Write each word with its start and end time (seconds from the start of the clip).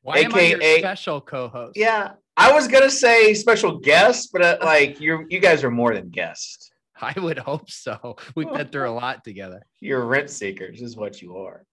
Why 0.00 0.20
am 0.20 0.34
I 0.34 0.40
your 0.40 0.56
AKA 0.56 0.80
special 0.80 1.20
co-host? 1.20 1.76
Yeah, 1.76 2.12
I 2.34 2.50
was 2.50 2.66
gonna 2.66 2.88
say 2.88 3.34
special 3.34 3.76
guest, 3.76 4.30
but 4.32 4.40
uh, 4.40 4.56
like 4.62 5.00
you, 5.00 5.26
you 5.28 5.38
guys 5.38 5.62
are 5.64 5.70
more 5.70 5.92
than 5.92 6.08
guests. 6.08 6.71
I 7.00 7.18
would 7.18 7.38
hope 7.38 7.70
so. 7.70 8.16
We've 8.34 8.52
been 8.52 8.68
through 8.68 8.90
a 8.90 8.92
lot 9.00 9.24
together. 9.24 9.64
You're 9.80 10.04
rent 10.04 10.30
seekers, 10.30 10.82
is 10.82 10.96
what 10.96 11.22
you 11.22 11.36
are. 11.38 11.64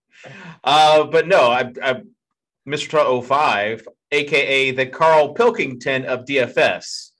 Uh, 0.64 1.04
but 1.06 1.28
no, 1.28 1.52
I, 1.52 1.72
I 1.82 2.02
Mr. 2.68 3.24
05, 3.24 3.88
aka 4.12 4.72
the 4.72 4.86
Carl 4.86 5.34
Pilkington 5.34 6.06
of 6.06 6.26
DFS, 6.26 7.12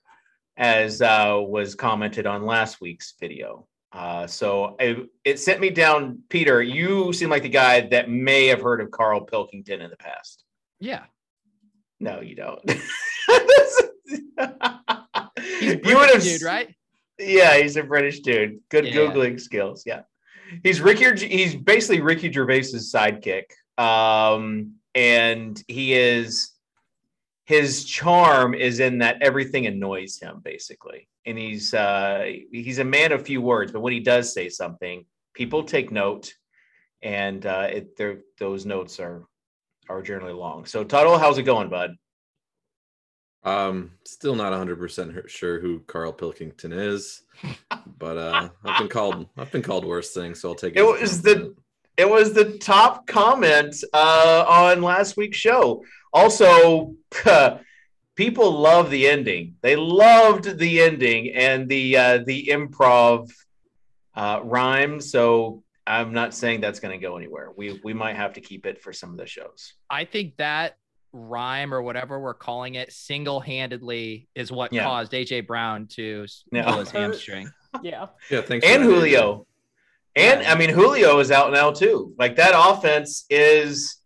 as 0.56 1.00
uh, 1.02 1.38
was 1.40 1.74
commented 1.74 2.26
on 2.26 2.44
last 2.44 2.80
week's 2.80 3.14
video. 3.18 3.66
Uh, 3.92 4.26
so 4.26 4.76
it, 4.78 5.08
it 5.24 5.38
sent 5.40 5.60
me 5.60 5.70
down, 5.70 6.20
Peter. 6.28 6.62
You 6.62 7.12
seem 7.12 7.28
like 7.28 7.42
the 7.42 7.48
guy 7.48 7.80
that 7.88 8.08
may 8.08 8.46
have 8.46 8.60
heard 8.60 8.80
of 8.80 8.90
Carl 8.90 9.22
Pilkington 9.22 9.80
in 9.80 9.90
the 9.90 9.96
past. 9.96 10.44
Yeah. 10.78 11.04
No, 11.98 12.20
you 12.20 12.36
don't. 12.36 12.60
He's 15.60 15.76
you 15.84 15.96
would 15.96 16.10
have 16.10 16.22
dude, 16.22 16.42
right? 16.42 16.74
Yeah, 17.20 17.56
he's 17.58 17.76
a 17.76 17.82
British 17.82 18.20
dude. 18.20 18.60
Good 18.70 18.86
Yeah. 18.86 18.94
googling 18.94 19.40
skills. 19.40 19.84
Yeah, 19.86 20.02
he's 20.62 20.80
Ricky. 20.80 21.26
He's 21.26 21.54
basically 21.54 22.00
Ricky 22.00 22.32
Gervais's 22.32 22.92
sidekick, 22.92 23.44
um, 23.78 24.76
and 24.94 25.62
he 25.68 25.94
is 25.94 26.52
his 27.44 27.84
charm 27.84 28.54
is 28.54 28.80
in 28.80 28.98
that 28.98 29.20
everything 29.22 29.66
annoys 29.66 30.18
him 30.20 30.40
basically, 30.42 31.08
and 31.26 31.36
he's 31.36 31.74
uh, 31.74 32.32
he's 32.52 32.78
a 32.78 32.84
man 32.84 33.12
of 33.12 33.22
few 33.22 33.42
words, 33.42 33.72
but 33.72 33.80
when 33.80 33.92
he 33.92 34.00
does 34.00 34.32
say 34.32 34.48
something, 34.48 35.04
people 35.34 35.64
take 35.64 35.90
note, 35.90 36.32
and 37.02 37.44
uh, 37.46 37.68
it, 37.70 38.00
those 38.38 38.66
notes 38.66 39.00
are 39.00 39.24
are 39.88 40.02
generally 40.02 40.32
long. 40.32 40.64
So, 40.66 40.84
Tuttle, 40.84 41.18
how's 41.18 41.38
it 41.38 41.42
going, 41.42 41.68
bud? 41.68 41.96
Um, 43.42 43.92
still 44.04 44.34
not 44.34 44.52
100% 44.52 45.28
sure 45.28 45.60
who 45.60 45.80
Carl 45.80 46.12
Pilkington 46.12 46.72
is, 46.72 47.22
but 47.98 48.18
uh, 48.18 48.48
I've 48.64 48.78
been 48.78 48.88
called 48.88 49.26
I've 49.36 49.50
been 49.50 49.62
called 49.62 49.84
worse 49.86 50.12
things, 50.12 50.40
so 50.40 50.50
I'll 50.50 50.54
take 50.54 50.76
It 50.76 50.80
as 50.80 50.84
a 50.84 50.90
was 51.00 51.22
the- 51.22 51.54
It 51.96 52.08
was 52.08 52.32
the 52.34 52.58
top 52.58 53.06
comment 53.06 53.74
uh, 53.92 54.44
on 54.46 54.82
last 54.82 55.16
week's 55.16 55.38
show. 55.38 55.82
Also, 56.12 56.94
people 58.16 58.50
love 58.52 58.90
the 58.90 59.06
ending. 59.08 59.54
They 59.62 59.76
loved 59.76 60.58
the 60.58 60.80
ending 60.82 61.32
and 61.34 61.68
the 61.68 61.96
uh, 61.96 62.18
the 62.26 62.46
improv 62.48 63.30
uh, 64.14 64.40
rhyme. 64.44 65.00
So 65.00 65.62
I'm 65.86 66.12
not 66.12 66.34
saying 66.34 66.60
that's 66.60 66.80
going 66.80 66.98
to 66.98 67.02
go 67.06 67.16
anywhere. 67.16 67.52
We 67.56 67.80
we 67.82 67.94
might 67.94 68.16
have 68.16 68.34
to 68.34 68.40
keep 68.40 68.66
it 68.66 68.82
for 68.82 68.92
some 68.92 69.10
of 69.10 69.16
the 69.16 69.26
shows. 69.26 69.74
I 69.88 70.04
think 70.04 70.36
that 70.36 70.76
rhyme 71.12 71.74
or 71.74 71.82
whatever 71.82 72.20
we're 72.20 72.34
calling 72.34 72.76
it 72.76 72.92
single-handedly 72.92 74.28
is 74.34 74.52
what 74.52 74.72
Yeah. 74.72 74.84
caused 74.84 75.12
AJ 75.12 75.46
Brown 75.46 75.86
to 75.88 76.22
s- 76.24 76.44
Yeah. 76.52 76.64
pull 76.70 76.78
his 76.80 76.90
hamstring. 76.92 77.50
Yeah. 77.82 78.06
Yeah, 78.30 78.42
thanks. 78.42 78.66
And. 78.66 78.82
Julio. 78.82 79.46
And 80.16 80.42
I 80.44 80.56
mean 80.56 80.70
Julio 80.70 81.18
is 81.20 81.30
out 81.30 81.52
now 81.52 81.70
too. 81.70 82.14
Like 82.18 82.36
that 82.36 82.52
offense 82.56 83.24
is 83.30 83.96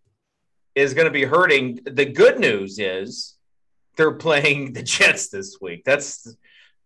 is 0.75 0.93
going 0.93 1.07
to 1.07 1.11
be 1.11 1.25
hurting. 1.25 1.79
The 1.87 2.05
good 2.05 2.39
news 2.39 2.79
is 2.79 3.37
they're 3.97 4.13
playing 4.27 4.73
the 4.75 4.83
Jets 4.83 5.29
this 5.31 5.59
week. 5.63 5.83
That's 5.85 6.37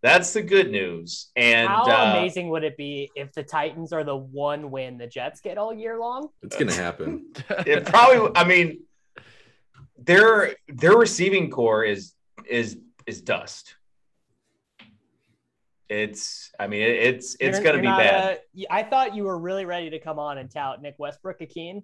that's 0.02 0.32
the 0.32 0.42
good 0.42 0.70
news. 0.70 1.30
And 1.34 1.66
How 1.68 1.82
uh, 1.82 2.12
amazing 2.20 2.50
would 2.50 2.62
it 2.62 2.76
be 2.76 3.10
if 3.16 3.32
the 3.32 3.42
Titans 3.42 3.92
are 3.92 4.04
the 4.04 4.16
one 4.16 4.70
win 4.70 4.98
the 4.98 5.08
Jets 5.08 5.40
get 5.40 5.58
all 5.58 5.74
year 5.74 5.98
long? 5.98 6.28
It's 6.44 6.56
gonna 6.56 6.72
happen. 6.72 7.26
it 7.66 7.84
probably 7.86 8.30
I 8.36 8.44
mean 8.44 8.82
their 9.98 10.54
their 10.68 10.96
receiving 10.96 11.50
core 11.50 11.84
is 11.84 12.14
is 12.48 12.78
is 13.06 13.20
dust. 13.20 13.74
It's 15.88 16.50
I 16.60 16.66
mean 16.66 16.82
it's 16.82 17.34
it's 17.40 17.58
You're- 17.58 17.64
going 17.64 17.82
to 17.82 17.88
you're 17.88 17.96
be 17.96 18.02
bad. 18.02 18.36
uh, 18.36 18.40
y- 18.54 18.64
I 18.70 18.82
thought 18.82 19.14
you 19.14 19.24
were 19.24 19.38
really 19.38 19.64
ready 19.64 19.88
to 19.90 19.98
come 19.98 20.18
on 20.18 20.36
and 20.38 20.50
tout 20.50 20.82
Nick 20.82 20.96
Westbrook 20.98 21.40
Ikhine. 21.40 21.82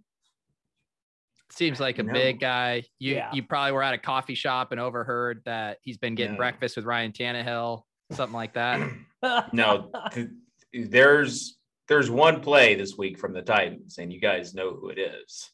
Seems 1.51 1.81
like 1.81 1.99
a 1.99 2.03
No. 2.03 2.13
big 2.13 2.39
guy. 2.41 2.83
You 2.99 3.15
Yeah. 3.15 3.31
you 3.33 3.43
probably 3.43 3.73
were 3.73 3.83
at 3.83 3.95
a 3.95 3.99
coffee 3.99 4.35
shop 4.35 4.73
and 4.73 4.81
overheard 4.81 5.43
that 5.47 5.79
he's 5.83 5.97
been 5.97 6.15
getting 6.15 6.33
No. 6.35 6.39
breakfast 6.39 6.77
with 6.77 6.85
Ryan 6.85 7.13
Tannehill, 7.13 7.83
something 8.13 8.35
like 8.35 8.55
that. 8.55 8.91
no, 9.53 9.91
th- 10.13 10.29
there's 10.73 11.59
there's 11.89 12.11
one 12.11 12.41
play 12.41 12.75
this 12.75 12.97
week 12.99 13.19
from 13.19 13.33
the 13.33 13.43
Titans, 13.43 13.99
and 13.99 14.13
you 14.13 14.21
guys 14.21 14.55
know 14.55 14.75
who 14.75 14.89
it 14.91 14.99
is. 14.99 15.51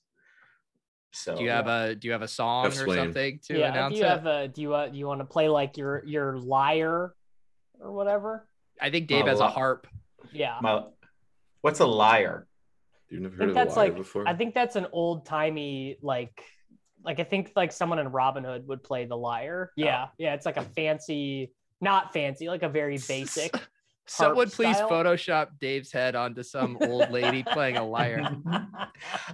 So 1.13 1.37
Do 1.37 1.43
you 1.43 1.51
have 1.51 1.67
a 1.67 1.95
do 1.95 2.07
you 2.09 2.13
have 2.13 2.23
a 2.23 2.29
song 2.29 2.65
Jeff 2.65 2.81
or 2.81 2.85
Swain. 2.85 2.97
something 2.99 3.41
to 3.49 3.59
yeah. 3.59 3.71
announce 3.73 3.95
Do 3.95 4.01
you 4.01 4.07
it? 4.07 4.11
have 4.11 4.27
a 4.27 4.49
do 4.49 4.63
you 4.63 4.75
uh, 4.75 4.89
do 4.89 4.97
you 4.99 5.07
want 5.07 5.21
to 5.21 5.25
play 5.25 5.49
like 5.49 5.77
your 5.77 6.05
your 6.07 6.39
lyre 6.39 7.15
or 7.81 7.93
whatever? 7.93 8.47
I 8.81 8.91
think 8.91 9.09
Dave 9.09 9.25
Oh, 9.25 9.29
has 9.29 9.41
a 9.41 9.49
harp. 9.49 9.87
Yeah. 10.33 10.59
my, 10.63 10.85
what's 11.63 11.81
a 11.81 11.87
lyre? 11.87 12.47
You've 13.09 13.23
never 13.23 13.35
I 13.35 13.39
heard 13.39 13.39
think 13.39 13.51
of 13.51 13.55
that's 13.57 13.75
a 13.77 13.79
lyre 13.79 13.89
like 13.89 13.97
before? 13.97 14.29
I 14.29 14.35
think 14.35 14.55
that's 14.55 14.77
an 14.77 14.87
old 14.93 15.27
timey 15.27 15.99
like 16.03 16.43
like 17.05 17.19
I 17.19 17.25
think 17.25 17.53
like 17.57 17.73
someone 17.73 17.99
in 17.99 18.09
Robin 18.09 18.45
Hood 18.45 18.69
would 18.69 18.83
play 18.83 19.05
the 19.07 19.17
lyre. 19.17 19.73
Yeah, 19.77 20.09
yeah, 20.19 20.35
it's 20.35 20.47
like 20.47 20.59
a 20.59 20.63
fancy, 20.63 21.53
not 21.81 22.13
fancy, 22.13 22.49
like 22.49 22.63
a 22.63 22.69
very 22.69 22.99
basic. 23.09 23.55
Someone 24.13 24.51
please 24.51 24.77
style. 24.77 24.89
Photoshop 24.91 25.51
Dave's 25.61 25.93
head 25.93 26.17
onto 26.17 26.43
some 26.43 26.77
old 26.83 27.11
lady 27.11 27.45
playing 27.45 27.77
a 27.77 27.87
lyre. 27.87 28.29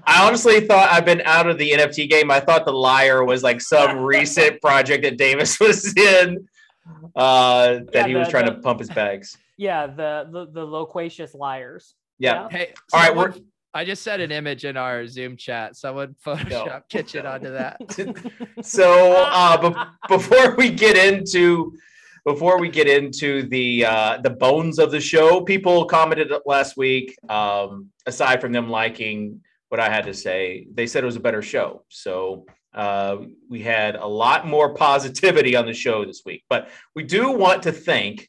I 0.05 0.26
honestly 0.26 0.61
thought 0.61 0.90
I've 0.93 1.06
been 1.06 1.23
out 1.25 1.46
of 1.49 1.56
the 1.56 1.70
NFT 1.73 2.11
game. 2.11 2.31
I 2.31 2.40
thought 2.40 2.67
the 2.67 2.73
lyre 2.73 3.25
was 3.25 3.43
like 3.43 3.61
some 3.62 3.99
recent 4.05 4.61
project 4.61 5.02
that 5.05 5.17
Davis 5.17 5.58
was 5.61 5.96
in. 5.96 6.46
Uh, 7.17 7.81
that 7.93 7.94
Yeah, 7.94 8.06
he 8.06 8.14
was 8.14 8.26
the- 8.26 8.31
trying 8.32 8.46
to 8.46 8.55
pump 8.61 8.81
his 8.81 8.90
bags. 8.90 9.37
yeah, 9.56 9.87
the, 9.87 10.28
the 10.31 10.46
the 10.52 10.64
loquacious 10.64 11.34
liars. 11.34 11.94
Yeah. 12.19 12.49
Hey, 12.50 12.73
All 12.93 13.00
right, 13.00 13.17
we're- 13.17 13.32
I 13.75 13.84
just 13.84 14.02
set 14.02 14.20
an 14.20 14.31
image 14.31 14.64
in 14.64 14.76
our 14.76 15.06
Zoom 15.06 15.37
chat. 15.37 15.76
Someone 15.76 16.17
Photoshop 16.25 16.88
kitchen 16.88 17.25
no. 17.25 17.32
onto 17.32 17.50
that. 17.52 17.76
So 18.62 19.23
uh, 19.26 19.70
be- 19.70 20.14
before 20.17 20.55
we 20.56 20.70
get 20.70 20.96
into 20.96 21.75
before 22.26 22.58
we 22.58 22.69
get 22.69 22.88
into 22.88 23.44
the 23.44 23.87
uh, 23.87 24.19
the 24.19 24.31
bones 24.31 24.81
of 24.81 24.90
the 24.90 25.00
show, 25.00 25.40
people 25.40 25.84
commented 25.84 26.32
last 26.44 26.76
week. 26.76 27.17
Um, 27.31 27.90
aside 28.05 28.40
from 28.40 28.50
them 28.52 28.69
liking 28.69 29.40
what 29.69 29.78
I 29.78 29.88
had 29.88 30.05
to 30.06 30.14
say, 30.14 30.67
they 30.75 30.88
said 30.88 31.05
it 31.05 31.06
was 31.06 31.17
a 31.17 31.20
better 31.20 31.40
show. 31.40 31.84
So 31.88 32.44
uh, 32.75 33.19
we 33.49 33.62
had 33.62 33.94
a 33.94 34.06
lot 34.06 34.44
more 34.44 34.75
positivity 34.75 35.55
on 35.55 35.67
the 35.67 35.73
show 35.73 36.05
this 36.05 36.23
week. 36.26 36.43
But 36.50 36.69
we 36.96 37.05
do 37.05 37.31
want 37.31 37.62
to 37.62 37.73
thank 37.73 38.28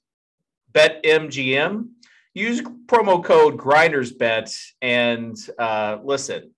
BetMGM. 0.74 1.88
Use 2.36 2.62
promo 2.86 3.24
code 3.24 3.58
GrindersBet 3.58 4.56
and 4.80 5.36
uh, 5.58 5.98
listen. 6.04 6.52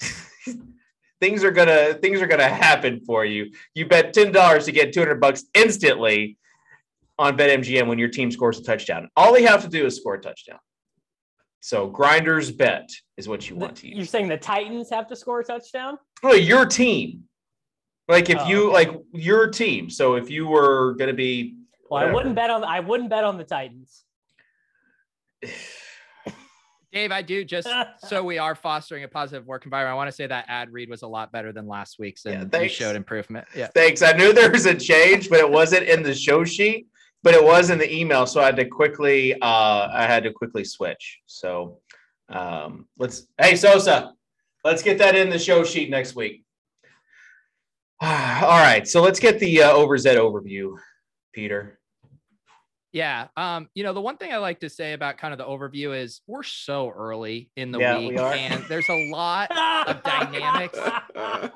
things 1.20 1.44
are 1.44 1.50
gonna 1.50 1.92
things 1.92 2.22
are 2.22 2.26
gonna 2.26 2.48
happen 2.48 3.02
for 3.04 3.26
you. 3.26 3.50
You 3.74 3.86
bet 3.86 4.14
ten 4.14 4.32
dollars 4.32 4.64
to 4.64 4.72
get 4.72 4.94
two 4.94 5.00
hundred 5.00 5.20
bucks 5.20 5.44
instantly 5.52 6.38
on 7.18 7.36
BetMGM 7.36 7.86
when 7.86 7.98
your 7.98 8.08
team 8.08 8.30
scores 8.30 8.58
a 8.58 8.62
touchdown. 8.62 9.08
All 9.16 9.32
they 9.32 9.42
have 9.42 9.62
to 9.62 9.68
do 9.68 9.86
is 9.86 9.96
score 9.96 10.14
a 10.14 10.20
touchdown. 10.20 10.58
So 11.60 11.86
grinders 11.86 12.50
bet 12.50 12.88
is 13.16 13.28
what 13.28 13.48
you 13.48 13.54
want 13.56 13.76
to 13.76 13.86
use. 13.88 13.96
You're 13.96 14.06
saying 14.06 14.28
the 14.28 14.36
Titans 14.36 14.90
have 14.90 15.06
to 15.08 15.16
score 15.16 15.40
a 15.40 15.44
touchdown? 15.44 15.96
Oh, 16.24 16.34
your 16.34 16.66
team. 16.66 17.24
Like 18.08 18.30
if 18.30 18.38
Oh, 18.40 18.48
you 18.48 18.64
okay. 18.66 18.72
like 18.72 19.00
your 19.12 19.48
team. 19.48 19.88
So 19.88 20.16
if 20.16 20.28
you 20.28 20.46
were 20.46 20.94
gonna 20.98 21.12
be 21.12 21.54
Well, 21.88 22.02
I 22.02 22.12
wouldn't 22.12 22.34
bet 22.34 22.50
on 22.50 22.64
I 22.64 22.80
wouldn't 22.80 23.10
bet 23.10 23.22
on 23.22 23.38
the 23.38 23.44
Titans. 23.44 24.04
Dave, 26.92 27.10
I 27.10 27.22
do 27.22 27.42
just 27.44 27.68
so 28.06 28.22
we 28.22 28.38
are 28.38 28.54
fostering 28.54 29.04
a 29.04 29.08
positive 29.08 29.46
work 29.46 29.64
environment. 29.64 29.92
I 29.92 29.96
want 29.96 30.08
to 30.08 30.12
say 30.12 30.26
that 30.26 30.44
ad 30.48 30.70
read 30.72 30.90
was 30.90 31.02
a 31.02 31.06
lot 31.06 31.32
better 31.32 31.50
than 31.52 31.66
last 31.66 31.98
week's, 31.98 32.22
Yeah, 32.24 32.42
and 32.42 32.52
you 32.54 32.68
showed 32.68 32.96
improvement. 32.96 33.46
Yeah. 33.56 33.68
Thanks. 33.68 34.02
I 34.02 34.12
knew 34.12 34.32
there 34.34 34.50
was 34.50 34.66
a 34.66 34.74
change, 34.74 35.30
but 35.30 35.38
it 35.38 35.50
wasn't 35.50 35.84
in 35.88 36.02
the 36.02 36.14
show 36.14 36.44
sheet, 36.44 36.88
but 37.22 37.34
it 37.34 37.42
was 37.42 37.70
in 37.70 37.78
the 37.78 37.92
email. 37.94 38.26
So 38.26 38.40
I 38.40 38.46
had 38.46 38.56
to 38.56 38.64
quickly, 38.66 39.34
uh, 39.34 39.88
I 39.92 40.06
had 40.06 40.24
to 40.24 40.32
quickly 40.32 40.64
switch. 40.64 41.20
So 41.26 41.78
um, 42.28 42.86
let's, 42.98 43.26
hey, 43.40 43.56
Sosa, 43.56 44.12
let's 44.64 44.82
get 44.82 44.98
that 44.98 45.14
in 45.14 45.30
the 45.30 45.38
show 45.38 45.64
sheet 45.64 45.90
next 45.90 46.14
week. 46.16 46.44
All 48.00 48.08
right. 48.08 48.86
So 48.86 49.02
let's 49.02 49.20
get 49.20 49.38
the 49.38 49.62
uh, 49.62 49.72
Overzet 49.72 50.16
overview, 50.16 50.76
Peter. 51.32 51.78
Yeah. 52.92 53.28
Um, 53.38 53.68
you 53.74 53.84
know, 53.84 53.94
the 53.94 54.02
one 54.02 54.18
thing 54.18 54.32
I 54.32 54.36
like 54.36 54.60
to 54.60 54.68
say 54.68 54.92
about 54.92 55.16
kind 55.16 55.32
of 55.32 55.38
the 55.38 55.46
overview 55.46 55.96
is 55.96 56.20
we're 56.26 56.42
so 56.42 56.90
early 56.90 57.50
in 57.56 57.72
the 57.72 57.78
Yeah, 57.78 57.98
week 57.98 58.18
are. 58.18 58.34
and 58.34 58.62
there's 58.68 58.88
a 58.90 59.10
lot 59.10 59.50
of 59.86 60.02
dynamics 60.02 60.78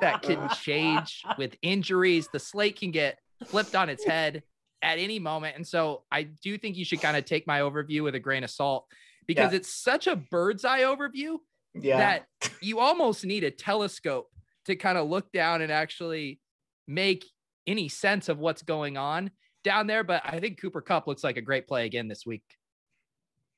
that 0.01 0.23
can 0.23 0.49
change 0.63 1.23
with 1.37 1.55
injuries. 1.61 2.29
The 2.33 2.39
slate 2.39 2.79
can 2.79 2.91
get 2.91 3.19
flipped 3.45 3.75
on 3.75 3.91
its 3.91 4.03
head 4.05 4.45
at 4.83 4.99
any 4.99 5.19
moment. 5.19 5.57
And 5.57 5.67
so 5.67 6.05
I 6.11 6.25
do 6.25 6.59
think 6.59 6.77
you 6.77 6.85
should 6.85 7.01
kind 7.01 7.17
of 7.17 7.25
take 7.25 7.47
my 7.47 7.61
overview 7.61 8.03
with 8.03 8.15
a 8.15 8.21
grain 8.21 8.45
of 8.45 8.51
salt 8.51 8.87
because 9.27 9.53
it's 9.53 9.69
such 9.73 10.07
a 10.07 10.17
bird's 10.17 10.65
eye 10.65 10.81
overview 10.83 11.39
Yeah. 11.75 11.97
that 11.99 12.27
you 12.61 12.79
almost 12.79 13.25
need 13.25 13.43
a 13.45 13.51
telescope 13.51 14.31
to 14.67 14.77
kind 14.77 14.99
of 14.99 15.09
look 15.09 15.33
down 15.33 15.63
and 15.63 15.73
actually 15.73 16.41
make 16.87 17.25
any 17.67 17.89
sense 17.89 18.29
of 18.29 18.39
what's 18.39 18.63
going 18.63 18.97
on 18.97 19.31
down 19.65 19.87
there. 19.87 20.05
But 20.05 20.23
I 20.25 20.39
think 20.39 20.61
Cooper 20.61 20.81
Kupp 20.81 21.07
looks 21.07 21.25
like 21.25 21.37
a 21.37 21.43
great 21.43 21.67
play 21.67 21.87
again 21.87 22.07
this 22.09 22.25
week. 22.25 22.45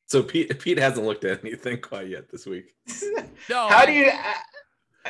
So 0.07 0.23
Pete 0.23 0.59
Pete 0.59 0.79
hasn't 0.79 1.07
looked 1.07 1.25
at 1.25 1.45
anything 1.45 1.83
quite 1.83 2.09
yet 2.09 2.31
this 2.31 2.47
week. 2.47 2.75
No, 3.49 3.69
How 3.69 3.79
I- 3.79 3.87
do 3.87 3.93
you, 3.93 4.09
uh, 4.09 4.35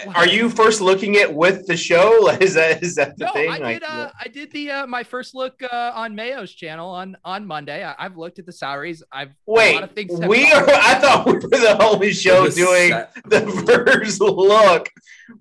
uh, 0.06 0.12
are 0.14 0.26
you 0.28 0.48
first 0.50 0.80
looking 0.80 1.16
at 1.16 1.32
with 1.32 1.66
the 1.66 1.76
show? 1.76 2.28
Is 2.40 2.54
that, 2.54 2.82
is 2.82 2.94
that 2.96 3.16
the 3.16 3.26
No, 3.26 3.32
thing? 3.32 3.50
I 3.50 3.58
Like, 3.58 3.80
did. 3.80 3.82
Uh, 3.88 4.10
I 4.18 4.28
did 4.28 4.50
the 4.52 4.70
uh, 4.70 4.86
my 4.86 5.02
first 5.02 5.34
look 5.34 5.60
uh, 5.62 5.92
on 5.94 6.14
Mayo's 6.14 6.52
channel 6.52 6.88
on 6.90 7.16
on 7.24 7.46
Monday. 7.46 7.84
I, 7.84 7.94
I've 7.98 8.16
looked 8.16 8.38
at 8.38 8.46
the 8.46 8.52
salaries. 8.52 9.02
I've 9.12 9.30
a 9.30 9.32
wait, 9.46 9.74
lot 9.74 9.82
of 9.84 9.92
things 9.92 10.18
have 10.18 10.28
we 10.28 10.50
are, 10.52 10.64
I 10.68 10.94
thought 10.94 11.26
we 11.26 11.32
were 11.34 11.40
the 11.40 11.76
only 11.82 12.12
show 12.12 12.48
The 12.48 12.54
doing 12.54 12.90
set- 12.90 13.14
the 13.24 13.92
first 14.00 14.20
look 14.20 14.88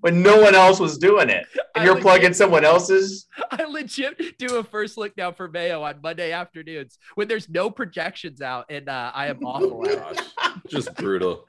when 0.00 0.22
no 0.22 0.40
one 0.40 0.54
else 0.54 0.80
was 0.80 0.98
doing 0.98 1.28
it. 1.30 1.46
And 1.74 1.82
I 1.82 1.84
you're 1.84 1.94
legit- 1.94 2.02
plugging 2.02 2.34
someone 2.34 2.64
else's. 2.64 3.26
I 3.52 3.64
legit 3.64 4.38
do 4.38 4.56
a 4.56 4.64
first 4.64 4.96
look 4.98 5.16
now 5.16 5.30
for 5.32 5.48
Mayo 5.48 5.82
on 5.82 6.00
Monday 6.02 6.32
afternoons 6.32 6.98
when 7.14 7.28
there's 7.28 7.48
no 7.48 7.70
projections 7.70 8.40
out, 8.40 8.64
and 8.70 8.88
uh, 8.88 9.12
I 9.14 9.26
am 9.28 9.44
awful. 9.44 9.82
Gosh, 9.84 10.16
just 10.66 10.92
brutal. 10.96 11.46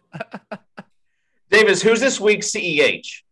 Davis, 1.49 1.81
who's 1.81 1.99
this 1.99 2.19
week's 2.19 2.51
CEH? 2.51 3.23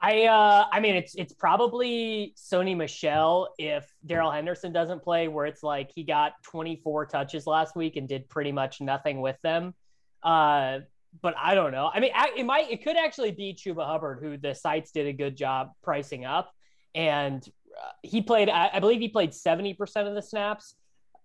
I 0.00 0.24
uh 0.24 0.66
I 0.72 0.80
mean 0.80 0.96
it's 0.96 1.14
it's 1.14 1.32
probably 1.32 2.34
Sony 2.36 2.76
Michel 2.76 3.54
if 3.56 3.88
Darrell 4.04 4.32
Henderson 4.32 4.72
doesn't 4.72 5.02
play, 5.02 5.28
where 5.28 5.46
it's 5.46 5.62
like 5.62 5.92
he 5.94 6.02
got 6.02 6.42
24 6.42 7.06
touches 7.06 7.46
last 7.46 7.76
week 7.76 7.96
and 7.96 8.08
did 8.08 8.28
pretty 8.28 8.50
much 8.50 8.80
nothing 8.80 9.20
with 9.20 9.36
them. 9.42 9.74
Uh, 10.22 10.80
but 11.20 11.34
I 11.36 11.54
don't 11.54 11.72
know. 11.72 11.90
I 11.92 12.00
mean, 12.00 12.10
it 12.36 12.44
might 12.44 12.70
it 12.70 12.82
could 12.82 12.96
actually 12.96 13.30
be 13.32 13.54
Chuba 13.54 13.86
Hubbard, 13.86 14.18
who 14.20 14.36
the 14.36 14.54
sites 14.54 14.90
did 14.90 15.06
a 15.06 15.12
good 15.12 15.36
job 15.36 15.70
pricing 15.82 16.24
up, 16.24 16.52
and 16.94 17.46
uh, 17.80 17.90
he 18.02 18.22
played. 18.22 18.48
I, 18.48 18.70
I 18.72 18.80
believe 18.80 19.00
he 19.00 19.08
played 19.08 19.30
70% 19.30 20.08
of 20.08 20.14
the 20.14 20.22
snaps 20.22 20.74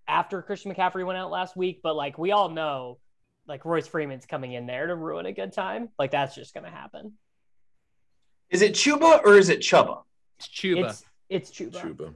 after 0.07 0.41
Christian 0.41 0.73
McCaffrey 0.73 1.05
went 1.05 1.17
out 1.17 1.31
last 1.31 1.55
week. 1.55 1.79
But 1.81 1.95
like 1.95 2.17
we 2.17 2.31
all 2.31 2.49
know, 2.49 2.99
like 3.47 3.65
Royce 3.65 3.87
Freeman's 3.87 4.25
coming 4.25 4.53
in 4.53 4.65
there 4.65 4.87
to 4.87 4.95
ruin 4.95 5.25
a 5.25 5.33
good 5.33 5.53
time. 5.53 5.89
Like 5.97 6.11
that's 6.11 6.35
just 6.35 6.53
gonna 6.53 6.69
happen. 6.69 7.13
Is 8.49 8.61
it 8.61 8.73
Chuba 8.73 9.21
or 9.23 9.35
is 9.35 9.49
it 9.49 9.59
Chuba? 9.59 10.03
It's 10.39 10.47
Chuba. 10.47 10.89
It's 10.89 11.03
it's 11.29 11.51
Chuba. 11.51 11.81
Chuba. 11.81 12.15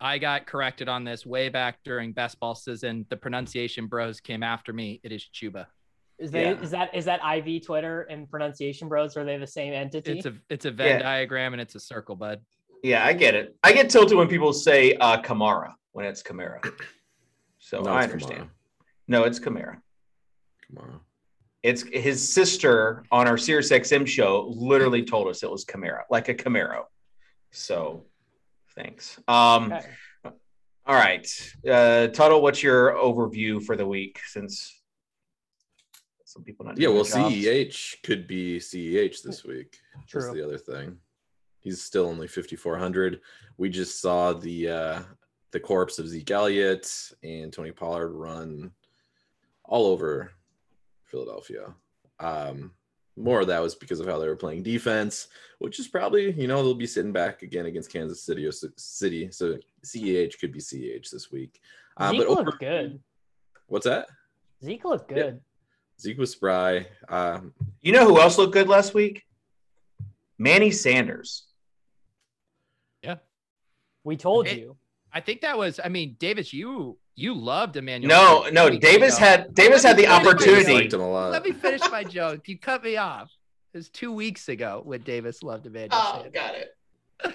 I 0.00 0.18
got 0.18 0.46
corrected 0.46 0.88
on 0.88 1.04
this 1.04 1.24
way 1.24 1.48
back 1.48 1.78
during 1.84 2.12
best 2.12 2.38
ball 2.40 2.54
season. 2.54 3.06
The 3.10 3.16
pronunciation 3.16 3.86
bros 3.86 4.20
came 4.20 4.42
after 4.42 4.72
me. 4.72 5.00
It 5.02 5.12
is 5.12 5.24
Chuba. 5.32 5.66
Is 6.18 6.30
they 6.30 6.42
Yeah. 6.44 6.60
is 6.60 6.70
that 6.70 6.94
is 6.94 7.04
that 7.06 7.20
IV 7.24 7.64
Twitter 7.64 8.02
and 8.02 8.28
pronunciation 8.30 8.88
bros? 8.88 9.16
Are 9.16 9.24
they 9.24 9.36
the 9.38 9.46
same 9.46 9.72
entity? 9.72 10.18
It's 10.18 10.26
a 10.26 10.34
it's 10.48 10.64
a 10.64 10.70
Venn 10.70 10.98
Yeah. 10.98 11.02
diagram 11.02 11.54
and 11.54 11.60
it's 11.62 11.74
a 11.74 11.80
circle, 11.80 12.16
bud. 12.16 12.40
Yeah, 12.82 13.04
I 13.04 13.14
get 13.14 13.34
it. 13.34 13.56
I 13.62 13.72
get 13.72 13.88
tilted 13.88 14.16
when 14.18 14.28
people 14.28 14.52
say 14.52 14.92
uh, 14.94 15.20
Kamara 15.22 15.72
when 15.92 16.04
it's 16.06 16.22
Kamara. 16.22 16.60
So 17.58 17.80
No, 17.80 17.92
I 17.92 18.04
it's 18.04 18.12
understand. 18.12 18.50
No, 19.08 19.24
it's 19.24 19.40
Kamara. 19.40 19.80
Kamara. 20.70 21.00
It's 21.62 21.82
his 21.92 22.32
sister 22.32 23.04
on 23.10 23.26
our 23.26 23.38
Sirius 23.38 23.70
XM 23.70 24.06
show 24.06 24.52
literally 24.54 25.02
told 25.02 25.28
us 25.28 25.42
it 25.42 25.50
was 25.50 25.64
Camaro, 25.64 26.02
like 26.10 26.28
a 26.28 26.34
Camaro. 26.34 26.84
So 27.52 28.04
thanks. 28.76 29.18
Um, 29.28 29.72
Okay. 29.72 29.86
All 30.86 30.94
right. 30.94 31.26
Uh, 31.66 32.08
Tuttle, 32.08 32.42
what's 32.42 32.62
your 32.62 32.92
overview 32.92 33.62
for 33.62 33.74
the 33.74 33.86
week 33.86 34.20
since 34.26 34.82
some 36.26 36.42
people 36.44 36.66
not 36.66 36.76
Yeah, 36.78 36.88
well. 36.88 37.04
CEH 37.04 38.02
could 38.02 38.26
be 38.26 38.58
CEH 38.58 39.22
this 39.22 39.44
week. 39.44 39.78
That's 39.94 40.26
True. 40.26 40.34
the 40.34 40.44
other 40.44 40.58
thing. 40.58 40.98
He's 41.60 41.82
still 41.82 42.06
only 42.06 42.28
5400. 42.28 43.20
We 43.56 43.70
just 43.70 44.00
saw 44.02 44.34
the 44.34 44.68
uh 44.68 45.02
the 45.52 45.60
corpse 45.60 45.98
of 45.98 46.08
Zeke 46.08 46.32
Elliott 46.32 46.90
and 47.22 47.50
Tony 47.52 47.70
Pollard 47.70 48.08
run 48.10 48.72
all 49.64 49.86
over 49.86 50.32
Philadelphia. 51.14 51.72
Um 52.20 52.72
more 53.16 53.40
of 53.42 53.46
that 53.46 53.62
was 53.62 53.76
because 53.76 54.00
of 54.00 54.06
how 54.08 54.18
they 54.18 54.26
were 54.26 54.34
playing 54.34 54.64
defense, 54.64 55.28
which 55.60 55.78
is 55.78 55.86
probably, 55.86 56.32
you 56.32 56.48
know, 56.48 56.64
they'll 56.64 56.74
be 56.74 56.84
sitting 56.84 57.12
back 57.12 57.42
again 57.42 57.66
against 57.66 57.92
Kansas 57.92 58.20
City 58.20 58.44
or 58.44 58.48
S- 58.48 58.64
City. 58.76 59.30
So 59.30 59.56
CEH 59.84 60.36
could 60.40 60.50
be 60.52 60.58
CEH 60.58 61.10
this 61.12 61.30
week. 61.30 61.60
Uh, 61.96 62.10
Zeke 62.10 62.18
looked 62.28 62.40
over- 62.40 62.56
good. 62.58 63.00
What's 63.68 63.84
that? 63.86 64.08
Zeke 64.64 64.84
looked 64.84 65.12
Yeah. 65.12 65.16
good. 65.22 65.40
Zeke 66.00 66.18
was 66.18 66.32
spry. 66.32 66.88
Um, 67.08 67.54
You 67.82 67.92
know 67.92 68.04
who 68.04 68.18
else 68.20 68.36
looked 68.36 68.52
good 68.52 68.68
last 68.68 68.94
week? 68.94 69.22
Manny 70.36 70.72
Sanders. 70.72 71.46
Yeah. 73.00 73.18
We 74.02 74.16
told 74.16 74.48
It- 74.48 74.58
you. 74.58 74.76
I 75.14 75.20
think 75.20 75.40
that 75.42 75.56
was. 75.56 75.78
I 75.82 75.88
mean, 75.88 76.16
Davis, 76.18 76.52
you 76.52 76.98
you 77.14 77.34
loved 77.34 77.76
Emmanuel. 77.76 78.08
No, 78.08 78.48
no. 78.50 78.76
Davis 78.78 79.16
had 79.16 79.54
Davis 79.54 79.82
had 79.82 79.96
the 79.96 80.02
finish 80.02 80.10
my 80.10 80.16
I 80.16 80.32
opportunity. 80.32 80.74
liked 80.74 80.92
him 80.92 81.00
a 81.00 81.10
lot. 81.10 81.30
Let 81.30 81.44
me 81.44 81.52
finish 81.52 81.80
my 81.90 82.02
joke. 82.04 82.48
You 82.48 82.58
cut 82.58 82.82
me 82.82 82.96
off. 82.96 83.30
It 83.72 83.78
was 83.78 83.88
two 83.88 84.12
weeks 84.12 84.48
ago 84.48 84.82
when 84.84 85.00
Davis 85.02 85.42
loved 85.42 85.66
Emmanuel. 85.66 85.90
Oh, 86.00 86.22
Sanders. 86.22 86.32
got 86.32 86.54
it. 86.54 86.74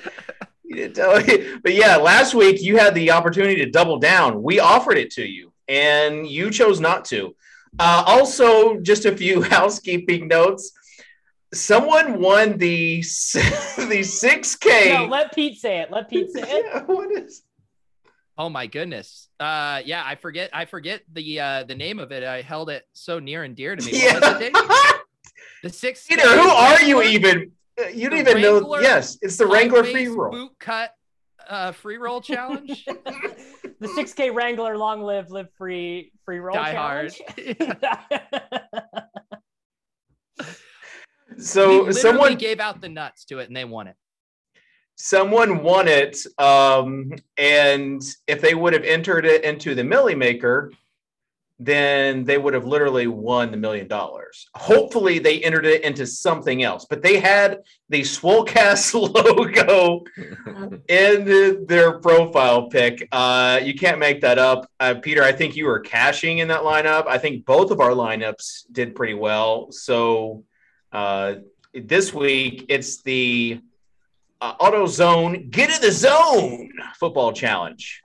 You 0.70 0.76
didn't 0.76 0.96
tell 0.98 1.20
me. 1.20 1.56
But 1.64 1.74
yeah, 1.74 1.96
last 1.96 2.36
week 2.36 2.62
you 2.62 2.78
had 2.78 2.94
the 2.94 3.10
opportunity 3.10 3.56
to 3.56 3.72
double 3.72 3.98
down. 3.98 4.44
We 4.44 4.60
offered 4.60 5.00
it 5.00 5.10
to 5.14 5.26
you, 5.26 5.52
and 5.68 6.28
you 6.28 6.52
chose 6.52 6.80
not 6.80 7.06
to. 7.06 7.36
Uh, 7.80 8.04
also, 8.06 8.80
just 8.80 9.06
a 9.06 9.18
few 9.18 9.42
housekeeping 9.58 10.28
notes. 10.28 10.72
Someone 11.56 12.22
won 12.22 12.60
the 12.60 12.98
the 13.02 14.04
six 14.04 14.56
K. 14.56 14.94
No, 14.94 15.06
let 15.06 15.34
Pete 15.34 15.58
say 15.60 15.80
it. 15.80 15.90
Let 15.92 16.08
Pete 16.08 16.30
say 16.30 16.42
it. 16.44 16.66
Yeah, 16.68 16.84
what 16.84 17.12
is? 17.14 17.42
Oh 18.40 18.50
my 18.50 18.66
goodness. 18.68 19.28
Uh 19.40 19.82
yeah, 19.86 20.02
I 20.06 20.16
forget 20.16 20.50
I 20.54 20.64
forget 20.66 21.02
the 21.12 21.40
uh 21.42 21.64
the 21.66 21.76
name 21.76 22.00
of 22.00 22.12
it. 22.14 22.24
I 22.24 22.42
held 22.42 22.70
it 22.70 22.86
so 22.94 23.20
near 23.20 23.44
and 23.44 23.54
dear 23.56 23.76
to 23.76 23.86
me. 23.86 23.92
What 24.02 24.22
was? 24.22 24.42
Yeah. 24.42 24.92
The 25.62 25.70
six 25.70 26.06
Peter, 26.08 26.22
who 26.22 26.48
are 26.50 26.82
you 26.82 27.02
even? 27.02 27.52
Uh, 27.78 27.88
You 27.90 28.10
don't 28.10 28.24
The 28.24 28.30
even 28.32 28.42
know. 28.42 28.80
Yes, 28.80 29.18
it's 29.22 29.36
the 29.36 29.46
Wrangler 29.46 29.84
free 29.84 30.08
roll. 30.08 30.32
boot 30.32 30.52
cut 30.58 30.94
uh 31.50 31.74
free 31.74 31.98
roll 31.98 32.22
challenge. 32.22 32.86
the 32.88 33.88
6K 33.88 34.34
Wrangler 34.34 34.78
long 34.78 35.02
live, 35.02 35.30
live 35.32 35.48
free, 35.58 36.14
free 36.24 36.40
roll 36.40 36.56
Die 36.56 36.74
hard. 36.74 37.12
challenge. 37.14 37.58
We 41.36 41.42
So 41.44 41.92
someone 41.92 42.36
gave 42.36 42.60
out 42.60 42.82
the 42.82 42.90
nuts 42.90 43.26
to 43.26 43.40
it 43.40 43.48
and 43.48 43.56
they 43.56 43.66
won 43.66 43.88
it. 43.88 43.96
Someone 45.02 45.64
won 45.64 45.88
it 45.88 46.18
um, 46.38 47.14
and 47.38 48.02
if 48.28 48.42
they 48.42 48.54
would 48.54 48.74
have 48.74 48.84
entered 48.84 49.26
it 49.26 49.44
into 49.46 49.74
the 49.74 49.84
Milly 49.84 50.14
Maker 50.16 50.72
then 51.62 52.24
they 52.24 52.38
would 52.38 52.54
have 52.54 52.66
literally 52.66 53.08
won 53.08 53.52
the 53.52 53.58
million 53.58 53.86
dollars. 53.86 54.48
Hopefully 54.56 55.20
they 55.20 55.42
entered 55.42 55.66
it 55.66 55.84
into 55.84 56.06
something 56.06 56.64
else 56.64 56.86
but 56.90 57.02
they 57.02 57.20
had 57.20 57.60
the 57.90 58.02
swolecast 58.02 58.94
logo 59.16 60.04
in 60.88 61.26
the- 61.26 61.66
their 61.68 62.00
profile 62.00 62.70
pic. 62.70 63.08
Uh, 63.12 63.60
you 63.62 63.76
can't 63.76 64.00
make 64.00 64.22
that 64.22 64.38
up. 64.38 64.70
Uh, 64.80 64.96
peter 65.02 65.24
i 65.24 65.32
think 65.32 65.56
you 65.56 65.66
were 65.66 65.80
cashing 65.80 66.38
in 66.40 66.48
that 66.50 66.62
lineup. 66.62 67.08
I 67.08 67.18
think 67.18 67.46
both 67.46 67.72
of 67.72 67.80
our 67.80 67.92
lineups 67.92 68.64
did 68.72 68.96
pretty 68.96 69.14
well. 69.16 69.72
So 69.72 70.44
uh, 70.92 71.36
this 71.74 72.14
week 72.14 72.66
it's 72.70 73.02
the 73.02 73.62
uh, 74.42 74.54
Auto 74.60 74.86
Zone 74.86 75.50
Get 75.50 75.70
in 75.70 75.82
the 75.82 75.92
Zone 75.92 76.70
football 77.00 77.34
challenge. 77.34 78.02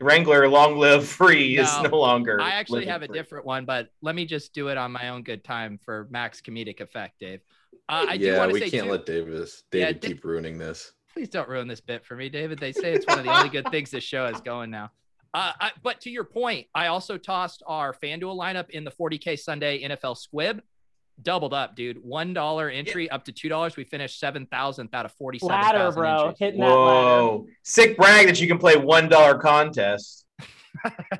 Wrangler 0.00 0.48
Long 0.48 0.76
Live 0.78 1.06
Free 1.06 1.58
is 1.58 1.72
No, 1.78 1.82
no 1.90 1.96
longer. 1.98 2.40
I 2.40 2.50
actually 2.50 2.80
living 2.80 2.88
have 2.90 3.02
a 3.02 3.06
free. 3.06 3.16
different 3.16 3.46
one, 3.46 3.64
but 3.64 3.88
let 4.02 4.14
me 4.16 4.24
just 4.26 4.52
do 4.52 4.68
it 4.68 4.76
on 4.76 4.90
my 4.90 5.10
own 5.10 5.22
good 5.22 5.44
time 5.44 5.78
for 5.84 6.08
max 6.10 6.40
comedic 6.40 6.80
effect, 6.80 7.20
Dave. 7.20 7.40
Uh, 7.88 8.06
I 8.08 8.14
yeah, 8.14 8.38
want 8.38 8.52
we 8.52 8.60
say 8.60 8.70
can't 8.70 8.86
too, 8.86 8.90
let 8.92 9.06
Davis 9.06 9.62
Yeah, 9.72 9.86
David 9.86 10.00
Da- 10.00 10.08
keep 10.08 10.24
ruining 10.24 10.58
this. 10.58 10.92
please 11.12 11.28
don't 11.28 11.48
ruin 11.48 11.68
this 11.68 11.80
bit 11.80 12.04
for 12.04 12.16
me, 12.16 12.28
David. 12.28 12.58
They 12.58 12.72
say 12.72 12.92
it's 12.94 13.06
one 13.06 13.18
of 13.20 13.24
the 13.24 13.32
only 13.32 13.48
good 13.48 13.68
things 13.70 13.90
this 13.92 14.02
show 14.04 14.26
is 14.26 14.40
going 14.40 14.70
now. 14.70 14.90
Uh, 15.34 15.52
I, 15.60 15.70
but 15.82 16.00
to 16.02 16.10
your 16.10 16.24
point, 16.24 16.66
I 16.74 16.88
also 16.88 17.16
tossed 17.16 17.62
our 17.66 17.94
FanDuel 17.94 18.36
lineup 18.36 18.70
in 18.70 18.82
the 18.84 18.90
40K 18.90 19.38
Sunday 19.38 19.82
NFL 19.82 20.16
Squib. 20.18 20.60
Doubled 21.20 21.52
up, 21.52 21.76
dude. 21.76 22.02
One 22.02 22.32
dollar 22.32 22.68
entry 22.70 23.10
up 23.10 23.24
to 23.26 23.32
two 23.32 23.48
dollars. 23.48 23.76
We 23.76 23.84
finished 23.84 24.18
seven 24.18 24.46
thousandth 24.46 24.94
out 24.94 25.04
of 25.04 25.12
forty-seven. 25.12 25.54
ladder, 25.54 25.92
bro. 25.92 26.28
Entries. 26.28 26.38
Hitting 26.38 26.60
that 26.60 26.66
ladder. 26.66 26.76
Whoa. 26.76 27.46
Sick 27.62 27.96
brag 27.96 28.26
that 28.26 28.40
you 28.40 28.48
can 28.48 28.58
play 28.58 28.74
$1 28.74 29.40
contest. 29.40 30.24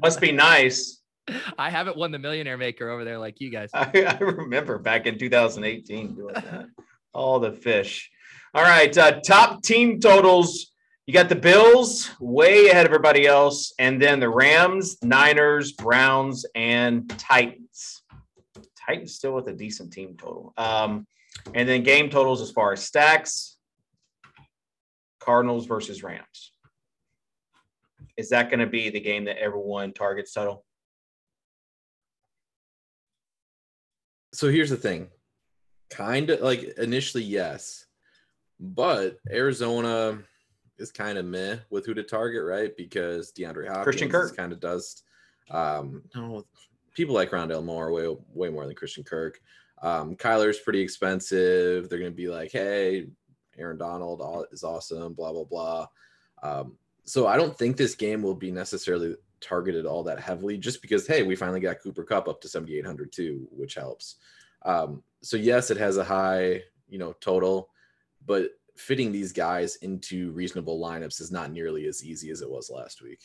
Must 0.00 0.20
be 0.20 0.32
nice. 0.32 1.00
I 1.58 1.70
haven't 1.70 1.96
won 1.96 2.10
the 2.10 2.18
Millionaire 2.18 2.56
Maker 2.58 2.88
over 2.90 3.04
there 3.04 3.18
like 3.18 3.40
you 3.40 3.50
guys. 3.50 3.70
I, 3.74 3.90
I 3.94 4.18
remember 4.18 4.78
back 4.78 5.06
in 5.06 5.18
2018 5.18 6.14
doing 6.14 6.34
that. 6.34 6.66
All 7.14 7.38
the 7.38 7.52
fish. 7.52 8.10
All 8.54 8.62
right. 8.62 8.96
Uh, 8.96 9.20
top 9.20 9.62
team 9.62 10.00
totals. 10.00 10.72
You 11.06 11.12
got 11.12 11.28
the 11.28 11.36
Bills 11.36 12.10
way 12.20 12.68
ahead 12.68 12.86
of 12.86 12.90
everybody 12.90 13.26
else, 13.26 13.74
and 13.78 14.00
then 14.00 14.20
the 14.20 14.28
Rams, 14.28 14.98
Niners, 15.02 15.72
Browns, 15.72 16.46
and 16.54 17.08
Titans. 17.18 18.01
Titans 18.86 19.14
still 19.14 19.32
with 19.32 19.48
a 19.48 19.52
decent 19.52 19.92
team 19.92 20.16
total. 20.16 20.52
Um, 20.56 21.06
and 21.54 21.68
then 21.68 21.82
game 21.82 22.10
totals 22.10 22.42
as 22.42 22.50
far 22.50 22.72
as 22.72 22.82
stacks 22.84 23.56
Cardinals 25.20 25.66
versus 25.66 26.02
Rams. 26.02 26.52
Is 28.16 28.30
that 28.30 28.50
going 28.50 28.60
to 28.60 28.66
be 28.66 28.90
the 28.90 29.00
game 29.00 29.24
that 29.24 29.38
everyone 29.38 29.92
targets 29.92 30.32
total? 30.32 30.64
So 34.34 34.48
here's 34.48 34.70
the 34.70 34.76
thing. 34.76 35.08
Kind 35.90 36.30
of 36.30 36.40
like 36.40 36.62
initially, 36.78 37.22
yes. 37.22 37.86
But 38.58 39.18
Arizona 39.30 40.18
is 40.78 40.90
kind 40.90 41.18
of 41.18 41.24
meh 41.24 41.56
with 41.70 41.86
who 41.86 41.94
to 41.94 42.02
target, 42.02 42.44
right? 42.44 42.76
Because 42.76 43.32
DeAndre 43.32 43.68
Hopkins 43.68 43.84
Christian 43.84 44.08
is 44.08 44.12
Kirk. 44.12 44.36
kind 44.36 44.52
of 44.52 44.60
dust. 44.60 45.04
Um, 45.50 46.02
no, 46.14 46.44
people 46.94 47.14
like 47.14 47.30
Rondale 47.30 47.64
Moore 47.64 47.92
way 47.92 48.16
way 48.32 48.48
more 48.48 48.66
than 48.66 48.74
Christian 48.74 49.04
Kirk. 49.04 49.40
Um, 49.82 50.14
Kyler's 50.16 50.60
pretty 50.60 50.80
expensive. 50.80 51.88
They're 51.88 51.98
gonna 51.98 52.10
be 52.10 52.28
like, 52.28 52.52
hey, 52.52 53.08
Aaron 53.58 53.78
Donald 53.78 54.46
is 54.52 54.64
awesome, 54.64 55.14
blah 55.14 55.32
blah 55.32 55.44
blah. 55.44 55.86
Um, 56.42 56.76
so 57.04 57.26
I 57.26 57.36
don't 57.36 57.56
think 57.56 57.76
this 57.76 57.94
game 57.94 58.22
will 58.22 58.34
be 58.34 58.50
necessarily 58.50 59.16
targeted 59.40 59.86
all 59.86 60.04
that 60.04 60.20
heavily, 60.20 60.56
just 60.56 60.80
because 60.82 61.06
hey, 61.06 61.22
we 61.22 61.36
finally 61.36 61.60
got 61.60 61.80
Cooper 61.80 62.04
Kupp 62.04 62.28
up 62.28 62.40
to 62.40 62.48
7,800 62.48 63.12
too, 63.12 63.48
which 63.50 63.74
helps. 63.74 64.16
Um, 64.64 65.02
so 65.22 65.36
yes, 65.36 65.70
it 65.70 65.76
has 65.76 65.96
a 65.96 66.04
high, 66.04 66.62
you 66.88 66.98
know, 66.98 67.12
total, 67.20 67.70
but 68.24 68.50
fitting 68.76 69.12
these 69.12 69.32
guys 69.32 69.76
into 69.76 70.30
reasonable 70.32 70.80
lineups 70.80 71.20
is 71.20 71.32
not 71.32 71.52
nearly 71.52 71.86
as 71.86 72.04
easy 72.04 72.30
as 72.30 72.40
it 72.40 72.50
was 72.50 72.70
last 72.70 73.02
week. 73.02 73.20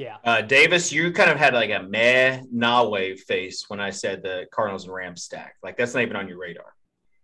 Yeah. 0.00 0.16
Uh, 0.24 0.40
Davis, 0.40 0.90
you 0.90 1.12
kind 1.12 1.30
of 1.30 1.36
had 1.36 1.52
like 1.52 1.68
a 1.68 1.82
meh 1.82 2.40
nah 2.50 2.88
wave 2.88 3.20
face 3.20 3.66
when 3.68 3.80
I 3.80 3.90
said 3.90 4.22
the 4.22 4.46
Cardinals 4.50 4.84
and 4.84 4.94
Rams 4.94 5.24
stack. 5.24 5.56
Like 5.62 5.76
that's 5.76 5.92
not 5.92 6.02
even 6.02 6.16
on 6.16 6.26
your 6.26 6.38
radar. 6.38 6.72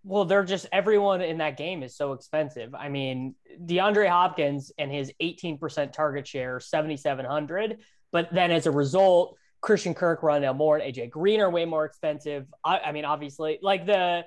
Well, 0.05 0.27
they're 0.27 0.45
just 0.45 0.67
everyone 0.73 1.23
in 1.23 1.39
that 1.39 1.57
game 1.57 1.83
is 1.83 1.97
so 1.97 2.13
expensive. 2.13 2.75
I 2.75 2.91
mean, 2.91 3.35
DeAndre 3.65 4.11
Hopkins 4.11 4.73
and 4.77 4.93
his 4.93 5.11
18% 5.23 5.91
target 5.91 6.29
share, 6.29 6.61
7,700. 6.61 7.79
But 8.13 8.29
then 8.31 8.51
as 8.51 8.67
a 8.67 8.71
result, 8.71 9.39
Christian 9.63 9.95
Kirk, 9.95 10.21
Rondale 10.21 10.55
Moore, 10.55 10.77
and 10.77 10.95
AJ 10.95 11.09
Green 11.09 11.41
are 11.41 11.51
way 11.51 11.65
more 11.65 11.87
expensive. 11.87 12.47
I, 12.63 12.79
I 12.81 12.93
mean, 12.93 13.07
obviously, 13.07 13.59
like 13.63 13.87
the 13.87 14.27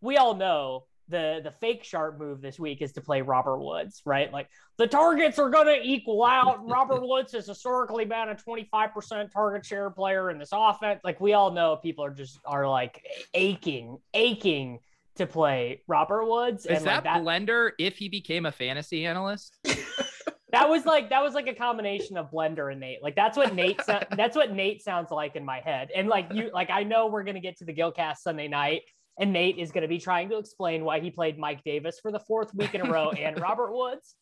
we 0.00 0.16
all 0.16 0.34
know 0.34 0.86
the 1.12 1.40
the 1.44 1.52
fake 1.52 1.84
sharp 1.84 2.18
move 2.18 2.40
this 2.40 2.58
week 2.58 2.82
is 2.82 2.92
to 2.94 3.00
play 3.00 3.22
Robert 3.22 3.58
Woods, 3.58 4.02
right? 4.04 4.32
Like 4.32 4.48
the 4.78 4.88
targets 4.88 5.38
are 5.38 5.50
going 5.50 5.66
to 5.66 5.80
equal 5.80 6.24
out. 6.24 6.68
Robert 6.68 7.06
Woods 7.06 7.32
has 7.32 7.46
historically 7.46 8.04
been 8.04 8.30
a 8.30 8.34
25% 8.34 9.30
target 9.30 9.64
share 9.64 9.90
player 9.90 10.30
in 10.30 10.38
this 10.38 10.50
offense. 10.52 11.00
Like 11.04 11.20
we 11.20 11.34
all 11.34 11.52
know 11.52 11.76
people 11.76 12.04
are 12.04 12.10
just 12.10 12.40
are 12.44 12.68
like 12.68 13.04
aching, 13.34 13.98
aching 14.14 14.80
to 15.16 15.26
play 15.26 15.82
Robert 15.86 16.24
Woods. 16.24 16.66
Is 16.66 16.78
and 16.78 16.86
that, 16.86 17.04
like 17.04 17.04
that, 17.04 17.22
Blender 17.22 17.70
if 17.78 17.96
he 17.96 18.08
became 18.08 18.46
a 18.46 18.52
fantasy 18.52 19.06
analyst? 19.06 19.58
that 20.52 20.68
was 20.68 20.84
like 20.84 21.10
that 21.10 21.22
was 21.22 21.34
like 21.34 21.48
a 21.48 21.54
combination 21.54 22.16
of 22.16 22.30
Blender 22.30 22.70
and 22.70 22.80
Nate. 22.80 23.02
Like 23.02 23.16
that's 23.16 23.36
what 23.36 23.54
Nate 23.54 23.80
that's 24.16 24.36
what 24.36 24.52
Nate 24.52 24.82
sounds 24.82 25.10
like 25.10 25.36
in 25.36 25.44
my 25.44 25.60
head. 25.60 25.90
And 25.94 26.08
like 26.08 26.32
you 26.32 26.50
like 26.52 26.70
I 26.70 26.82
know 26.82 27.06
we're 27.06 27.24
gonna 27.24 27.40
get 27.40 27.58
to 27.58 27.64
the 27.64 27.74
Gilcast 27.74 28.18
Sunday 28.18 28.48
night, 28.48 28.82
and 29.18 29.32
Nate 29.32 29.58
is 29.58 29.72
gonna 29.72 29.88
be 29.88 29.98
trying 29.98 30.28
to 30.30 30.38
explain 30.38 30.84
why 30.84 31.00
he 31.00 31.10
played 31.10 31.38
Mike 31.38 31.62
Davis 31.64 31.98
for 32.00 32.10
the 32.10 32.20
fourth 32.20 32.54
week 32.54 32.74
in 32.74 32.80
a 32.80 32.90
row 32.90 33.10
and 33.10 33.40
Robert 33.40 33.72
Woods. 33.72 34.14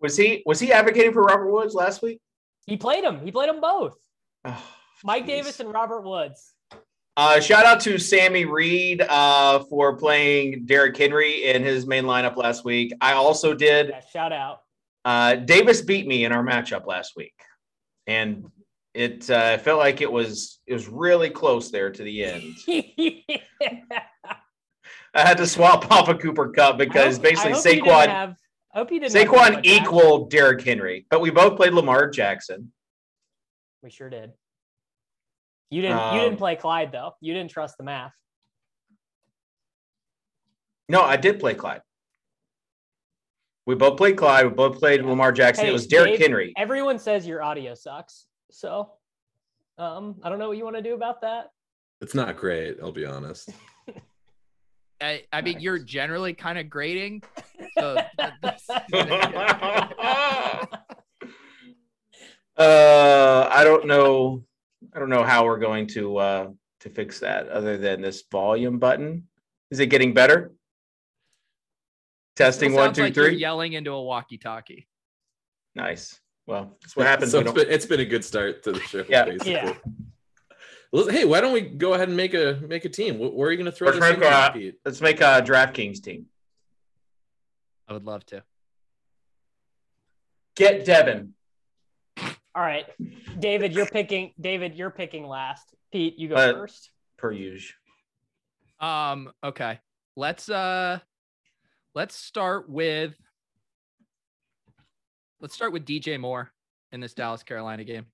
Was 0.00 0.16
he 0.16 0.42
was 0.46 0.60
he 0.60 0.72
advocating 0.72 1.12
for 1.12 1.22
Robert 1.22 1.50
Woods 1.50 1.74
last 1.74 2.02
week? 2.02 2.20
He 2.66 2.76
played 2.76 3.04
him. 3.04 3.20
He 3.24 3.32
played 3.32 3.48
them 3.48 3.60
both. 3.60 3.96
Oh, 4.44 4.62
Mike 5.04 5.24
jeez. 5.24 5.28
Davis 5.28 5.60
and 5.60 5.72
Robert 5.72 6.02
Woods. 6.02 6.54
Uh, 7.16 7.40
shout 7.40 7.66
out 7.66 7.80
to 7.80 7.98
Sammy 7.98 8.44
Reed 8.44 9.00
uh, 9.00 9.58
for 9.64 9.96
playing 9.96 10.66
Derrick 10.66 10.96
Henry 10.96 11.46
in 11.46 11.64
his 11.64 11.84
main 11.84 12.04
lineup 12.04 12.36
last 12.36 12.64
week. 12.64 12.92
I 13.00 13.14
also 13.14 13.54
did. 13.54 13.88
Yeah, 13.88 14.00
shout 14.12 14.32
out. 14.32 14.60
Uh, 15.04 15.34
Davis 15.34 15.82
beat 15.82 16.06
me 16.06 16.24
in 16.24 16.30
our 16.30 16.44
matchup 16.44 16.86
last 16.86 17.14
week, 17.16 17.34
and 18.06 18.48
it 18.98 19.30
uh, 19.30 19.58
felt 19.58 19.78
like 19.78 20.00
it 20.00 20.10
was 20.10 20.58
it 20.66 20.72
was 20.72 20.88
really 20.88 21.30
close 21.30 21.70
there 21.70 21.88
to 21.90 22.02
the 22.02 22.24
end. 22.24 22.56
I 25.14 25.20
had 25.22 25.36
to 25.38 25.46
swap 25.46 25.88
off 25.92 26.08
a 26.08 26.16
Cooper 26.16 26.48
Kupp 26.50 26.78
because 26.78 27.14
hope- 27.16 27.22
basically 27.22 27.52
I 27.52 27.54
hope 27.54 27.64
you 27.64 27.72
didn't 27.74 27.86
Saquon 27.86 28.06
have- 28.08 28.36
hope 28.72 28.90
you 28.90 28.98
didn't. 29.00 29.16
have 29.16 29.28
Saquon 29.28 29.64
equaled 29.64 30.30
Derrick 30.30 30.62
Henry, 30.64 31.06
but 31.10 31.20
we 31.20 31.30
both 31.30 31.56
played 31.56 31.74
Lamar 31.74 32.10
Jackson. 32.10 32.72
We 33.84 33.90
sure 33.90 34.10
did. 34.10 34.32
You 35.70 35.82
didn't. 35.82 35.96
you 35.98 36.02
Um, 36.02 36.18
didn't 36.18 36.38
play 36.38 36.56
Clyde 36.56 36.90
though. 36.90 37.12
You 37.20 37.34
didn't 37.34 37.52
trust 37.52 37.76
the 37.78 37.84
math. 37.84 38.12
No, 40.88 41.02
I 41.02 41.16
did 41.16 41.38
play 41.38 41.54
Clyde. 41.54 41.82
We 43.64 43.76
both 43.76 43.96
played 43.96 44.16
Clyde. 44.16 44.46
We 44.46 44.50
both 44.54 44.78
played 44.80 45.02
Lamar 45.04 45.30
Jackson. 45.30 45.66
Hey, 45.66 45.70
it 45.70 45.74
was 45.74 45.86
Derrick 45.86 46.12
Dave, 46.12 46.20
Henry. 46.22 46.52
Everyone 46.56 46.98
says 46.98 47.26
your 47.28 47.42
audio 47.44 47.74
sucks. 47.74 48.27
So, 48.50 48.92
um, 49.78 50.16
I 50.22 50.28
don't 50.28 50.38
know 50.38 50.48
what 50.48 50.56
you 50.56 50.64
want 50.64 50.76
to 50.76 50.82
do 50.82 50.94
about 50.94 51.20
that. 51.22 51.50
It's 52.00 52.14
not 52.14 52.36
great, 52.36 52.76
I'll 52.82 52.92
be 52.92 53.04
honest. 53.04 53.50
I, 55.00 55.24
I 55.32 55.42
mean, 55.42 55.54
Nice. 55.54 55.62
you're 55.62 55.78
generally 55.78 56.34
kind 56.34 56.58
of 56.58 56.68
grading. 56.68 57.22
So 57.78 57.96
uh, 58.18 58.28
I 62.56 63.62
don't 63.64 63.86
know. 63.86 64.44
I 64.94 64.98
don't 64.98 65.08
know 65.08 65.22
how 65.22 65.44
we're 65.44 65.58
going 65.58 65.86
to 65.88 66.16
uh, 66.16 66.48
to 66.80 66.90
fix 66.90 67.20
that 67.20 67.48
other 67.48 67.76
than 67.76 68.00
this 68.00 68.24
volume 68.30 68.78
button. 68.78 69.28
Is 69.70 69.80
it 69.80 69.86
getting 69.86 70.14
better? 70.14 70.52
Testing 72.36 72.70
Still 72.70 72.84
one, 72.84 72.94
two, 72.94 73.02
like 73.02 73.16
you're 73.16 73.26
three. 73.26 73.36
Yelling 73.36 73.72
into 73.74 73.90
a 73.90 74.02
walkie-talkie. 74.02 74.86
Nice. 75.74 76.18
Well, 76.48 76.78
that's 76.80 76.96
what 76.96 77.06
happens. 77.06 77.30
So 77.30 77.40
it's 77.40 77.52
been, 77.52 77.68
it's 77.68 77.84
been 77.84 78.00
a 78.00 78.06
good 78.06 78.24
start 78.24 78.62
to 78.62 78.72
the 78.72 78.80
show. 78.80 79.04
Yeah. 79.06 79.26
basically. 79.26 79.52
Yeah. 79.52 79.74
Listen, 80.90 81.12
hey, 81.12 81.26
why 81.26 81.42
don't 81.42 81.52
we 81.52 81.60
go 81.60 81.92
ahead 81.92 82.08
and 82.08 82.16
make 82.16 82.32
a 82.32 82.58
make 82.66 82.86
a 82.86 82.88
team? 82.88 83.18
Where 83.18 83.48
are 83.48 83.50
you 83.52 83.58
going 83.58 83.70
to 83.70 83.72
throw 83.72 83.88
Let's 83.90 84.00
this 84.00 84.16
make, 84.18 84.24
uh, 84.26 84.50
Pete? 84.52 84.76
Let's 84.82 85.02
make 85.02 85.20
a 85.20 85.42
DraftKings 85.42 86.02
team. 86.02 86.24
I 87.86 87.92
would 87.92 88.04
love 88.06 88.24
to. 88.26 88.42
Get 90.56 90.86
Devin. 90.86 91.34
All 92.54 92.64
right, 92.64 92.86
David, 93.38 93.74
you're 93.74 93.86
picking. 93.86 94.32
David, 94.40 94.74
you're 94.74 94.90
picking 94.90 95.26
last. 95.28 95.74
Pete, 95.92 96.18
you 96.18 96.28
go 96.28 96.36
Uh, 96.36 96.52
first. 96.54 96.90
per 97.18 97.30
usual. 97.30 97.76
Um, 98.80 99.30
okay. 99.44 99.80
Let's 100.16 100.48
uh 100.48 100.98
let's 101.94 102.14
start 102.16 102.70
with 102.70 103.14
let's 105.40 105.54
start 105.54 105.72
with 105.72 105.84
DJ 105.84 106.18
Moore 106.18 106.50
in 106.92 107.00
this 107.00 107.14
Dallas 107.14 107.42
Carolina 107.42 107.84
game. 107.84 108.06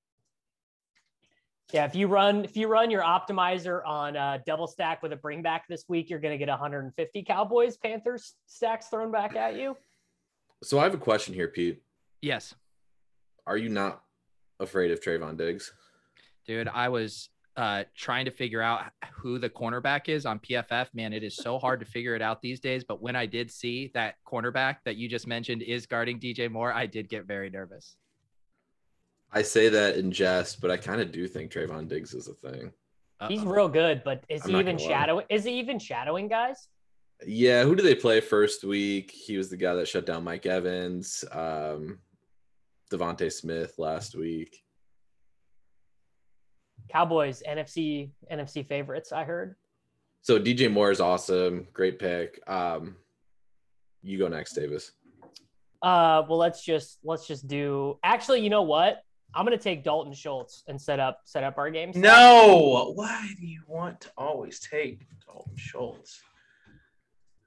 Yeah, 1.72 1.86
if 1.86 1.94
you 1.94 2.08
run 2.08 2.44
if 2.44 2.56
you 2.56 2.68
run 2.68 2.90
your 2.90 3.02
optimizer 3.02 3.80
on 3.86 4.16
uh, 4.16 4.38
double 4.46 4.66
stack 4.66 5.02
with 5.02 5.12
a 5.12 5.16
bring 5.16 5.42
back 5.42 5.66
this 5.66 5.84
week, 5.88 6.10
you're 6.10 6.20
going 6.20 6.32
to 6.32 6.38
get 6.38 6.48
150 6.48 7.22
Cowboys 7.22 7.76
Panthers 7.78 8.34
stacks 8.46 8.88
thrown 8.88 9.10
back 9.10 9.34
at 9.34 9.56
you. 9.56 9.76
So 10.62 10.78
I 10.78 10.84
have 10.84 10.94
a 10.94 10.98
question 10.98 11.34
here, 11.34 11.48
Pete. 11.48 11.82
Yes. 12.20 12.54
Are 13.46 13.56
you 13.56 13.68
not 13.70 14.02
afraid 14.60 14.90
of 14.90 15.00
Trevon 15.00 15.36
Diggs? 15.36 15.72
Dude, 16.46 16.68
I 16.68 16.90
was 16.90 17.30
uh 17.56 17.84
trying 17.96 18.24
to 18.24 18.30
figure 18.30 18.60
out 18.60 18.84
who 19.12 19.38
the 19.38 19.48
cornerback 19.48 20.08
is 20.08 20.26
on 20.26 20.38
PFF. 20.38 20.88
Man, 20.94 21.12
it 21.12 21.22
is 21.22 21.36
so 21.36 21.58
hard 21.58 21.80
to 21.80 21.86
figure 21.86 22.14
it 22.14 22.22
out 22.22 22.42
these 22.42 22.60
days, 22.60 22.84
but 22.84 23.00
when 23.00 23.16
I 23.16 23.26
did 23.26 23.50
see 23.50 23.90
that 23.94 24.16
cornerback 24.26 24.76
that 24.84 24.96
you 24.96 25.08
just 25.08 25.26
mentioned 25.26 25.62
is 25.62 25.86
guarding 25.86 26.18
DJ 26.18 26.50
Moore, 26.50 26.72
I 26.72 26.86
did 26.86 27.08
get 27.08 27.26
very 27.26 27.50
nervous. 27.50 27.96
I 29.32 29.42
say 29.42 29.68
that 29.68 29.96
in 29.96 30.12
jest, 30.12 30.60
but 30.60 30.70
I 30.70 30.76
kind 30.76 31.00
of 31.00 31.10
do 31.10 31.26
think 31.26 31.50
Trevon 31.50 31.88
Diggs 31.88 32.14
is 32.14 32.28
a 32.28 32.34
thing. 32.34 32.72
He's 33.28 33.42
Uh-oh. 33.42 33.50
real 33.50 33.68
good, 33.68 34.02
but 34.04 34.22
is 34.28 34.42
I'm 34.44 34.50
he 34.50 34.58
even 34.58 34.78
shadowing? 34.78 35.26
Is 35.28 35.44
he 35.44 35.58
even 35.58 35.78
shadowing 35.78 36.28
guys? 36.28 36.68
Yeah, 37.26 37.64
who 37.64 37.74
did 37.74 37.86
they 37.86 37.94
play 37.94 38.20
first 38.20 38.64
week? 38.64 39.10
He 39.10 39.36
was 39.36 39.48
the 39.50 39.56
guy 39.56 39.74
that 39.74 39.88
shut 39.88 40.04
down 40.04 40.24
Mike 40.24 40.46
Evans, 40.46 41.24
um, 41.32 41.98
DeVonta 42.92 43.32
Smith 43.32 43.74
last 43.78 44.14
week. 44.14 44.63
Cowboys 46.90 47.42
NFC 47.48 48.10
NFC 48.30 48.66
favorites. 48.66 49.12
I 49.12 49.24
heard. 49.24 49.56
So 50.22 50.38
DJ 50.38 50.72
Moore 50.72 50.90
is 50.90 51.00
awesome, 51.00 51.66
great 51.72 51.98
pick. 51.98 52.40
Um, 52.46 52.96
you 54.02 54.18
go 54.18 54.28
next, 54.28 54.54
Davis. 54.54 54.92
Uh, 55.82 56.22
well, 56.28 56.38
let's 56.38 56.64
just 56.64 56.98
let's 57.04 57.26
just 57.26 57.46
do. 57.46 57.98
Actually, 58.02 58.40
you 58.40 58.50
know 58.50 58.62
what? 58.62 59.02
I'm 59.34 59.44
gonna 59.44 59.58
take 59.58 59.84
Dalton 59.84 60.14
Schultz 60.14 60.62
and 60.66 60.80
set 60.80 61.00
up 61.00 61.20
set 61.24 61.44
up 61.44 61.58
our 61.58 61.70
game. 61.70 61.92
No. 61.94 62.92
Why 62.94 63.34
do 63.38 63.46
you 63.46 63.62
want 63.66 64.00
to 64.02 64.10
always 64.16 64.60
take 64.60 65.02
Dalton 65.26 65.56
Schultz? 65.56 66.22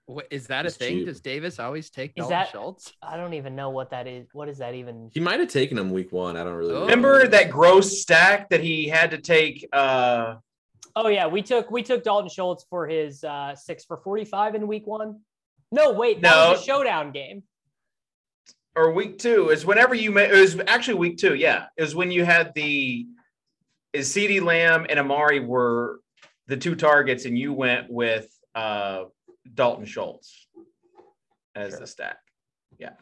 What, 0.08 0.26
is 0.32 0.48
that 0.48 0.66
a 0.66 0.70
thing? 0.70 1.00
cheap. 1.00 1.06
Does 1.08 1.20
Davis 1.20 1.60
always 1.60 1.90
take 1.90 2.12
Is 2.16 2.24
Dalton 2.24 2.30
that- 2.32 2.50
Schultz? 2.50 2.94
I 3.04 3.18
don't 3.18 3.34
even 3.34 3.56
know 3.56 3.70
what 3.70 3.90
that 3.92 4.08
is. 4.08 4.30
What 4.34 4.48
is 4.50 4.58
that 4.60 4.74
even? 4.74 5.10
He 5.14 5.20
might 5.20 5.40
have 5.42 5.50
taken 5.50 5.78
him 5.78 5.92
week 5.92 6.12
one. 6.14 6.38
I 6.38 6.44
don't 6.46 6.54
really 6.56 6.74
Oh. 6.76 6.82
Remember 6.82 7.28
that 7.28 7.50
gross 7.50 8.02
stack 8.02 8.50
that 8.50 8.62
he 8.62 8.88
had 8.88 9.12
to 9.12 9.18
take? 9.20 9.68
Uh, 9.72 10.36
Oh 10.96 11.10
yeah, 11.10 11.28
we 11.28 11.44
took 11.44 11.70
we 11.70 11.84
took 11.84 12.04
Dalton 12.04 12.28
Schultz 12.30 12.66
for 12.72 12.88
his 12.88 13.24
uh, 13.24 13.54
six 13.56 13.86
for 13.86 13.98
45 13.98 14.56
in 14.56 14.66
week 14.68 14.88
one. 14.88 15.20
No, 15.72 15.92
wait, 15.92 16.22
that 16.22 16.32
No. 16.34 16.52
was 16.52 16.62
a 16.62 16.64
showdown 16.64 17.12
game. 17.12 17.44
or 18.76 18.92
week 18.94 19.20
two 19.20 19.50
is 19.50 19.64
whenever 19.66 19.94
you 19.94 20.10
made. 20.12 20.32
It 20.32 20.40
was 20.40 20.58
actually 20.68 20.96
week 20.96 21.18
two. 21.18 21.36
Yeah, 21.36 21.66
it 21.78 21.82
was 21.84 21.94
when 21.94 22.10
you 22.12 22.24
had 22.26 22.54
the 22.56 23.06
is 23.94 24.10
CeeDee 24.10 24.42
Lamb 24.42 24.86
and 24.90 24.98
Amari 25.00 25.40
were 25.40 26.00
the 26.48 26.58
two 26.58 26.76
targets, 26.76 27.26
and 27.26 27.38
you 27.38 27.54
went 27.54 27.92
with 27.92 28.28
uh, 28.56 29.04
Dalton 29.54 29.86
Schultz 29.86 30.48
as 31.56 31.72
Sure. 31.72 31.80
the 31.82 31.88
stack. 31.88 32.18
Yeah. 32.80 32.94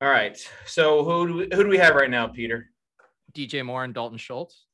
All 0.00 0.08
right. 0.10 0.36
So 0.66 1.04
who 1.04 1.26
do 1.28 1.34
we, 1.34 1.48
who 1.54 1.62
do 1.64 1.68
we 1.68 1.78
have 1.78 1.94
right 1.94 2.10
now, 2.10 2.26
Peter? 2.28 2.70
DJ 3.32 3.64
Moore 3.64 3.84
and 3.84 3.94
Dalton 3.94 4.18
Schultz. 4.18 4.66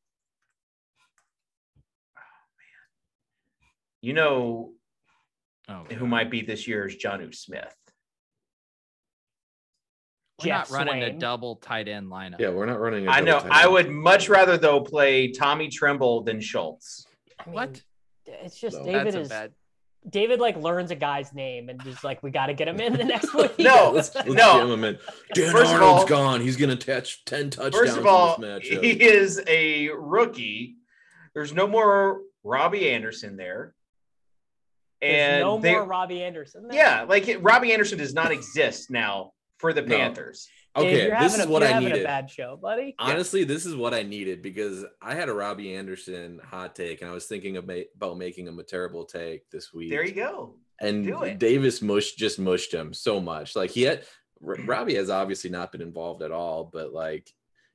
You 4.01 4.13
know 4.13 4.73
Oh, 5.69 5.85
who 5.95 6.09
might 6.09 6.29
be 6.29 6.43
this 6.43 6.67
year's 6.67 6.97
Jonnu 6.97 7.33
Smith. 7.33 7.73
We're 10.43 10.49
not 10.53 10.65
Jeff 10.65 10.73
running 10.73 11.05
a 11.05 11.13
double 11.17 11.55
tight 11.57 11.87
end 11.87 12.09
lineup. 12.09 12.41
Yeah, 12.41 12.49
we're 12.51 12.67
not 12.67 12.81
running. 12.81 13.07
a 13.07 13.11
I 13.11 13.21
know. 13.21 13.35
double 13.39 13.49
tight 13.49 13.57
I 13.57 13.63
end. 13.65 13.73
would 13.73 13.91
much 13.91 14.29
rather 14.29 14.57
though 14.57 14.81
play 14.81 15.31
Tommy 15.31 15.69
Tremble 15.69 16.25
than 16.25 16.41
Schultz. 16.41 17.07
I 17.39 17.45
mean, 17.47 17.55
What? 17.55 17.83
It's 18.27 18.59
just 18.59 18.77
No. 18.79 18.85
David 18.85 19.15
is 19.15 19.29
bad. 19.29 19.53
David 20.09 20.41
like 20.41 20.57
learns 20.57 20.91
a 20.91 20.97
guy's 20.97 21.33
name 21.33 21.69
and 21.69 21.83
just 21.85 22.03
like 22.03 22.23
we 22.23 22.31
got 22.31 22.47
to 22.47 22.55
get 22.55 22.67
him 22.69 22.81
in 22.81 22.93
the 22.95 23.05
next 23.05 23.33
week. 23.35 23.57
No, 23.59 23.91
Let's, 23.95 24.15
let's 24.15 24.29
No. 24.29 24.55
get 24.55 24.67
him 24.69 24.85
in. 24.85 24.99
Dan 25.35 25.53
First 25.53 25.73
of 25.73 25.81
Arnold's 25.81 26.03
all- 26.03 26.09
gone. 26.09 26.41
He's 26.41 26.57
gonna 26.57 26.77
catch 26.77 27.25
ten 27.25 27.51
touchdowns 27.51 27.77
First 27.77 27.97
of 27.99 28.07
all, 28.07 28.35
in 28.35 28.41
this 28.43 28.69
matchup. 28.69 28.83
he 28.83 28.91
is 29.01 29.41
a 29.47 29.91
rookie. 29.91 30.77
There's 31.35 31.53
no 31.53 31.67
more 31.67 32.21
Robbie 32.43 32.91
Anderson 32.91 33.37
there. 33.37 33.75
There's 35.01 35.15
And 35.33 35.41
no 35.43 35.59
they, 35.59 35.73
more 35.73 35.85
Robbie 35.85 36.23
Anderson. 36.23 36.69
there. 36.69 36.77
yeah, 36.77 37.03
like 37.09 37.29
Robbie 37.41 37.73
Anderson 37.73 37.99
does 37.99 38.15
not 38.15 38.31
exist 38.33 38.91
now 38.91 39.33
for 39.59 39.73
the 39.73 39.83
No. 39.83 39.97
Panthers. 39.97 40.49
Dave, 40.75 41.13
okay, 41.13 41.23
this 41.23 41.39
is 41.39 41.45
a, 41.45 41.49
what 41.49 41.61
you're 41.63 41.71
I 41.71 41.73
having 41.75 41.89
needed. 41.91 42.03
a 42.03 42.07
bad 42.07 42.31
show, 42.31 42.57
buddy. 42.57 42.95
Honestly, 42.99 43.45
this 43.45 43.67
is 43.67 43.77
what 43.77 43.93
I 43.93 44.03
needed 44.03 44.41
because 44.41 44.85
I 45.03 45.15
had 45.15 45.29
a 45.29 45.35
Robbie 45.35 45.75
Anderson 45.75 46.41
hot 46.43 46.75
take, 46.75 47.03
and 47.03 47.11
I 47.11 47.15
was 47.15 47.27
thinking 47.27 47.57
about 47.59 48.17
making 48.17 48.47
him 48.47 48.59
a 48.59 48.63
terrible 48.63 49.05
take 49.05 49.51
this 49.51 49.75
week. 49.75 49.91
There 49.91 50.05
you 50.05 50.15
go. 50.15 50.55
and. 50.81 51.39
Davis 51.39 51.83
mush 51.83 52.13
just 52.13 52.39
mushed 52.39 52.73
him 52.73 52.95
so 52.95 53.21
much. 53.21 53.55
Like 53.55 53.71
he 53.71 53.83
had 53.83 54.05
Robbie 54.41 54.95
has 54.95 55.11
obviously 55.11 55.51
not 55.51 55.73
been 55.73 55.83
involved 55.83 56.23
at 56.23 56.33
all, 56.33 56.71
but 56.73 56.93
like 56.93 57.33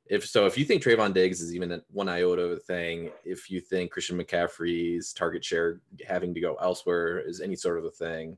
if 0.10 0.26
so, 0.26 0.46
if 0.46 0.58
you 0.58 0.66
think 0.66 0.84
Trevon 0.84 1.14
Diggs 1.14 1.42
is 1.42 1.54
even 1.54 1.82
one 1.92 2.10
iota 2.10 2.44
of 2.44 2.52
a 2.52 2.60
thing, 2.60 3.12
if 3.26 3.50
you 3.50 3.60
think 3.60 3.92
Christian 3.92 4.18
McCaffrey's 4.18 5.14
target 5.14 5.44
share 5.44 5.82
having 6.08 6.34
to 6.34 6.40
go 6.40 6.56
elsewhere 6.56 7.20
is 7.20 7.42
any 7.42 7.56
sort 7.56 7.78
of 7.78 7.86
a 7.86 7.92
thing, 7.92 8.38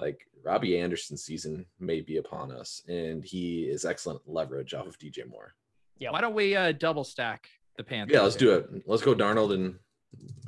like 0.00 0.26
Robbie 0.42 0.78
Anderson's 0.78 1.22
season 1.22 1.66
may 1.78 2.00
be 2.00 2.16
upon 2.18 2.50
us, 2.52 2.82
and 2.88 3.24
he 3.24 3.62
is 3.64 3.84
excellent 3.84 4.20
leverage 4.26 4.74
off 4.74 4.86
of 4.86 4.98
DJ 4.98 5.28
Moore. 5.28 5.54
Yeah, 5.98 6.10
Why 6.10 6.20
don't 6.20 6.34
we 6.34 6.56
uh, 6.56 6.72
double 6.72 7.04
stack 7.04 7.48
the 7.76 7.84
Panthers? 7.84 8.14
Yeah, 8.14 8.22
let's 8.22 8.36
do 8.36 8.52
it. 8.54 8.68
Let's 8.86 9.02
go 9.02 9.14
Darnold 9.14 9.54
and 9.54 9.76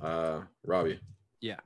uh 0.03 0.43
Robbie. 0.65 1.01
Yeah. 1.41 1.57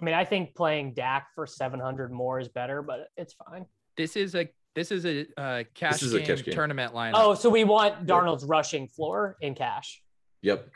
I 0.00 0.04
mean, 0.04 0.14
I 0.14 0.24
think 0.24 0.54
playing 0.54 0.94
Dak 0.94 1.28
for 1.34 1.46
700 1.46 2.10
more 2.12 2.40
is 2.40 2.48
better, 2.48 2.82
but 2.82 3.08
it's 3.16 3.32
fine. 3.34 3.66
This 3.96 4.16
is 4.16 4.34
a 4.34 4.48
this 4.74 4.90
is 4.90 5.06
a 5.06 5.26
uh, 5.36 5.62
cash, 5.74 6.02
is 6.02 6.12
a 6.12 6.18
game, 6.18 6.26
cash 6.26 6.44
game. 6.44 6.54
tournament 6.54 6.92
lineup. 6.92 7.12
Oh, 7.14 7.34
so 7.34 7.48
we 7.48 7.62
want 7.62 8.06
Darnold's 8.06 8.44
rushing 8.44 8.88
floor 8.88 9.36
in 9.40 9.54
cash. 9.54 10.02
Yep. 10.42 10.68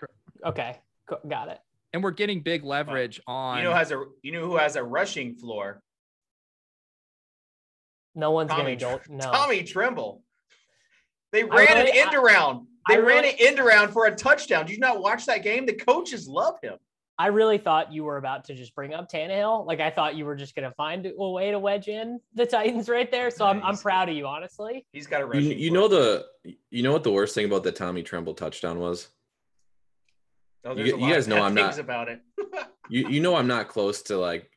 Okay, 0.47 0.79
got 1.27 1.49
it. 1.49 1.59
and 1.93 2.03
we're 2.03 2.13
getting 2.13 2.41
big 2.43 2.63
leverage 2.65 3.21
on. 3.27 3.59
You 3.59 3.65
know 3.65 3.75
has 3.75 3.91
a 3.91 4.05
you 4.23 4.31
know 4.31 4.43
who 4.43 4.57
has 4.57 4.77
a 4.77 4.85
rushing 4.85 5.35
floor? 5.35 5.83
No 8.19 8.33
one's 8.33 8.51
Tommy 8.51 8.77
gonna 8.77 8.99
Tr- 8.99 9.09
go. 9.09 9.15
No, 9.17 9.31
Tommy 9.33 9.63
Tremble. 9.63 10.23
They 11.33 11.45
ran 11.45 11.69
really- 11.79 11.91
an 11.93 11.97
end 12.09 12.15
around. 12.15 12.67
They 12.89 12.95
I 12.97 12.99
ran 12.99 13.23
really- 13.23 13.31
an 13.31 13.37
end 13.41 13.61
around 13.61 13.93
for 13.93 14.07
a 14.07 14.15
touchdown. 14.15 14.67
Did 14.67 14.73
you 14.73 14.79
not 14.81 15.01
watch 15.01 15.27
that 15.27 15.43
game? 15.43 15.67
The 15.67 15.75
coaches 15.75 16.27
love 16.27 16.57
him. 16.63 16.77
I 17.21 17.27
really 17.29 17.59
thought 17.59 17.93
you 17.93 18.05
were 18.05 18.17
about 18.17 18.45
to 18.45 18.55
just 18.55 18.75
bring 18.75 18.95
up 18.95 19.11
Tannehill. 19.11 19.67
Like 19.67 19.81
I 19.81 19.91
thought 19.91 20.15
you 20.17 20.25
were 20.25 20.37
just 20.37 20.55
gonna 20.55 20.71
find 20.73 21.05
a 21.07 21.13
way 21.17 21.51
to 21.51 21.59
wedge 21.59 21.89
in 21.89 22.21
the 22.35 22.47
Titans 22.47 22.89
right 22.89 23.11
there. 23.11 23.31
So 23.31 23.45
I'm 23.45 23.63
I'm 23.63 23.77
proud 23.77 24.09
of 24.09 24.15
you, 24.17 24.27
honestly. 24.27 24.87
He's 24.93 25.07
got 25.07 25.23
a 25.23 25.25
You, 25.25 25.31
rushing. 25.33 25.59
you 25.59 25.71
floor. 25.71 25.83
know 25.83 25.89
the 25.89 26.27
you 26.71 26.83
know 26.83 26.93
what 26.93 27.03
the 27.05 27.11
worst 27.13 27.35
thing 27.35 27.45
about 27.47 27.63
the 27.65 27.73
Tommy 27.73 28.03
Tremble 28.03 28.35
touchdown 28.35 28.79
was? 28.79 29.09
Oh, 30.65 30.71
you 30.71 30.77
there's 30.77 30.89
a 30.93 30.97
g- 30.97 31.03
you 31.05 31.13
guys 31.13 31.29
know 31.29 31.43
I'm 31.43 31.55
not- 31.55 31.79
about 31.79 32.09
it. 32.09 32.21
You 32.91 33.07
you 33.09 33.21
know 33.21 33.35
I'm 33.37 33.47
not 33.49 33.69
close 33.69 34.01
to 34.05 34.17
like 34.17 34.51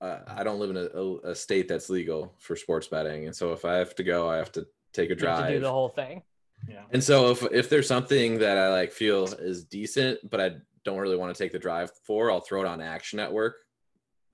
uh, 0.00 0.18
I 0.26 0.44
don't 0.44 0.58
live 0.58 0.70
in 0.70 0.76
a, 0.76 0.86
a, 0.86 1.30
a 1.30 1.34
state 1.34 1.68
that's 1.68 1.88
legal 1.88 2.34
for 2.38 2.56
sports 2.56 2.88
betting, 2.88 3.26
and 3.26 3.34
so 3.34 3.52
if 3.52 3.64
I 3.64 3.74
have 3.74 3.94
to 3.96 4.04
go, 4.04 4.28
I 4.28 4.36
have 4.36 4.52
to 4.52 4.66
take 4.92 5.10
a 5.10 5.16
You 5.16 5.26
have 5.26 5.46
to 5.46 5.54
do 5.54 5.60
the 5.60 5.70
whole 5.70 5.88
thing. 5.88 6.22
yeah. 6.68 6.82
And 6.90 7.02
so 7.02 7.30
if 7.30 7.42
if 7.52 7.68
there's 7.68 7.88
something 7.88 8.38
that 8.38 8.58
I 8.58 8.70
like 8.70 8.92
feel 8.92 9.24
is 9.24 9.64
decent, 9.64 10.28
but 10.30 10.40
I 10.40 10.56
don't 10.84 10.98
really 10.98 11.16
want 11.16 11.34
to 11.34 11.42
take 11.42 11.52
the 11.52 11.58
drive 11.58 11.90
for, 12.04 12.30
I'll 12.30 12.40
throw 12.40 12.60
it 12.60 12.66
on 12.66 12.80
Action 12.80 13.16
Network 13.16 13.56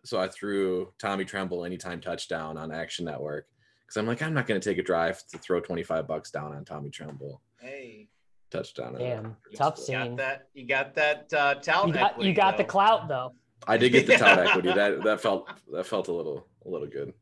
so 0.04 0.18
I 0.18 0.28
threw 0.28 0.92
Tommy 0.98 1.24
Tremble 1.24 1.64
anytime 1.64 2.00
touchdown 2.00 2.58
on 2.58 2.72
Action 2.72 3.04
Network 3.04 3.46
because 3.86 3.96
I'm 3.96 4.06
like, 4.06 4.22
I'm 4.22 4.34
not 4.34 4.46
going 4.46 4.60
to 4.60 4.68
take 4.68 4.78
a 4.78 4.82
drive 4.82 5.22
to 5.28 5.38
throw 5.38 5.60
25 5.60 6.06
bucks 6.06 6.30
down 6.30 6.52
on 6.52 6.64
Tommy 6.64 6.90
Tremble 6.90 7.40
Hey, 7.60 8.08
touchdown. 8.50 8.96
Damn, 8.98 9.36
tough 9.54 9.78
scene. 9.78 9.94
you 9.94 10.08
got 10.08 10.16
that. 10.16 10.48
You 10.54 10.66
got 10.66 10.94
that 10.94 11.32
uh, 11.32 11.54
talent. 11.56 11.88
You 11.88 11.94
got 11.94 12.10
equity, 12.12 12.28
you 12.28 12.34
got 12.34 12.56
the 12.56 12.64
clout 12.64 13.08
though. 13.08 13.34
I 13.66 13.76
did 13.76 13.90
get 13.90 14.06
the 14.06 14.16
tout 14.16 14.38
Yeah. 14.44 14.48
equity. 14.50 14.72
That 14.72 15.02
that 15.04 15.20
felt 15.20 15.48
that 15.72 15.86
felt 15.86 16.08
a 16.08 16.12
little 16.12 16.46
a 16.66 16.68
little 16.68 16.86
good. 16.88 17.12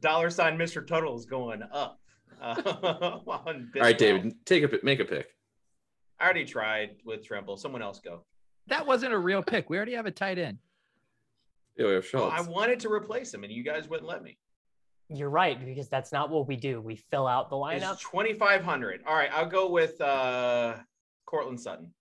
Dollar 0.00 0.30
sign 0.30 0.56
Mr. 0.56 0.86
Total 0.86 1.16
is 1.16 1.24
going 1.26 1.62
up. 1.72 2.00
Uh, 2.40 2.54
on 3.26 3.70
All 3.74 3.82
right, 3.82 3.98
David, 3.98 4.34
take 4.46 4.62
a 4.62 4.68
pi- 4.68 4.78
make 4.84 5.00
a 5.00 5.04
pick. 5.04 5.34
I 6.20 6.24
already 6.24 6.44
tried 6.44 6.96
with 7.04 7.24
Tremble. 7.24 7.56
Someone 7.56 7.82
else 7.82 8.00
go. 8.00 8.22
That 8.68 8.86
wasn't 8.86 9.12
a 9.12 9.18
real 9.18 9.42
pick. 9.42 9.70
We 9.70 9.76
already 9.76 9.94
have 9.94 10.06
a 10.06 10.10
tight 10.10 10.38
end. 10.38 10.58
Yeah, 11.76 11.86
we 11.86 11.92
have 11.94 12.06
Well, 12.12 12.30
Schultz. 12.30 12.48
I 12.48 12.50
wanted 12.50 12.80
to 12.80 12.92
replace 12.92 13.32
him, 13.32 13.44
and 13.44 13.52
you 13.52 13.62
guys 13.64 13.88
wouldn't 13.88 14.08
let 14.08 14.22
me. 14.22 14.36
You're 15.08 15.30
right 15.30 15.64
because 15.64 15.88
that's 15.88 16.12
not 16.12 16.28
what 16.30 16.46
we 16.46 16.54
do. 16.56 16.80
We 16.80 16.96
fill 16.96 17.26
out 17.26 17.48
the 17.50 17.56
It's 17.58 17.84
lineup. 17.84 18.00
twenty 18.00 18.34
five 18.34 18.62
hundred. 18.62 19.00
All 19.06 19.14
right, 19.16 19.30
I'll 19.32 19.46
go 19.48 19.68
with 19.70 20.00
uh, 20.00 20.76
Cortland 21.24 21.58
Sutton. 21.60 21.92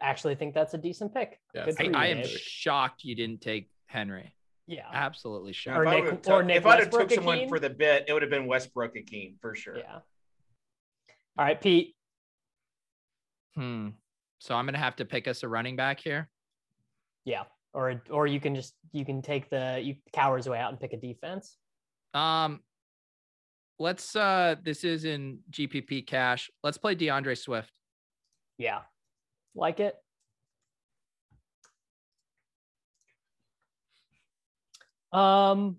Actually, 0.00 0.34
think 0.34 0.54
that's 0.54 0.74
a 0.74 0.78
decent 0.78 1.12
pick. 1.14 1.38
Yeah, 1.54 1.66
Good 1.66 1.76
I, 1.78 1.82
you, 1.84 1.92
I 1.94 2.06
am 2.06 2.16
Dave. 2.18 2.28
shocked 2.30 3.04
you 3.04 3.14
didn't 3.14 3.40
take 3.42 3.68
Henry. 3.86 4.34
Yeah. 4.66 4.86
Absolutely 4.92 5.50
If 5.50 5.56
shocked. 5.56 5.76
Or 5.78 5.86
I 5.86 5.96
Nick- 5.96 6.04
would've 6.04 6.28
or 6.28 6.42
Nick 6.42 6.56
if 6.58 6.66
I'd 6.66 6.80
have 6.80 6.90
took 6.90 7.10
someone 7.10 7.38
Ikhine? 7.38 7.48
for 7.48 7.58
the 7.60 7.70
bit, 7.70 8.04
it 8.08 8.12
would 8.12 8.22
have 8.22 8.30
been 8.30 8.46
Westbrook 8.46 8.94
Ikhine 8.94 9.34
for 9.40 9.54
sure. 9.54 9.76
Yeah. 9.78 9.96
All 11.38 11.44
right, 11.44 11.60
Pete. 11.60 11.94
Hmm. 13.54 13.88
So 14.38 14.54
I'm 14.54 14.64
gonna 14.64 14.78
have 14.78 14.96
to 14.96 15.04
pick 15.04 15.28
us 15.28 15.42
a 15.42 15.48
running 15.48 15.76
back 15.76 16.00
here. 16.00 16.28
Yeah. 17.24 17.44
Or 17.74 18.02
or 18.10 18.26
you 18.26 18.40
can 18.40 18.54
just 18.54 18.74
you 18.92 19.04
can 19.04 19.22
take 19.22 19.50
the 19.50 19.80
you 19.82 19.96
cowards 20.12 20.48
way 20.48 20.58
out 20.58 20.70
and 20.70 20.80
pick 20.80 20.92
a 20.92 20.96
defense. 20.96 21.56
Um, 22.14 22.60
let's. 23.78 24.16
uh 24.16 24.56
This 24.62 24.82
is 24.84 25.04
in 25.04 25.40
GPP 25.50 26.06
cash. 26.06 26.50
Let's 26.62 26.78
play 26.78 26.94
DeAndre 26.96 27.36
Swift. 27.36 27.70
Yeah. 28.56 28.80
Like 29.54 29.80
it. 29.80 29.94
Um 35.12 35.76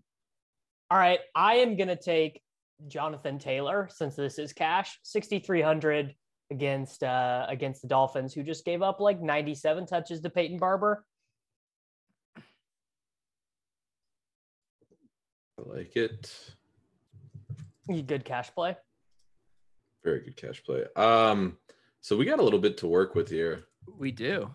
all 0.90 0.98
right, 0.98 1.20
I 1.34 1.56
am 1.56 1.78
going 1.78 1.88
to 1.88 1.96
take 1.96 2.42
Jonathan 2.90 3.40
Taylor 3.40 3.88
since 3.90 4.18
this 4.18 4.38
is 4.38 4.52
cash, 4.52 5.00
6300 5.04 6.14
against 6.52 7.02
uh 7.02 7.46
against 7.48 7.82
the 7.82 7.88
Dolphins 7.88 8.34
who 8.34 8.44
just 8.44 8.66
gave 8.66 8.82
up 8.82 9.00
like 9.00 9.22
97 9.22 9.86
touches 9.86 10.20
to 10.20 10.30
Peyton 10.30 10.58
Barber. 10.60 11.06
I 15.58 15.78
like 15.78 15.96
it. 15.96 16.54
Good 17.88 18.26
cash 18.26 18.54
play. 18.54 18.76
Very 20.04 20.22
good 20.22 20.36
cash 20.36 20.64
play. 20.64 20.84
Um, 20.96 21.58
so 22.02 22.18
we 22.18 22.26
got 22.26 22.40
a 22.40 22.44
little 22.44 22.60
bit 22.60 22.78
to 22.80 22.88
work 22.88 23.16
with 23.16 23.30
here. 23.30 23.64
We 23.98 24.12
do. 24.12 24.54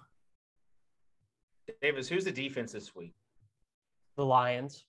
Davis, 1.82 2.08
who's 2.08 2.24
the 2.24 2.32
defense 2.32 2.72
this 2.72 2.94
week 2.94 3.14
The 4.16 4.24
Lions. 4.24 4.84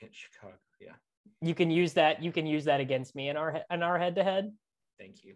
in 0.00 0.08
Chicago? 0.12 0.54
Yeah, 0.80 0.92
You 1.40 1.54
can 1.54 1.70
use 1.70 1.92
that 1.94 2.22
you 2.22 2.32
can 2.32 2.46
use 2.46 2.64
that 2.64 2.80
against 2.80 3.14
me 3.14 3.28
in 3.28 3.36
our 3.36 3.62
in 3.70 3.82
our 3.82 3.98
head 3.98 4.14
to 4.16 4.24
head. 4.24 4.52
thank 4.98 5.24
you. 5.24 5.34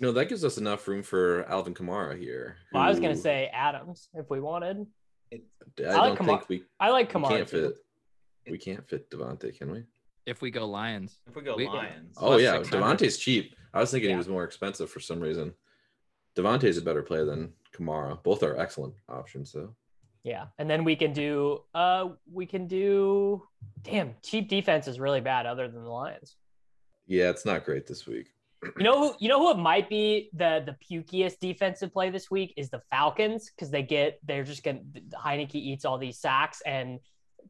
No, 0.00 0.10
that 0.12 0.28
gives 0.28 0.44
us 0.44 0.56
enough 0.58 0.88
room 0.88 1.02
for 1.02 1.44
Alvin 1.48 1.74
Kamara 1.74 2.18
here. 2.18 2.56
Well, 2.72 2.82
I 2.82 2.88
was 2.88 2.98
going 2.98 3.14
to 3.14 3.20
say 3.20 3.50
Adams 3.52 4.08
if 4.14 4.30
we 4.30 4.40
wanted. 4.40 4.86
I 5.32 5.36
I 5.36 5.38
don't 5.38 5.92
like 6.10 6.18
Kamara- 6.18 6.26
think 6.38 6.48
we, 6.48 6.64
I 6.80 6.90
like 6.90 7.12
Kamara. 7.12 7.28
we 7.30 7.36
can't 7.36 7.48
too. 7.48 7.68
fit. 7.68 8.50
We 8.50 8.58
can't 8.58 8.88
fit 8.88 9.10
Davante, 9.10 9.56
can 9.56 9.70
we? 9.70 9.84
If 10.26 10.40
we 10.40 10.50
go 10.50 10.66
Lions, 10.66 11.18
If 11.26 11.34
we 11.36 11.42
go 11.42 11.56
We- 11.56 11.66
Lions, 11.66 12.16
Oh 12.20 12.36
yeah, 12.36 12.58
600. 12.62 12.84
Davante's 12.84 13.18
cheap. 13.18 13.54
I 13.74 13.80
was 13.80 13.90
thinking 13.90 14.10
Yeah. 14.10 14.16
he 14.16 14.18
was 14.18 14.28
more 14.28 14.44
expensive 14.44 14.90
for 14.90 15.00
some 15.00 15.20
reason. 15.20 15.54
Davante's 16.36 16.78
a 16.78 16.82
better 16.82 17.02
player 17.02 17.24
than 17.24 17.52
Kamara. 17.74 18.22
Both 18.22 18.42
are 18.42 18.56
excellent 18.56 18.94
options, 19.08 19.52
though. 19.52 19.74
Yeah, 20.24 20.46
and 20.58 20.70
then 20.70 20.84
we 20.84 20.94
can 20.94 21.12
do 21.12 21.64
uh 21.74 22.10
we 22.30 22.46
can 22.46 22.68
do 22.68 23.42
damn 23.82 24.14
cheap 24.22 24.48
defense 24.48 24.86
is 24.86 25.00
really 25.00 25.20
bad 25.20 25.46
other 25.46 25.66
than 25.68 25.82
the 25.82 25.90
Lions. 25.90 26.36
Yeah, 27.06 27.30
it's 27.30 27.44
not 27.44 27.64
great 27.64 27.86
this 27.88 28.06
week. 28.06 28.28
You 28.78 28.84
know 28.84 28.96
who 28.98 29.16
you 29.18 29.28
know 29.28 29.40
who 29.40 29.50
it 29.50 29.58
might 29.60 29.88
be 29.88 30.30
the 30.34 30.62
the 30.64 30.76
pukiest 30.88 31.40
defensive 31.40 31.92
play 31.92 32.10
this 32.10 32.30
week 32.30 32.54
is 32.56 32.70
the 32.70 32.80
Falcons 32.90 33.50
because 33.50 33.72
they 33.72 33.82
get 33.82 34.20
they're 34.24 34.44
just 34.44 34.62
gonna 34.62 34.82
Heineke 35.24 35.56
eats 35.56 35.84
all 35.84 35.98
these 35.98 36.20
sacks 36.20 36.62
and 36.64 37.00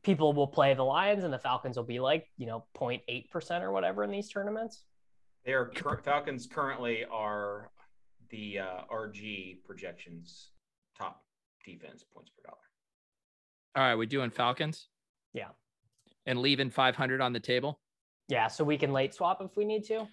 people 0.03 0.33
will 0.33 0.47
play 0.47 0.75
the 0.75 0.83
Lions 0.83 1.25
and 1.25 1.33
the 1.33 1.39
Falcons 1.39 1.77
will 1.77 1.85
be 1.85 2.01
like 2.01 2.27
you 2.37 2.47
know 2.47 2.65
0.8 2.77 3.31
percent 3.31 3.65
or 3.65 3.73
whatever 3.73 4.05
in 4.05 4.11
these 4.11 4.29
tournaments. 4.29 4.85
they 5.45 5.53
are 5.53 5.67
cur- 5.67 5.99
Falcons 5.99 6.47
currently 6.47 7.05
are 7.11 7.71
the 8.31 8.61
uh, 8.61 8.81
RG 8.93 9.63
projections 9.65 10.51
top 10.99 11.23
defense 11.65 12.05
points 12.15 12.31
per 12.31 12.43
dollar. 12.43 12.59
all 13.77 13.83
right, 13.83 13.95
we 13.95 14.07
doing 14.07 14.31
Falcons. 14.31 14.89
Yeah. 15.35 15.49
And 16.27 16.39
leaving 16.41 16.71
500 16.71 17.21
on 17.21 17.33
the 17.33 17.41
table. 17.41 17.81
Yeah, 18.29 18.49
so 18.49 18.65
we 18.65 18.79
can 18.79 18.93
late 18.93 19.13
swap 19.15 19.43
if 19.43 19.57
we 19.57 19.65
need 19.65 19.85
to. 19.85 19.99
All 19.99 20.09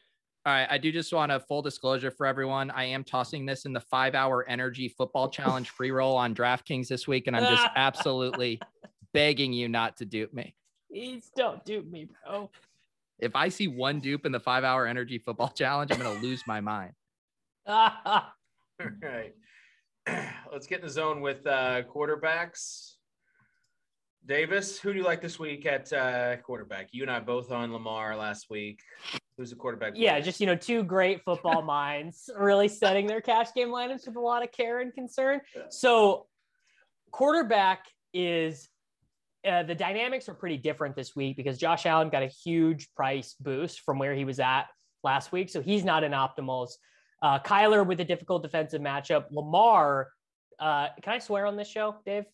right, 0.46 0.68
I 0.70 0.78
do 0.78 0.92
just 0.92 1.14
want 1.14 1.32
a 1.32 1.40
full 1.40 1.62
disclosure 1.62 2.12
for 2.12 2.26
everyone. 2.26 2.72
I 2.72 2.86
am 2.86 3.04
tossing 3.04 3.46
this 3.46 3.66
in 3.66 3.74
the 3.74 3.82
five 3.82 4.16
hour 4.16 4.46
energy 4.48 4.90
football 4.90 5.30
challenge 5.30 5.70
free 5.78 5.92
roll 5.92 6.16
on 6.16 6.34
DraftKings 6.34 6.88
this 6.88 7.08
week, 7.08 7.28
and 7.28 7.36
I'm 7.36 7.44
just 7.44 7.68
absolutely 7.76 8.60
begging 9.14 9.54
you 9.54 9.70
not 9.70 9.98
to 9.98 10.06
dupe 10.06 10.34
me. 10.34 10.56
Please 10.92 11.30
don't 11.36 11.64
dupe 11.66 11.90
me, 11.90 12.08
bro. 12.26 12.50
If 13.20 13.36
I 13.36 13.50
see 13.50 13.68
one 13.68 14.00
dupe 14.00 14.26
in 14.26 14.32
the 14.32 14.40
five 14.40 14.64
hour 14.64 14.88
energy 14.88 15.20
football 15.20 15.50
challenge, 15.56 15.92
I'm 15.92 16.00
going 16.00 16.16
to 16.16 16.26
lose 16.26 16.44
my 16.48 16.62
mind. 16.62 16.94
All 17.68 18.24
right. 19.02 19.34
Let's 20.52 20.68
get 20.68 20.80
in 20.80 20.86
the 20.86 20.92
zone 20.92 21.22
with 21.22 21.46
uh, 21.46 21.84
quarterbacks. 21.84 22.94
Davis, 24.26 24.80
who 24.80 24.92
do 24.92 25.00
you 25.00 25.06
like 25.06 25.22
this 25.22 25.40
week 25.40 25.66
at 25.66 25.92
uh, 25.94 26.38
quarterback? 26.38 26.90
You 26.92 27.04
and 27.04 27.12
I 27.12 27.20
both 27.20 27.52
on 27.52 27.72
Lamar 27.72 28.16
last 28.16 28.50
week. 28.50 28.80
Who's 29.38 29.50
the 29.50 29.56
quarterback? 29.56 29.94
yeah, 29.96 30.12
player? 30.12 30.24
just 30.24 30.40
you 30.40 30.46
know, 30.46 30.56
two 30.56 30.84
great 30.84 31.24
football 31.24 31.62
minds 31.64 32.30
really 32.38 32.68
setting 32.68 33.08
their 33.08 33.22
cash 33.22 33.54
game 33.56 33.70
lineups 33.70 34.08
with 34.08 34.18
a 34.18 34.20
lot 34.20 34.44
of 34.44 34.52
care 34.52 34.82
and 34.82 34.94
concern. 34.94 35.42
So, 35.70 36.28
quarterback 37.12 37.86
is 38.14 38.70
uh, 39.48 39.64
the 39.64 39.76
dynamics 39.76 40.28
are 40.30 40.34
pretty 40.34 40.58
different 40.58 40.96
this 40.96 41.16
week 41.16 41.38
because 41.38 41.58
Josh 41.58 41.86
Allen 41.86 42.10
got 42.10 42.24
a 42.24 42.28
huge 42.28 42.94
price 42.96 43.36
boost 43.40 43.82
from 43.82 43.98
where 44.00 44.14
he 44.14 44.26
was 44.26 44.40
at 44.40 44.64
last 45.04 45.32
week, 45.32 45.50
so 45.50 45.62
he's 45.62 45.84
not 45.86 46.04
in 46.04 46.12
optimals. 46.12 46.72
Uh, 47.22 47.40
Kyler 47.40 47.86
with 47.86 48.00
a 48.00 48.06
difficult 48.06 48.44
defensive 48.44 48.82
matchup. 48.82 49.26
Lamar, 49.32 50.10
uh, 50.60 50.88
can 51.02 51.14
I 51.14 51.20
swear 51.20 51.46
on 51.46 51.56
this 51.58 51.68
show, 51.70 51.96
Dave? 52.06 52.26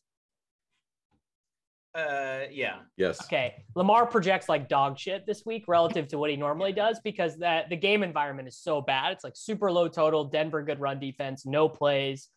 Uh, 1.93 2.41
yeah. 2.51 2.79
Yes. 2.97 3.23
Okay, 3.23 3.63
Lamar 3.73 4.05
projects 4.05 4.49
like 4.49 4.67
dog 4.67 4.99
shit 4.99 5.25
this 5.25 5.45
week 5.45 5.63
relative 5.67 6.09
to 6.09 6.17
what 6.17 6.29
he 6.29 6.35
normally 6.35 6.73
does 6.73 6.99
because 7.03 7.37
that 7.37 7.69
the 7.69 7.77
game 7.77 8.03
environment 8.03 8.49
is 8.49 8.57
so 8.57 8.81
bad. 8.81 9.13
It's 9.13 9.23
like 9.23 9.37
super 9.37 9.71
low 9.71 9.87
total. 9.87 10.25
Denver 10.25 10.61
good 10.61 10.81
run 10.81 10.99
defense, 10.99 11.45
no 11.45 11.69
plays. 11.69 12.27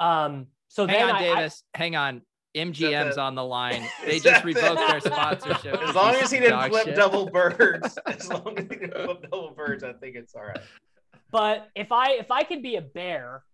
Um, 0.00 0.46
so 0.66 0.86
Hang 0.88 0.98
then 1.06 1.08
on, 1.10 1.14
I- 1.14 1.18
I- 1.18 1.34
Davis. 1.36 1.62
Hang 1.74 1.94
on. 1.94 2.22
MGM's 2.56 3.14
the- 3.16 3.20
on 3.20 3.34
the 3.34 3.44
line. 3.44 3.86
They 4.04 4.16
Is 4.16 4.22
just 4.22 4.42
that 4.42 4.44
revoked 4.44 4.76
their 4.88 5.00
sponsorship. 5.00 5.80
As 5.82 5.94
long 5.94 6.14
as 6.16 6.30
he 6.30 6.40
didn't 6.40 6.68
flip 6.70 6.84
shit. 6.86 6.96
double 6.96 7.26
birds, 7.30 7.98
as 8.06 8.28
long 8.28 8.58
as 8.58 8.64
he 8.64 8.76
didn't 8.76 9.04
flip 9.04 9.22
double 9.30 9.50
birds, 9.56 9.84
I 9.84 9.92
think 9.92 10.16
it's 10.16 10.34
all 10.34 10.42
right. 10.42 10.58
but 11.30 11.68
if 11.76 11.92
I 11.92 12.12
if 12.12 12.30
I 12.30 12.42
could 12.42 12.62
be 12.62 12.76
a 12.76 12.80
bear 12.82 13.44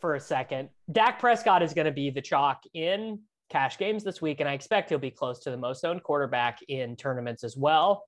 for 0.00 0.14
a 0.14 0.20
second, 0.20 0.68
Dak 0.90 1.18
Prescott 1.18 1.62
is 1.62 1.74
going 1.74 1.86
to 1.86 1.92
be 1.92 2.10
the 2.10 2.22
chalk 2.22 2.62
in 2.74 3.20
cash 3.50 3.78
games 3.78 4.02
this 4.04 4.20
week, 4.22 4.40
and 4.40 4.48
I 4.48 4.52
expect 4.54 4.88
he'll 4.88 4.98
be 4.98 5.10
close 5.10 5.40
to 5.40 5.50
the 5.50 5.56
most 5.56 5.84
owned 5.84 6.02
quarterback 6.02 6.58
in 6.68 6.96
tournaments 6.96 7.44
as 7.44 7.56
well. 7.56 8.04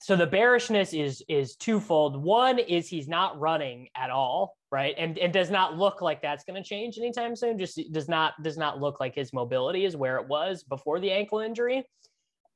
So 0.00 0.16
the 0.16 0.26
bearishness 0.26 0.92
is 0.92 1.22
is 1.28 1.56
twofold. 1.56 2.16
One 2.22 2.58
is 2.58 2.88
he's 2.88 3.08
not 3.08 3.38
running 3.38 3.88
at 3.96 4.10
all, 4.10 4.56
right? 4.74 4.96
And 4.98 5.16
and 5.18 5.32
does 5.32 5.52
not 5.52 5.78
look 5.78 6.02
like 6.02 6.20
that's 6.20 6.42
going 6.42 6.60
to 6.60 6.68
change 6.68 6.98
anytime 6.98 7.36
soon. 7.36 7.56
Just 7.56 7.80
does 7.92 8.08
not 8.08 8.34
does 8.42 8.58
not 8.58 8.80
look 8.80 8.98
like 8.98 9.14
his 9.14 9.32
mobility 9.32 9.84
is 9.84 9.96
where 9.96 10.16
it 10.16 10.26
was 10.26 10.64
before 10.64 10.98
the 10.98 11.12
ankle 11.12 11.38
injury. 11.38 11.84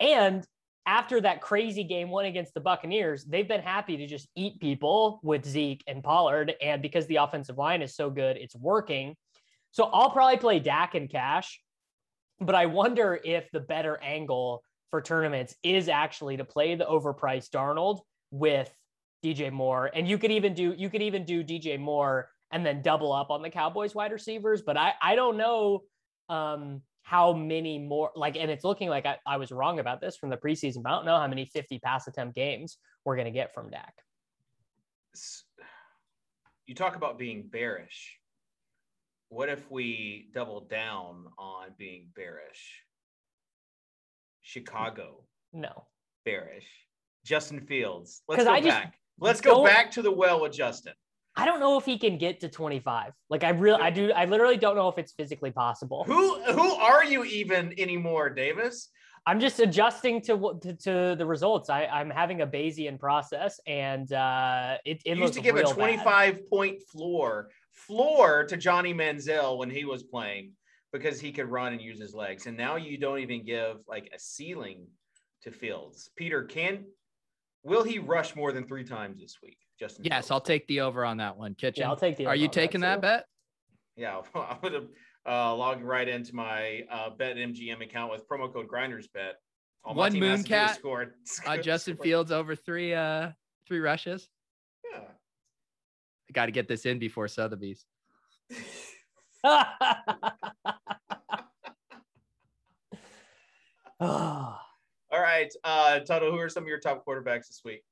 And 0.00 0.44
after 0.84 1.20
that 1.20 1.40
crazy 1.40 1.84
game 1.84 2.10
one 2.10 2.24
against 2.24 2.54
the 2.54 2.60
Buccaneers, 2.60 3.24
they've 3.24 3.46
been 3.46 3.60
happy 3.60 3.96
to 3.98 4.06
just 4.08 4.26
eat 4.34 4.58
people 4.58 5.20
with 5.22 5.44
Zeke 5.44 5.84
and 5.86 6.02
Pollard. 6.02 6.54
And 6.60 6.82
because 6.82 7.06
the 7.06 7.16
offensive 7.16 7.56
line 7.56 7.82
is 7.82 7.94
so 7.94 8.10
good, 8.10 8.36
it's 8.36 8.56
working. 8.56 9.14
So 9.70 9.84
I'll 9.84 10.10
probably 10.10 10.38
play 10.38 10.58
Dak 10.58 10.96
and 10.96 11.08
Cash, 11.08 11.60
but 12.40 12.56
I 12.56 12.66
wonder 12.66 13.20
if 13.22 13.48
the 13.52 13.60
better 13.60 13.96
angle 14.02 14.64
for 14.90 15.00
tournaments 15.00 15.54
is 15.62 15.88
actually 15.88 16.38
to 16.38 16.44
play 16.44 16.74
the 16.74 16.86
overpriced 16.86 17.50
Darnold 17.50 18.00
with 18.32 18.74
DJ 19.24 19.50
Moore. 19.52 19.90
And 19.94 20.08
you 20.08 20.18
could 20.18 20.30
even 20.30 20.54
do 20.54 20.74
you 20.76 20.90
could 20.90 21.02
even 21.02 21.24
do 21.24 21.42
DJ 21.44 21.78
Moore 21.78 22.30
and 22.50 22.64
then 22.64 22.82
double 22.82 23.12
up 23.12 23.30
on 23.30 23.42
the 23.42 23.50
Cowboys 23.50 23.94
wide 23.94 24.12
receivers. 24.12 24.62
But 24.62 24.76
I 24.76 24.94
I 25.02 25.14
don't 25.14 25.36
know 25.36 25.82
um, 26.28 26.82
how 27.02 27.32
many 27.32 27.78
more 27.78 28.10
like, 28.14 28.36
and 28.36 28.50
it's 28.50 28.64
looking 28.64 28.88
like 28.88 29.06
I, 29.06 29.16
I 29.26 29.38
was 29.38 29.50
wrong 29.50 29.78
about 29.78 30.00
this 30.00 30.16
from 30.16 30.30
the 30.30 30.36
preseason. 30.36 30.82
But 30.82 30.90
I 30.90 30.96
don't 30.96 31.06
know 31.06 31.16
how 31.18 31.26
many 31.26 31.46
50 31.46 31.78
pass 31.78 32.06
attempt 32.06 32.34
games 32.34 32.78
we're 33.04 33.16
gonna 33.16 33.30
get 33.30 33.54
from 33.54 33.70
Dak. 33.70 33.94
You 36.66 36.74
talk 36.74 36.96
about 36.96 37.18
being 37.18 37.48
bearish. 37.50 38.18
What 39.30 39.48
if 39.48 39.70
we 39.70 40.30
double 40.32 40.60
down 40.60 41.26
on 41.38 41.68
being 41.76 42.08
bearish? 42.14 42.82
Chicago 44.42 45.24
No. 45.52 45.86
bearish. 46.24 46.66
Justin 47.24 47.60
Fields. 47.60 48.22
Let's 48.28 48.44
go 48.44 48.50
I 48.50 48.60
just 48.60 48.78
back. 48.78 48.98
Let's 49.20 49.40
go 49.40 49.64
back 49.64 49.90
to 49.92 50.02
the 50.02 50.12
well 50.12 50.40
with 50.40 50.52
Justin. 50.52 50.94
I 51.36 51.44
don't 51.44 51.60
know 51.60 51.78
if 51.78 51.84
he 51.84 51.98
can 51.98 52.18
get 52.18 52.40
to 52.40 52.48
25. 52.48 53.12
Like 53.30 53.44
I 53.44 53.50
really 53.50 53.80
I 53.80 53.90
do 53.90 54.12
I 54.12 54.24
literally 54.24 54.56
don't 54.56 54.74
know 54.74 54.88
if 54.88 54.98
it's 54.98 55.12
physically 55.12 55.52
possible. 55.52 56.04
Who 56.04 56.42
who 56.52 56.74
are 56.74 57.04
you 57.04 57.24
even 57.24 57.74
anymore, 57.78 58.30
Davis? 58.30 58.90
I'm 59.26 59.40
just 59.40 59.60
adjusting 59.60 60.22
to 60.22 60.36
what 60.36 60.62
to, 60.62 60.74
to 60.74 61.14
the 61.16 61.26
results. 61.26 61.68
I, 61.70 61.84
I'm 61.84 62.08
having 62.10 62.40
a 62.40 62.46
Bayesian 62.46 62.98
process, 62.98 63.60
and 63.66 64.10
uh, 64.12 64.78
it, 64.84 65.02
it 65.04 65.16
You 65.16 65.22
used 65.22 65.34
to 65.34 65.40
give 65.40 65.54
a 65.54 65.58
real 65.58 65.68
bad. 65.68 65.74
25 65.74 66.48
point 66.48 66.82
floor 66.90 67.50
floor 67.72 68.44
to 68.44 68.56
Johnny 68.56 68.92
Manziel 68.92 69.58
when 69.58 69.70
he 69.70 69.84
was 69.84 70.02
playing 70.02 70.52
because 70.92 71.20
he 71.20 71.30
could 71.30 71.46
run 71.46 71.72
and 71.72 71.80
use 71.80 72.00
his 72.00 72.14
legs. 72.14 72.46
And 72.46 72.56
now 72.56 72.76
you 72.76 72.98
don't 72.98 73.18
even 73.20 73.44
give 73.44 73.76
like 73.86 74.10
a 74.14 74.18
ceiling 74.18 74.86
to 75.42 75.52
Fields. 75.52 76.10
Peter, 76.16 76.42
can 76.42 76.84
will 77.62 77.82
he 77.82 77.98
rush 77.98 78.36
more 78.36 78.52
than 78.52 78.66
three 78.66 78.84
times 78.84 79.20
this 79.20 79.36
week? 79.42 79.58
Justin. 79.78 80.04
Yes, 80.04 80.14
Fields? 80.14 80.30
I'll 80.30 80.40
take 80.40 80.66
the 80.66 80.80
over 80.80 81.04
on 81.04 81.18
that 81.18 81.36
one. 81.36 81.54
Kitchen. 81.54 81.82
Yeah, 81.82 81.88
I'll 81.90 81.96
take 81.96 82.16
the. 82.16 82.26
Are 82.26 82.36
you 82.36 82.46
on 82.46 82.50
taking 82.50 82.80
that 82.82 82.96
too. 82.96 83.00
bet? 83.02 83.24
Yeah, 83.96 84.20
I 84.34 84.56
would 84.62 84.72
have 84.72 84.86
uh, 85.26 85.54
log 85.54 85.82
right 85.82 86.08
into 86.08 86.34
my 86.34 86.84
uh, 86.90 87.10
Bet 87.10 87.36
MGM 87.36 87.82
account 87.82 88.10
with 88.12 88.28
promo 88.28 88.52
code 88.52 88.68
Grinders 88.68 89.08
Bet. 89.08 89.36
All 89.84 89.94
One 89.94 90.12
team 90.12 90.22
has 90.22 90.42
to 90.44 90.48
do 90.48 90.54
is 90.54 90.60
Mooncat 90.60 90.74
score- 90.76 91.14
Uh, 91.46 91.56
Justin 91.58 91.94
score- 91.94 92.04
Fields 92.04 92.32
over 92.32 92.54
three 92.56 92.94
uh 92.94 93.30
three 93.66 93.80
rushes. 93.80 94.28
Yeah. 94.92 95.00
I 95.00 96.32
got 96.32 96.46
to 96.46 96.52
get 96.52 96.68
this 96.68 96.86
in 96.86 96.98
before 96.98 97.28
Sotheby's. 97.28 97.84
Oh, 99.44 99.62
All 105.10 105.20
right, 105.20 105.52
uh, 105.64 106.00
Tuttle, 106.00 106.30
who 106.30 106.38
are 106.38 106.48
some 106.48 106.64
of 106.64 106.68
your 106.68 106.80
top 106.80 107.04
quarterbacks 107.06 107.46
this 107.46 107.62
week? 107.64 107.82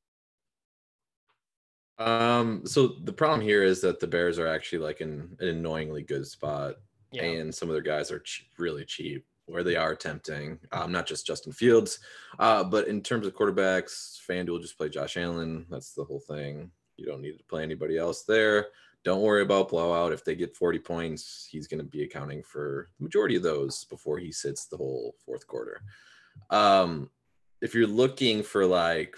Um, 1.99 2.63
so 2.67 2.89
the 3.05 3.13
problem 3.13 3.41
here 3.41 3.63
is 3.63 3.81
that 3.81 4.01
the 4.01 4.07
Bears 4.07 4.39
are 4.39 4.47
actually 4.49 4.81
like 4.81 5.01
in 5.01 5.35
an 5.41 5.49
annoyingly 5.49 6.03
good 6.03 6.27
spot, 6.27 6.75
yeah. 7.13 7.23
and 7.23 7.55
some 7.55 7.69
of 7.69 7.75
their 7.75 7.83
guys 7.83 8.11
are 8.11 8.21
ch- 8.21 8.49
really 8.59 8.85
cheap. 8.85 9.25
Where 9.49 9.63
they 9.63 9.77
are 9.77 9.95
tempting, 9.95 10.59
um, 10.73 10.91
not 10.91 11.07
just 11.07 11.25
Justin 11.25 11.53
Fields, 11.53 12.01
uh, 12.41 12.65
but 12.65 12.89
in 12.89 13.01
terms 13.01 13.29
of 13.29 13.35
quarterbacks, 13.35 14.19
FanDuel 14.29 14.61
just 14.61 14.77
play 14.77 14.89
Josh 14.89 15.17
Allen. 15.17 15.67
That's 15.71 15.93
the 15.93 16.03
whole 16.03 16.19
thing. 16.19 16.69
You 16.97 17.07
don't 17.07 17.23
need 17.23 17.39
to 17.39 17.45
play 17.45 17.63
anybody 17.63 17.97
else 17.97 18.25
there. 18.25 18.67
Don't 19.05 19.23
worry 19.23 19.43
about 19.43 19.69
blowout. 19.69 20.13
If 20.13 20.25
they 20.25 20.35
get 20.35 20.57
40 20.57 20.81
points, 20.81 21.47
he's 21.49 21.69
going 21.69 21.79
to 21.79 21.87
be 21.87 22.03
accounting 22.03 22.43
for 22.43 22.89
the 22.99 23.05
majority 23.05 23.37
of 23.37 23.45
those 23.45 23.85
before 23.85 24.19
he 24.19 24.33
sits 24.33 24.67
the 24.67 24.79
whole 24.79 25.15
fourth 25.25 25.47
quarter. 25.47 25.81
Um, 26.51 27.11
if 27.61 27.75
you're 27.75 27.87
looking 27.87 28.43
for 28.43 28.67
like 28.67 29.17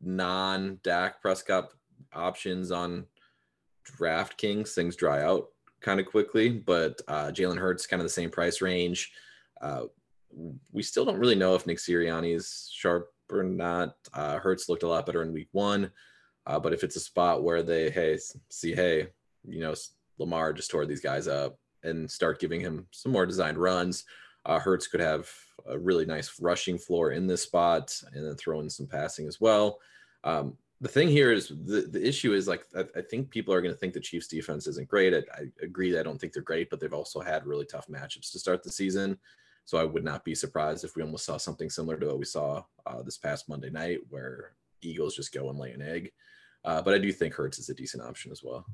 non 0.00 0.78
Dak 0.82 1.20
Prescott 1.20 1.72
options 2.12 2.70
on 2.70 3.06
DraftKings, 3.98 4.70
things 4.70 4.96
dry 4.96 5.22
out 5.22 5.48
kind 5.80 6.00
of 6.00 6.06
quickly, 6.06 6.48
but 6.48 7.00
uh, 7.08 7.26
Jalen 7.26 7.58
Hurts 7.58 7.86
kind 7.86 8.00
of 8.00 8.06
the 8.06 8.10
same 8.10 8.30
price 8.30 8.60
range. 8.60 9.12
Uh, 9.60 9.84
we 10.72 10.82
still 10.82 11.04
don't 11.04 11.18
really 11.18 11.34
know 11.34 11.54
if 11.54 11.66
Nick 11.66 11.78
Sirianni 11.78 12.34
is 12.34 12.70
sharp 12.72 13.12
or 13.30 13.42
not. 13.42 13.96
Uh, 14.12 14.38
Hurts 14.38 14.68
looked 14.68 14.82
a 14.82 14.88
lot 14.88 15.06
better 15.06 15.22
in 15.22 15.32
week 15.32 15.48
one, 15.52 15.90
uh, 16.46 16.58
but 16.58 16.72
if 16.72 16.82
it's 16.84 16.96
a 16.96 17.00
spot 17.00 17.42
where 17.42 17.62
they, 17.62 17.90
hey, 17.90 18.18
see, 18.50 18.74
hey, 18.74 19.08
you 19.48 19.60
know, 19.60 19.74
Lamar 20.18 20.52
just 20.52 20.70
tore 20.70 20.86
these 20.86 21.00
guys 21.00 21.28
up 21.28 21.58
and 21.82 22.10
start 22.10 22.40
giving 22.40 22.60
him 22.60 22.86
some 22.90 23.12
more 23.12 23.26
designed 23.26 23.58
runs, 23.58 24.04
uh, 24.46 24.58
Hurts 24.58 24.86
could 24.86 25.00
have 25.00 25.28
a 25.66 25.78
really 25.78 26.06
nice 26.06 26.40
rushing 26.40 26.78
floor 26.78 27.10
in 27.10 27.26
this 27.26 27.42
spot 27.42 28.00
and 28.12 28.24
then 28.24 28.36
throw 28.36 28.60
in 28.60 28.70
some 28.70 28.86
passing 28.86 29.26
as 29.26 29.40
well. 29.40 29.80
Um, 30.24 30.56
the 30.80 30.88
thing 30.88 31.08
here 31.08 31.32
is 31.32 31.48
the, 31.48 31.88
the 31.90 32.06
issue 32.06 32.32
is 32.32 32.46
like 32.46 32.64
I, 32.76 32.84
I 32.96 33.02
think 33.02 33.30
people 33.30 33.52
are 33.52 33.60
going 33.62 33.74
to 33.74 33.78
think 33.78 33.92
the 33.92 34.00
Chiefs 34.00 34.28
defense 34.28 34.66
isn't 34.66 34.88
great. 34.88 35.14
I, 35.14 35.18
I 35.34 35.46
agree. 35.62 35.98
I 35.98 36.02
don't 36.02 36.18
think 36.18 36.32
they're 36.32 36.42
great, 36.42 36.70
but 36.70 36.80
they've 36.80 36.92
also 36.92 37.20
had 37.20 37.46
really 37.46 37.66
tough 37.66 37.88
matchups 37.88 38.30
to 38.32 38.38
start 38.38 38.62
the 38.62 38.70
season. 38.70 39.18
So 39.64 39.78
I 39.78 39.84
would 39.84 40.04
not 40.04 40.24
be 40.24 40.34
surprised 40.34 40.84
if 40.84 40.94
we 40.94 41.02
almost 41.02 41.24
saw 41.24 41.38
something 41.38 41.68
similar 41.70 41.96
to 41.98 42.06
what 42.06 42.18
we 42.18 42.24
saw 42.24 42.62
uh, 42.86 43.02
this 43.02 43.18
past 43.18 43.48
Monday 43.48 43.70
night, 43.70 43.98
where 44.10 44.52
Eagles 44.80 45.16
just 45.16 45.32
go 45.32 45.50
and 45.50 45.58
lay 45.58 45.72
an 45.72 45.82
egg. 45.82 46.12
Uh, 46.64 46.80
but 46.82 46.94
I 46.94 46.98
do 46.98 47.10
think 47.10 47.34
Hurts 47.34 47.58
is 47.58 47.68
a 47.68 47.74
decent 47.74 48.02
option 48.02 48.30
as 48.30 48.42
well. 48.44 48.64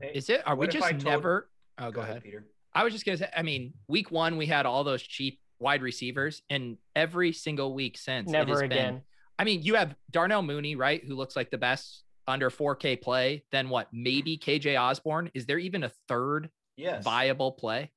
Is 0.00 0.28
it? 0.30 0.42
Are 0.46 0.56
we 0.56 0.66
what 0.66 0.74
if 0.74 0.82
I 0.82 0.92
just 0.92 1.04
told- 1.04 1.14
never? 1.14 1.50
Oh, 1.78 1.90
go 1.90 2.00
ahead. 2.00 2.22
Peter. 2.22 2.46
I 2.74 2.84
was 2.84 2.92
just 2.92 3.04
gonna 3.04 3.18
say. 3.18 3.28
I 3.36 3.42
mean, 3.42 3.74
week 3.88 4.10
one 4.10 4.36
we 4.36 4.46
had 4.46 4.66
all 4.66 4.84
those 4.84 5.02
cheap 5.02 5.40
wide 5.58 5.82
receivers, 5.82 6.42
and 6.50 6.78
every 6.96 7.32
single 7.32 7.74
week 7.74 7.98
since 7.98 8.28
it 8.28 8.32
Never 8.32 8.52
has 8.52 8.60
again. 8.62 8.94
Been, 8.94 9.02
I 9.38 9.44
mean, 9.44 9.62
you 9.62 9.74
have 9.74 9.94
Darnell 10.10 10.42
Mooney, 10.42 10.76
right, 10.76 11.02
who 11.04 11.14
looks 11.14 11.36
like 11.36 11.50
the 11.50 11.58
best 11.58 12.04
under 12.28 12.50
4K 12.50 13.00
play. 13.00 13.44
Then 13.50 13.68
what? 13.68 13.88
Maybe 13.92 14.38
KJ 14.38 14.80
Osborn. 14.80 15.30
Is 15.34 15.46
there 15.46 15.58
even 15.58 15.82
a 15.84 15.90
third 16.08 16.50
Yes. 16.76 17.04
viable 17.04 17.52
play? 17.52 17.90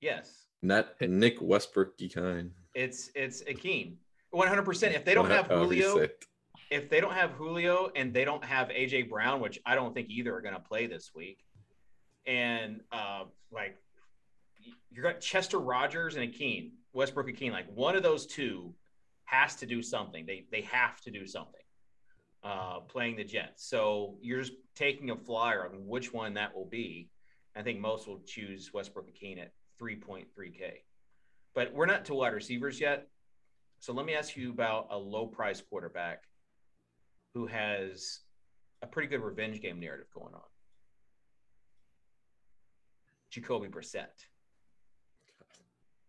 Yes. 0.00 0.46
Not 0.62 1.00
Nick 1.00 1.40
Westbrook 1.40 1.94
kind. 2.12 2.50
It's 2.74 3.10
it's 3.14 3.42
Ikhine. 3.42 3.96
100%. 4.34 4.94
If 4.94 5.04
they 5.04 5.14
don't 5.14 5.30
have 5.30 5.46
Julio, 5.46 6.08
if 6.70 6.88
they 6.90 7.00
don't 7.00 7.12
have 7.12 7.30
Julio 7.32 7.90
and 7.94 8.12
they 8.12 8.24
don't 8.24 8.44
have 8.44 8.68
AJ 8.68 9.08
Brown, 9.08 9.40
which 9.40 9.60
I 9.64 9.74
don't 9.76 9.94
think 9.94 10.08
either 10.10 10.34
are 10.34 10.40
going 10.40 10.54
to 10.54 10.60
play 10.60 10.86
this 10.86 11.12
week, 11.14 11.38
and 12.26 12.80
uh, 12.90 13.24
like 13.52 13.76
you 14.90 15.02
got 15.02 15.20
Chester 15.20 15.58
Rogers 15.58 16.16
and 16.16 16.32
Ikhine, 16.32 16.70
Westbrook 16.92 17.26
Ikhine, 17.26 17.52
like 17.52 17.66
one 17.74 17.96
of 17.96 18.02
those 18.02 18.26
two 18.26 18.74
has 19.24 19.56
to 19.56 19.66
do 19.66 19.82
something. 19.82 20.26
They 20.26 20.46
they 20.50 20.62
have 20.62 21.00
to 21.02 21.10
do 21.10 21.26
something. 21.26 21.60
Uh, 22.42 22.80
playing 22.80 23.16
the 23.16 23.24
Jets, 23.24 23.66
so 23.66 24.18
you're 24.20 24.40
just 24.40 24.52
taking 24.76 25.08
a 25.10 25.16
flyer 25.16 25.66
on 25.66 25.86
which 25.86 26.12
one 26.12 26.34
that 26.34 26.54
will 26.54 26.66
be. 26.66 27.08
I 27.56 27.62
think 27.62 27.80
most 27.80 28.06
will 28.06 28.20
choose 28.26 28.70
Westbrook 28.74 29.06
Ikhine 29.08 29.40
at 29.40 29.52
3.3k, 29.80 30.82
but 31.54 31.72
we're 31.72 31.86
not 31.86 32.04
to 32.06 32.14
wide 32.14 32.34
receivers 32.34 32.78
yet. 32.78 33.08
So 33.80 33.94
let 33.94 34.04
me 34.04 34.14
ask 34.14 34.36
you 34.36 34.50
about 34.50 34.88
a 34.90 34.98
low 34.98 35.26
price 35.26 35.62
quarterback 35.62 36.24
who 37.32 37.46
has 37.46 38.20
a 38.82 38.86
pretty 38.86 39.08
good 39.08 39.22
revenge 39.22 39.62
game 39.62 39.80
narrative 39.80 40.08
going 40.14 40.34
on. 40.34 40.40
Jacoby 43.30 43.68
Brissett. 43.68 44.26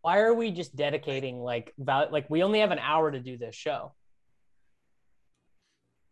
Why 0.05 0.19
are 0.19 0.35
we 0.35 0.51
just 0.51 0.75
dedicating 0.75 1.39
like 1.39 1.73
val- 1.79 2.09
like 2.11 2.29
we 2.29 2.43
only 2.43 2.59
have 2.59 2.69
an 2.69 2.77
hour 2.77 3.09
to 3.09 3.19
do 3.19 3.39
this 3.39 3.55
show? 3.55 3.95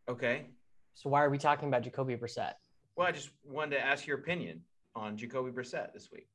Okay. 0.09 0.47
So 0.95 1.11
why 1.11 1.23
are 1.23 1.29
we 1.29 1.37
talking 1.37 1.67
about 1.67 1.83
Jacoby 1.83 2.15
Brissett? 2.15 2.53
Well, 2.95 3.05
I 3.05 3.11
just 3.11 3.29
wanted 3.45 3.75
to 3.75 3.85
ask 3.85 4.07
your 4.07 4.17
opinion 4.17 4.61
on 4.95 5.15
Jacoby 5.15 5.51
Brissett 5.51 5.93
this 5.93 6.09
week. 6.11 6.27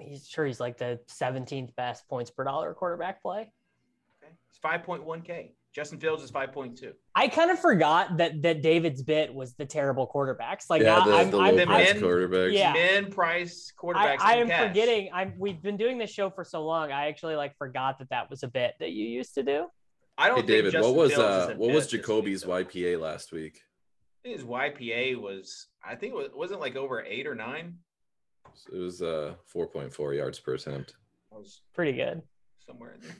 He's 0.00 0.26
sure 0.26 0.44
he's 0.44 0.58
like 0.58 0.78
the 0.78 0.98
17th 1.08 1.76
best 1.76 2.08
points 2.08 2.32
per 2.32 2.42
dollar 2.42 2.74
quarterback 2.74 3.22
play. 3.22 3.52
Okay. 4.20 4.32
It's 4.48 4.58
5.1K. 4.58 5.52
Justin 5.72 6.00
Fields 6.00 6.22
is 6.24 6.32
5.2. 6.32 6.92
I 7.14 7.28
kind 7.28 7.50
of 7.50 7.58
forgot 7.60 8.16
that 8.16 8.42
that 8.42 8.60
David's 8.60 9.02
bit 9.02 9.32
was 9.32 9.54
the 9.54 9.64
terrible 9.64 10.10
quarterbacks. 10.12 10.64
Like 10.68 10.82
yeah, 10.82 10.96
now 10.96 11.04
the, 11.04 11.14
I'm, 11.16 11.30
the 11.30 11.38
I'm, 11.38 11.54
low 11.54 11.58
I'm- 11.60 11.66
price 11.68 11.88
I'm- 11.92 12.00
quarterbacks. 12.02 12.52
Yeah. 12.52 12.72
Min 12.72 13.10
price 13.10 13.72
I, 13.78 13.80
quarterbacks. 13.80 14.20
I 14.20 14.34
in 14.34 14.40
am 14.42 14.48
cash. 14.48 14.68
forgetting. 14.68 15.10
I'm 15.14 15.34
we've 15.38 15.62
been 15.62 15.76
doing 15.76 15.96
this 15.98 16.10
show 16.10 16.28
for 16.30 16.42
so 16.44 16.64
long. 16.64 16.90
I 16.90 17.06
actually 17.06 17.36
like 17.36 17.56
forgot 17.56 17.98
that 18.00 18.10
that 18.10 18.28
was 18.30 18.42
a 18.42 18.48
bit 18.48 18.74
that 18.80 18.90
you 18.90 19.04
used 19.06 19.34
to 19.34 19.42
do. 19.44 19.66
I 20.18 20.26
don't 20.26 20.38
Hey 20.38 20.40
think 20.42 20.48
David, 20.48 20.72
Justin 20.72 20.92
what 20.94 21.02
was 21.02 21.12
Fields 21.12 21.24
uh 21.24 21.54
what 21.56 21.72
was 21.72 21.84
bit 21.86 21.90
this 21.90 21.92
week, 21.92 22.02
Jacoby's. 22.02 22.44
YPA 22.44 23.00
last 23.00 23.32
week? 23.32 23.60
I 24.24 24.28
think 24.28 24.36
his 24.40 24.46
YPA 24.46 25.16
was, 25.20 25.68
I 25.82 25.94
think 25.94 26.12
it 26.12 26.16
was, 26.16 26.28
wasn't 26.34 26.60
like 26.60 26.76
over 26.76 27.02
eight 27.04 27.26
or 27.26 27.34
nine. 27.34 27.78
It 28.72 28.76
was 28.76 29.00
uh 29.02 29.34
4.4 29.54 30.16
yards 30.16 30.40
per 30.40 30.54
attempt. 30.54 30.94
I 31.32 31.36
was 31.36 31.62
Pretty 31.74 31.92
good. 31.92 32.22
somewhere 32.66 32.94
in 32.94 33.00
there. 33.02 33.16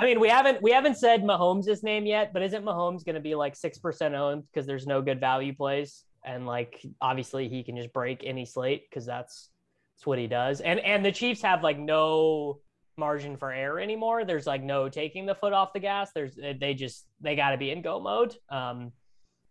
I 0.00 0.04
mean, 0.06 0.18
we 0.18 0.30
haven't 0.30 0.62
we 0.62 0.70
haven't 0.70 0.96
said 0.96 1.22
Mahomes' 1.22 1.82
name 1.82 2.06
yet, 2.06 2.32
but 2.32 2.40
isn't 2.40 2.64
Mahomes 2.64 3.04
going 3.04 3.16
to 3.16 3.20
be 3.20 3.34
like 3.34 3.54
six 3.54 3.76
percent 3.76 4.14
owned 4.14 4.44
because 4.46 4.66
there's 4.66 4.86
no 4.86 5.02
good 5.02 5.20
value 5.20 5.54
plays, 5.54 6.04
and 6.24 6.46
like 6.46 6.80
obviously 7.02 7.50
he 7.50 7.62
can 7.62 7.76
just 7.76 7.92
break 7.92 8.22
any 8.24 8.46
slate 8.46 8.84
because 8.88 9.04
that's 9.04 9.50
that's 9.94 10.06
what 10.06 10.18
he 10.18 10.26
does. 10.26 10.62
And 10.62 10.80
and 10.80 11.04
the 11.04 11.12
Chiefs 11.12 11.42
have 11.42 11.62
like 11.62 11.78
no 11.78 12.60
margin 12.96 13.36
for 13.36 13.52
error 13.52 13.78
anymore. 13.78 14.24
There's 14.24 14.46
like 14.46 14.62
no 14.62 14.88
taking 14.88 15.26
the 15.26 15.34
foot 15.34 15.52
off 15.52 15.74
the 15.74 15.80
gas. 15.80 16.12
There's 16.14 16.34
they 16.34 16.72
just 16.72 17.04
they 17.20 17.36
got 17.36 17.50
to 17.50 17.58
be 17.58 17.70
in 17.70 17.82
go 17.82 18.00
mode. 18.00 18.34
Um, 18.48 18.92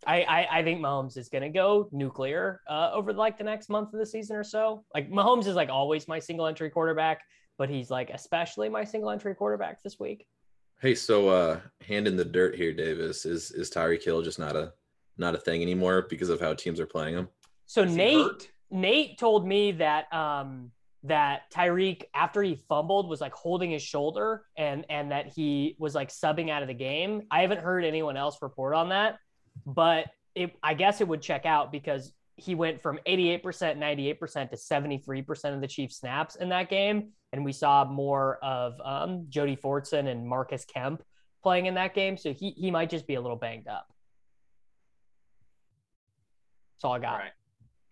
I, 0.04 0.22
I, 0.22 0.58
I 0.58 0.62
think 0.64 0.80
Mahomes 0.80 1.16
is 1.16 1.28
going 1.28 1.42
to 1.42 1.48
go 1.50 1.88
nuclear 1.92 2.60
uh, 2.68 2.90
over 2.92 3.12
like 3.12 3.38
the 3.38 3.44
next 3.44 3.68
month 3.68 3.92
of 3.92 4.00
the 4.00 4.06
season 4.06 4.34
or 4.34 4.42
so. 4.42 4.84
Like 4.92 5.10
Mahomes 5.10 5.46
is 5.46 5.54
like 5.54 5.68
always 5.68 6.08
my 6.08 6.18
single 6.18 6.46
entry 6.46 6.70
quarterback, 6.70 7.20
but 7.56 7.70
he's 7.70 7.88
like 7.88 8.10
especially 8.10 8.68
my 8.68 8.82
single 8.82 9.10
entry 9.10 9.36
quarterback 9.36 9.80
this 9.84 10.00
week. 10.00 10.26
Hey, 10.80 10.94
so 10.94 11.28
uh 11.28 11.60
hand 11.86 12.08
in 12.08 12.16
the 12.16 12.24
dirt 12.24 12.54
here, 12.54 12.72
Davis. 12.72 13.26
Is 13.26 13.50
is 13.50 13.70
Tyreek 13.70 14.02
Hill 14.02 14.22
just 14.22 14.38
not 14.38 14.56
a 14.56 14.72
not 15.18 15.34
a 15.34 15.38
thing 15.38 15.60
anymore 15.60 16.06
because 16.08 16.30
of 16.30 16.40
how 16.40 16.54
teams 16.54 16.80
are 16.80 16.86
playing 16.86 17.14
him? 17.14 17.28
So 17.66 17.82
Is 17.82 17.94
Nate? 17.94 18.50
Nate 18.70 19.18
told 19.18 19.46
me 19.46 19.72
that 19.72 20.12
um 20.12 20.70
that 21.02 21.50
Tyreek 21.50 22.04
after 22.14 22.42
he 22.42 22.54
fumbled 22.54 23.08
was 23.08 23.20
like 23.20 23.32
holding 23.32 23.70
his 23.70 23.82
shoulder 23.82 24.44
and 24.56 24.86
and 24.88 25.10
that 25.12 25.26
he 25.26 25.76
was 25.78 25.94
like 25.94 26.08
subbing 26.08 26.50
out 26.50 26.62
of 26.62 26.68
the 26.68 26.74
game. 26.74 27.22
I 27.30 27.42
haven't 27.42 27.60
heard 27.60 27.84
anyone 27.84 28.16
else 28.16 28.38
report 28.40 28.74
on 28.74 28.88
that, 28.88 29.18
but 29.66 30.06
it 30.34 30.56
I 30.62 30.74
guess 30.74 31.02
it 31.02 31.08
would 31.08 31.20
check 31.20 31.44
out 31.44 31.72
because 31.72 32.12
he 32.40 32.54
went 32.54 32.80
from 32.80 32.98
88%, 33.06 33.42
98% 33.42 34.50
to 34.50 34.56
73% 34.56 35.54
of 35.54 35.60
the 35.60 35.66
Chiefs 35.66 35.96
snaps 35.96 36.36
in 36.36 36.48
that 36.48 36.68
game. 36.68 37.10
And 37.32 37.44
we 37.44 37.52
saw 37.52 37.84
more 37.84 38.38
of 38.42 38.74
um, 38.84 39.26
Jody 39.28 39.56
Fortson 39.56 40.08
and 40.08 40.26
Marcus 40.26 40.64
Kemp 40.64 41.02
playing 41.42 41.66
in 41.66 41.74
that 41.74 41.94
game. 41.94 42.16
So 42.16 42.32
he, 42.32 42.50
he 42.50 42.70
might 42.70 42.90
just 42.90 43.06
be 43.06 43.14
a 43.14 43.20
little 43.20 43.36
banged 43.36 43.68
up. 43.68 43.86
That's 46.74 46.84
all 46.84 46.92
I 46.94 46.98
got. 46.98 47.12
All 47.12 47.18
right. 47.18 47.32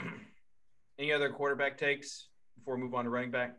Any 0.98 1.12
other 1.12 1.30
quarterback 1.30 1.76
takes 1.76 2.28
before 2.56 2.76
we 2.76 2.82
move 2.82 2.94
on 2.94 3.04
to 3.04 3.10
running 3.10 3.30
back? 3.30 3.54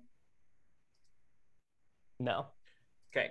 No. 2.19 2.47
Okay. 3.15 3.30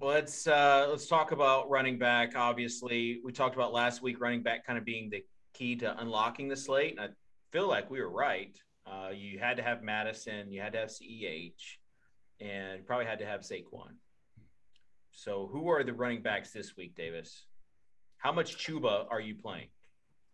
Well, 0.00 0.14
let's 0.14 0.46
uh, 0.46 0.86
let's 0.88 1.06
talk 1.06 1.32
about 1.32 1.68
running 1.68 1.98
back. 1.98 2.32
Obviously, 2.34 3.20
we 3.22 3.32
talked 3.32 3.54
about 3.54 3.72
last 3.72 4.00
week 4.00 4.20
running 4.20 4.42
back 4.42 4.64
kind 4.66 4.78
of 4.78 4.84
being 4.84 5.10
the 5.10 5.22
key 5.60 5.76
to 5.76 6.00
unlocking 6.00 6.48
the 6.48 6.56
slate, 6.56 6.92
and 6.92 7.00
I 7.00 7.08
feel 7.52 7.68
like 7.68 7.90
we 7.90 8.00
were 8.00 8.10
right. 8.10 8.58
Uh, 8.86 9.10
you 9.14 9.38
had 9.38 9.58
to 9.58 9.62
have 9.62 9.82
Mattison, 9.82 10.50
you 10.50 10.60
had 10.60 10.72
to 10.72 10.78
have 10.78 10.88
Ceh, 10.88 11.52
and 12.40 12.78
you 12.78 12.84
probably 12.84 13.04
had 13.04 13.18
to 13.18 13.26
have 13.26 13.42
Saquon. 13.42 13.92
So, 15.12 15.50
who 15.52 15.68
are 15.68 15.84
the 15.84 15.92
running 15.92 16.22
backs 16.22 16.50
this 16.50 16.76
week, 16.76 16.96
Davis? 16.96 17.44
How 18.16 18.32
much 18.32 18.56
Chuba 18.56 19.06
are 19.10 19.20
you 19.20 19.34
playing? 19.34 19.68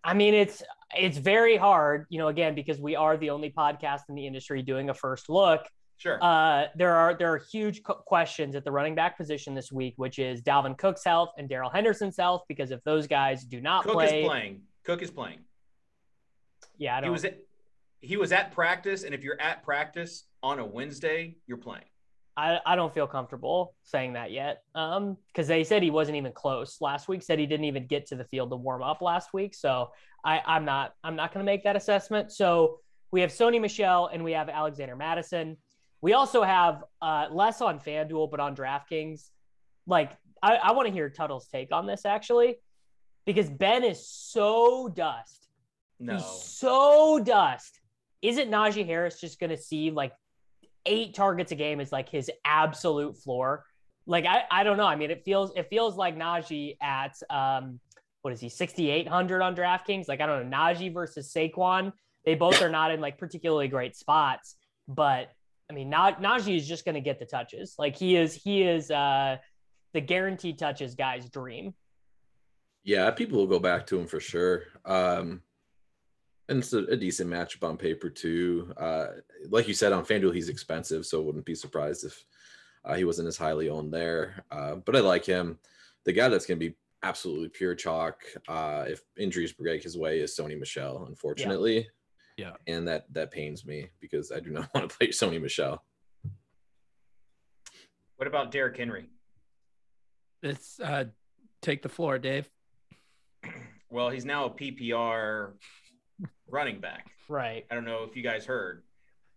I 0.04 0.14
mean, 0.14 0.34
it's 0.34 0.62
it's 0.96 1.18
very 1.18 1.56
hard, 1.56 2.06
you 2.08 2.18
know, 2.18 2.28
again, 2.28 2.54
because 2.54 2.78
we 2.78 2.94
are 2.94 3.16
the 3.16 3.30
only 3.30 3.50
podcast 3.50 4.02
in 4.08 4.14
the 4.14 4.26
industry 4.26 4.62
doing 4.62 4.90
a 4.90 4.94
first 4.94 5.28
look. 5.28 5.66
Sure. 5.98 6.22
Uh, 6.22 6.66
there 6.76 6.94
are 6.94 7.16
there 7.18 7.32
are 7.32 7.38
huge 7.50 7.82
co- 7.82 7.94
questions 7.94 8.54
at 8.54 8.64
the 8.64 8.70
running 8.70 8.94
back 8.94 9.16
position 9.16 9.54
this 9.54 9.72
week, 9.72 9.94
which 9.96 10.20
is 10.20 10.40
Dalvin 10.42 10.78
Cook's 10.78 11.04
health 11.04 11.30
and 11.36 11.48
Darrell 11.48 11.70
Henderson's 11.70 12.16
health. 12.16 12.42
Because 12.46 12.70
if 12.70 12.84
those 12.84 13.08
guys 13.08 13.44
do 13.44 13.60
not 13.60 13.82
Cook 13.82 13.94
play, 13.94 14.20
is 14.20 14.26
playing. 14.26 14.60
Cook 14.86 15.02
is 15.02 15.10
playing. 15.10 15.40
yeah, 16.78 16.94
I 16.94 16.98
He 16.98 17.02
don't. 17.02 17.12
was 17.12 17.24
at, 17.24 17.38
he 18.00 18.16
was 18.16 18.30
at 18.32 18.52
practice, 18.52 19.02
and 19.02 19.14
if 19.14 19.22
you're 19.24 19.40
at 19.40 19.64
practice 19.64 20.24
on 20.42 20.58
a 20.60 20.64
Wednesday, 20.64 21.36
you're 21.46 21.58
playing. 21.58 21.84
I, 22.36 22.60
I 22.66 22.76
don't 22.76 22.92
feel 22.94 23.06
comfortable 23.06 23.74
saying 23.82 24.12
that 24.12 24.30
yet. 24.30 24.62
Um, 24.74 25.16
because 25.28 25.48
they 25.48 25.64
said 25.64 25.82
he 25.82 25.90
wasn't 25.90 26.18
even 26.18 26.32
close 26.32 26.76
last 26.80 27.08
week. 27.08 27.22
Said 27.22 27.38
he 27.38 27.46
didn't 27.46 27.64
even 27.64 27.86
get 27.86 28.06
to 28.08 28.14
the 28.14 28.24
field 28.26 28.50
to 28.50 28.56
warm 28.56 28.82
up 28.82 29.00
last 29.00 29.32
week. 29.32 29.54
So 29.54 29.90
I 30.24 30.42
I'm 30.46 30.64
not 30.66 30.92
I'm 31.02 31.16
not 31.16 31.32
going 31.32 31.44
to 31.44 31.50
make 31.50 31.64
that 31.64 31.76
assessment. 31.76 32.30
So 32.30 32.80
we 33.10 33.22
have 33.22 33.30
Sony 33.30 33.58
Michel 33.60 34.10
and 34.12 34.22
we 34.22 34.32
have 34.32 34.48
Alexander 34.50 34.94
Mattison. 34.96 35.56
We 36.02 36.12
also 36.12 36.42
have 36.42 36.84
uh, 37.00 37.28
less 37.32 37.62
on 37.62 37.80
FanDuel, 37.80 38.30
but 38.30 38.38
on 38.38 38.54
DraftKings. 38.54 39.30
Like 39.86 40.12
I, 40.42 40.56
I 40.56 40.72
want 40.72 40.88
to 40.88 40.92
hear 40.92 41.08
Tuttle's 41.08 41.48
take 41.48 41.72
on 41.72 41.86
this 41.86 42.04
actually, 42.04 42.56
because 43.26 43.50
Ben 43.50 43.84
is 43.84 44.08
so 44.08 44.88
dust. 44.88 45.48
No. 45.98 46.14
He's 46.14 46.24
so 46.24 47.20
dust. 47.22 47.80
Isn't 48.22 48.50
Najee 48.50 48.86
Harris 48.86 49.20
just 49.20 49.38
going 49.38 49.50
to 49.50 49.56
see 49.56 49.90
like 49.90 50.12
eight 50.86 51.14
targets 51.14 51.52
a 51.52 51.56
game 51.56 51.80
is 51.80 51.92
like 51.92 52.08
his 52.08 52.30
absolute 52.44 53.18
floor? 53.18 53.64
Like 54.06 54.24
I, 54.24 54.44
I 54.50 54.64
don't 54.64 54.76
know. 54.76 54.86
I 54.86 54.96
mean, 54.96 55.10
it 55.10 55.24
feels 55.24 55.52
it 55.56 55.68
feels 55.68 55.96
like 55.96 56.16
Najee 56.16 56.76
at 56.80 57.16
um 57.28 57.80
what 58.22 58.32
is 58.32 58.40
he 58.40 58.48
6800 58.48 59.42
on 59.42 59.54
DraftKings? 59.54 60.08
Like 60.08 60.20
I 60.20 60.26
don't 60.26 60.48
know 60.48 60.56
Najee 60.56 60.92
versus 60.92 61.32
Saquon. 61.32 61.92
They 62.24 62.34
both 62.34 62.60
are 62.62 62.68
not 62.68 62.90
in 62.90 63.00
like 63.00 63.18
particularly 63.18 63.68
great 63.68 63.96
spots, 63.96 64.56
but 64.88 65.30
I 65.70 65.74
mean, 65.74 65.90
Na- 65.90 66.16
Najee 66.16 66.56
is 66.56 66.66
just 66.66 66.84
going 66.84 66.94
to 66.94 67.00
get 67.00 67.18
the 67.18 67.26
touches. 67.26 67.74
Like 67.78 67.96
he 67.96 68.16
is 68.16 68.34
he 68.34 68.62
is 68.62 68.90
uh 68.90 69.36
the 69.92 70.00
guaranteed 70.00 70.58
touches 70.58 70.94
guy's 70.94 71.28
dream. 71.28 71.74
Yeah, 72.86 73.10
people 73.10 73.38
will 73.38 73.48
go 73.48 73.58
back 73.58 73.84
to 73.88 73.98
him 73.98 74.06
for 74.06 74.20
sure. 74.20 74.62
Um, 74.84 75.42
and 76.48 76.60
it's 76.60 76.72
a, 76.72 76.84
a 76.84 76.96
decent 76.96 77.28
matchup 77.28 77.68
on 77.68 77.76
paper 77.76 78.08
too. 78.08 78.72
Uh, 78.76 79.06
like 79.50 79.66
you 79.66 79.74
said 79.74 79.92
on 79.92 80.06
FanDuel, 80.06 80.32
he's 80.32 80.48
expensive, 80.48 81.04
so 81.04 81.20
wouldn't 81.20 81.44
be 81.44 81.56
surprised 81.56 82.04
if 82.04 82.24
uh, 82.84 82.94
he 82.94 83.02
wasn't 83.02 83.26
as 83.26 83.36
highly 83.36 83.68
owned 83.68 83.92
there. 83.92 84.44
Uh, 84.52 84.76
but 84.76 84.94
I 84.94 85.00
like 85.00 85.26
him. 85.26 85.58
The 86.04 86.12
guy 86.12 86.28
that's 86.28 86.46
going 86.46 86.60
to 86.60 86.68
be 86.68 86.76
absolutely 87.02 87.48
pure 87.48 87.74
chalk 87.74 88.22
uh, 88.46 88.84
if 88.86 89.02
injuries 89.18 89.52
break 89.52 89.82
his 89.82 89.98
way 89.98 90.20
is 90.20 90.36
Sony 90.36 90.56
Michel, 90.56 91.06
unfortunately. 91.08 91.88
Yeah. 92.36 92.52
And 92.68 92.86
that 92.86 93.12
that 93.14 93.32
pains 93.32 93.66
me 93.66 93.88
because 93.98 94.30
I 94.30 94.38
do 94.38 94.50
not 94.50 94.68
want 94.74 94.88
to 94.88 94.96
play 94.96 95.08
Sony 95.08 95.42
Michel. 95.42 95.82
What 98.14 98.28
about 98.28 98.52
Derrick 98.52 98.76
Henry? 98.76 99.10
It's 100.44 100.78
uh, 100.78 101.06
take 101.62 101.82
the 101.82 101.88
floor, 101.88 102.20
Dave. 102.20 102.48
Well, 103.90 104.10
he's 104.10 104.24
now 104.24 104.46
a 104.46 104.50
PPR 104.50 105.52
running 106.48 106.80
back. 106.80 107.06
Right. 107.28 107.64
I 107.70 107.74
don't 107.74 107.84
know 107.84 108.04
if 108.08 108.16
you 108.16 108.22
guys 108.22 108.44
heard. 108.44 108.82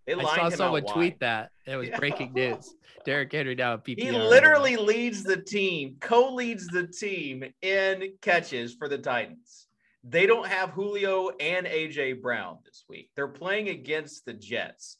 They 0.05 0.15
I 0.15 0.35
saw 0.35 0.49
someone 0.49 0.83
tweet 0.83 1.13
wide. 1.13 1.17
that. 1.19 1.51
It 1.67 1.75
was 1.75 1.87
Yeah. 1.89 1.99
breaking 1.99 2.33
news. 2.33 2.73
Derrick 3.05 3.31
Henry 3.31 3.55
now 3.55 3.73
at 3.73 3.85
PPR. 3.85 3.99
He 4.01 4.11
literally 4.11 4.75
leads 4.75 5.23
the 5.23 5.37
team, 5.37 5.97
co-leads 5.99 6.67
the 6.67 6.87
team 6.87 7.43
in 7.61 8.13
catches 8.21 8.73
for 8.73 8.87
the 8.89 8.97
Titans. 8.97 9.67
They 10.03 10.25
don't 10.25 10.47
have 10.47 10.71
Julio 10.71 11.29
and 11.39 11.67
AJ 11.67 12.21
Brown 12.21 12.57
this 12.65 12.85
week. 12.89 13.09
They're 13.15 13.27
playing 13.27 13.69
against 13.69 14.25
the 14.25 14.33
Jets. 14.33 14.97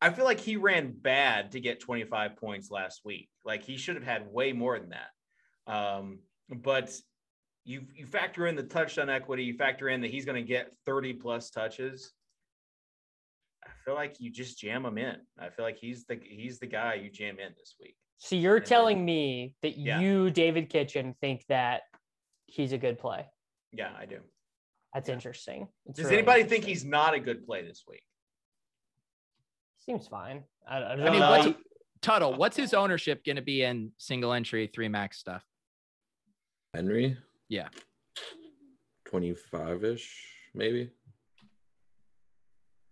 I 0.00 0.10
feel 0.10 0.24
like 0.24 0.40
he 0.40 0.56
ran 0.56 0.92
bad 0.92 1.52
to 1.52 1.60
get 1.60 1.80
25 1.80 2.36
points 2.36 2.70
last 2.70 3.02
week. 3.04 3.28
Like 3.44 3.62
he 3.62 3.76
should 3.76 3.96
have 3.96 4.04
had 4.04 4.26
way 4.32 4.52
more 4.52 4.78
than 4.78 4.90
that. 4.90 5.72
Um, 5.72 6.20
but 6.48 6.92
you 7.68 7.82
you 7.94 8.06
factor 8.06 8.46
in 8.46 8.56
the 8.56 8.62
touchdown 8.62 9.10
equity, 9.10 9.44
you 9.44 9.54
factor 9.54 9.90
in 9.90 10.00
that 10.00 10.10
he's 10.10 10.24
going 10.24 10.42
to 10.42 10.46
get 10.48 10.72
30 10.86 11.12
plus 11.14 11.50
touches. 11.50 12.12
I 13.62 13.68
feel 13.84 13.94
like 13.94 14.16
you 14.18 14.30
just 14.30 14.58
jam 14.58 14.86
him 14.86 14.96
in. 14.96 15.16
I 15.38 15.50
feel 15.50 15.66
like 15.66 15.76
he's 15.76 16.04
the 16.06 16.18
he's 16.22 16.58
the 16.58 16.66
guy 16.66 16.94
you 16.94 17.10
jam 17.10 17.38
in 17.38 17.52
this 17.58 17.74
week. 17.78 17.94
So 18.16 18.36
you're 18.36 18.56
And 18.56 18.64
then- 18.64 18.68
telling 18.68 19.04
me 19.04 19.54
that 19.62 19.76
Yeah. 19.76 20.00
you, 20.00 20.30
David 20.30 20.70
Kitchen, 20.70 21.14
think 21.20 21.44
that 21.48 21.82
he's 22.46 22.72
a 22.72 22.78
good 22.78 22.98
play. 22.98 23.26
Yeah, 23.72 23.94
I 23.96 24.06
do. 24.06 24.20
That's 24.94 25.08
Yeah. 25.10 25.14
interesting. 25.16 25.68
It's 25.84 25.96
Does 25.96 26.06
really 26.06 26.18
anybody 26.18 26.44
think 26.44 26.64
he's 26.64 26.86
not 26.86 27.12
a 27.12 27.20
good 27.20 27.44
play 27.44 27.62
this 27.62 27.84
week? 27.86 28.02
seems 29.76 30.08
fine? 30.08 30.44
I, 30.66 30.76
I 30.78 30.96
don't 30.96 31.06
I 31.06 31.10
mean, 31.10 31.20
know. 31.20 31.30
what's 31.30 31.58
Tuttle? 32.00 32.34
What's 32.34 32.56
his 32.56 32.72
ownership 32.74 33.24
going 33.24 33.36
to 33.36 33.42
be 33.42 33.62
in 33.62 33.92
single 33.98 34.32
entry 34.32 34.66
three 34.66 34.88
max 34.88 35.18
stuff? 35.18 35.44
Henry? 36.74 37.16
Yeah. 37.48 37.68
25 39.06 39.84
ish, 39.84 40.26
maybe. 40.54 40.90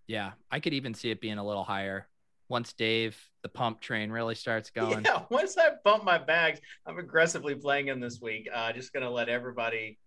Yeah, 0.07 0.33
I 0.51 0.61
could 0.61 0.73
even 0.73 0.95
see 0.95 1.11
it 1.11 1.21
being 1.21 1.39
a 1.39 1.47
little 1.47 1.65
higher 1.65 2.07
once 2.49 2.73
Dave, 2.73 3.19
the 3.43 3.49
pump 3.49 3.81
train, 3.81 4.11
really 4.11 4.35
starts 4.35 4.71
going. 4.71 5.05
Yeah, 5.05 5.23
once 5.31 5.59
I 5.59 5.71
bump 5.85 6.05
my 6.05 6.19
bags, 6.19 6.61
I'm 6.87 6.99
aggressively 6.99 7.55
playing 7.55 7.89
him 7.89 8.01
this 8.01 8.21
week. 8.21 8.49
Uh, 8.53 8.73
just 8.73 8.93
gonna 8.93 9.11
let 9.11 9.29
everybody, 9.29 9.99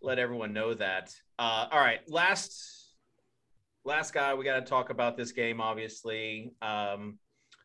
let 0.00 0.18
everyone 0.18 0.52
know 0.52 0.74
that. 0.74 1.12
Uh, 1.38 1.66
all 1.70 1.80
right, 1.80 2.00
last, 2.08 2.94
last 3.84 4.14
guy, 4.14 4.34
we 4.34 4.44
got 4.44 4.60
to 4.60 4.66
talk 4.66 4.90
about 4.90 5.16
this 5.16 5.32
game. 5.32 5.60
Obviously, 5.60 6.52
um, 6.62 7.18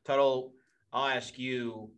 Tuttle. 0.06 0.54
I'll 0.92 1.08
ask 1.08 1.38
you 1.38 1.92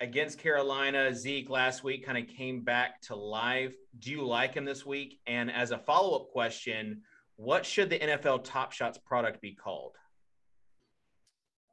against 0.00 0.38
Carolina. 0.38 1.14
Zeke 1.14 1.50
last 1.50 1.84
week 1.84 2.04
kind 2.04 2.18
of 2.18 2.34
came 2.34 2.62
back 2.62 3.00
to 3.02 3.14
life. 3.14 3.74
Do 3.98 4.10
you 4.10 4.26
like 4.26 4.54
him 4.54 4.64
this 4.64 4.84
week? 4.84 5.20
And 5.26 5.50
as 5.50 5.70
a 5.70 5.78
follow 5.78 6.16
up 6.16 6.30
question, 6.30 7.02
what 7.36 7.64
should 7.64 7.90
the 7.90 7.98
NFL 7.98 8.44
Top 8.44 8.72
Shots 8.72 8.98
product 8.98 9.40
be 9.40 9.54
called? 9.54 9.96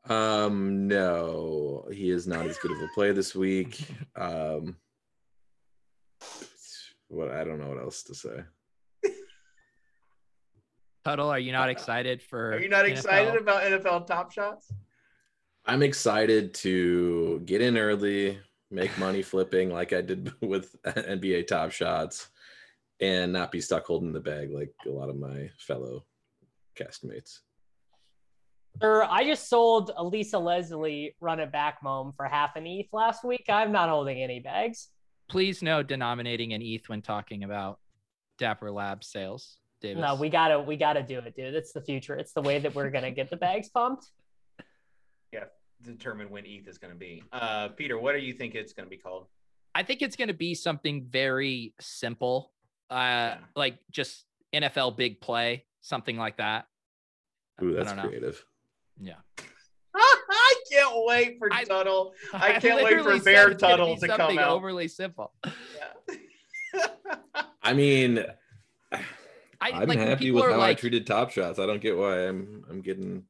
Um, 0.09 0.87
no, 0.87 1.85
he 1.91 2.09
is 2.09 2.27
not 2.27 2.45
as 2.45 2.57
good 2.59 2.71
of 2.71 2.81
a 2.81 2.87
play 2.93 3.11
this 3.11 3.35
week. 3.35 3.85
Um, 4.15 4.77
what 7.07 7.29
I 7.29 7.43
don't 7.43 7.59
know 7.59 7.69
what 7.69 7.77
else 7.77 8.01
to 8.03 8.15
say. 8.15 8.43
Tuttle, 11.05 11.29
are 11.29 11.37
you 11.37 11.51
not 11.51 11.69
excited 11.69 12.21
for? 12.21 12.53
Are 12.53 12.59
you 12.59 12.67
not 12.67 12.87
excited 12.87 13.35
NFL? 13.35 13.41
about 13.41 13.63
NFL 13.63 14.07
Top 14.07 14.31
Shots? 14.31 14.73
I'm 15.67 15.83
excited 15.83 16.53
to 16.55 17.41
get 17.45 17.61
in 17.61 17.77
early, 17.77 18.39
make 18.71 18.97
money 18.97 19.21
flipping 19.21 19.69
like 19.69 19.91
I 19.91 20.01
did 20.01 20.31
with 20.41 20.75
NBA 20.85 21.47
Top 21.47 21.71
Shots, 21.71 22.29
and 23.01 23.33
not 23.33 23.51
be 23.51 23.61
stuck 23.61 23.85
holding 23.85 24.13
the 24.13 24.19
bag 24.19 24.51
like 24.51 24.73
a 24.85 24.89
lot 24.89 25.09
of 25.09 25.17
my 25.17 25.49
fellow 25.59 26.05
castmates. 26.79 27.39
Sir, 28.81 29.03
I 29.09 29.23
just 29.23 29.49
sold 29.49 29.91
Elisa 29.97 30.37
Leslie 30.37 31.15
run 31.19 31.39
it 31.39 31.51
back 31.51 31.79
mom 31.83 32.13
for 32.13 32.25
half 32.25 32.55
an 32.55 32.65
ETH 32.65 32.87
last 32.93 33.23
week. 33.23 33.45
I'm 33.49 33.71
not 33.71 33.89
holding 33.89 34.21
any 34.21 34.39
bags. 34.39 34.89
Please 35.29 35.61
no 35.61 35.83
denominating 35.83 36.53
an 36.53 36.61
ETH 36.61 36.87
when 36.87 37.01
talking 37.01 37.43
about 37.43 37.79
Dapper 38.37 38.71
Lab 38.71 39.03
sales. 39.03 39.57
Davis. 39.81 40.01
No, 40.01 40.15
we 40.15 40.29
gotta 40.29 40.59
we 40.59 40.75
gotta 40.75 41.03
do 41.03 41.19
it, 41.19 41.35
dude. 41.35 41.53
It's 41.53 41.71
the 41.71 41.81
future. 41.81 42.15
It's 42.15 42.33
the 42.33 42.41
way 42.41 42.57
that 42.59 42.73
we're 42.73 42.89
gonna 42.89 43.11
get 43.11 43.29
the 43.29 43.37
bags 43.37 43.69
pumped. 43.69 44.07
Yeah, 45.31 45.45
determine 45.83 46.29
when 46.29 46.45
ETH 46.45 46.67
is 46.67 46.77
going 46.77 46.93
to 46.93 46.99
be. 46.99 47.23
Uh, 47.31 47.69
Peter, 47.69 47.99
what 47.99 48.13
do 48.13 48.19
you 48.19 48.33
think 48.33 48.55
it's 48.55 48.73
going 48.73 48.85
to 48.85 48.89
be 48.89 48.97
called? 48.97 49.27
I 49.75 49.83
think 49.83 50.01
it's 50.01 50.15
going 50.15 50.29
to 50.29 50.33
be 50.33 50.55
something 50.55 51.05
very 51.09 51.73
simple, 51.79 52.51
uh, 52.89 53.35
like 53.55 53.77
just 53.91 54.25
NFL 54.53 54.97
big 54.97 55.21
play, 55.21 55.65
something 55.81 56.17
like 56.17 56.37
that. 56.37 56.65
Ooh, 57.61 57.71
I 57.71 57.77
that's 57.77 57.87
don't 57.89 57.97
know. 57.97 58.09
creative. 58.09 58.43
Yeah. 58.99 59.13
I 59.95 60.55
can't 60.71 60.93
wait 61.05 61.37
for 61.39 61.51
I- 61.51 61.63
Tuttle. 61.63 62.13
I 62.33 62.59
can't 62.59 62.83
wait 62.83 63.01
for 63.01 63.19
Bear 63.19 63.49
it's 63.51 63.61
gonna 63.61 63.77
Tuttle 63.77 63.95
be 63.95 64.01
to 64.01 64.07
come 64.07 64.37
out. 64.39 64.49
Overly 64.49 64.87
simple. 64.87 65.33
Yeah. 65.45 66.85
I 67.61 67.73
mean, 67.73 68.23
I 68.91 69.01
I'm 69.61 69.87
like 69.87 69.99
happy 69.99 70.31
with 70.31 70.45
how 70.45 70.57
like, 70.57 70.77
I 70.77 70.79
treated 70.79 71.05
Top 71.05 71.31
Shots. 71.31 71.59
I 71.59 71.65
don't 71.65 71.81
get 71.81 71.97
why 71.97 72.27
I'm 72.27 72.63
I'm 72.69 72.81
getting. 72.81 73.23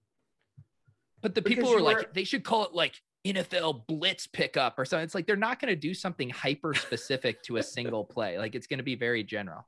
But 1.22 1.36
the 1.36 1.41
Because 1.41 1.55
people 1.55 1.76
are 1.76 1.82
like, 1.82 1.97
were- 1.97 2.05
they 2.13 2.24
should 2.24 2.43
call 2.43 2.65
it 2.65 2.74
like 2.74 3.01
NFL 3.26 3.88
blitz 3.88 4.28
pickup 4.28 4.78
or 4.78 4.86
something. 4.86 5.03
It's 5.03 5.15
like 5.15 5.26
they're 5.26 5.36
not 5.36 5.59
going 5.59 5.70
to 5.70 5.76
do 5.76 5.93
something 5.93 6.30
hyper 6.30 6.74
specific 6.74 7.43
to 7.43 7.57
a 7.57 7.63
single 7.63 8.05
play. 8.13 8.38
Like 8.38 8.55
it's 8.55 8.68
going 8.68 8.80
to 8.80 8.84
be 8.84 8.95
very 8.95 9.24
general. 9.24 9.68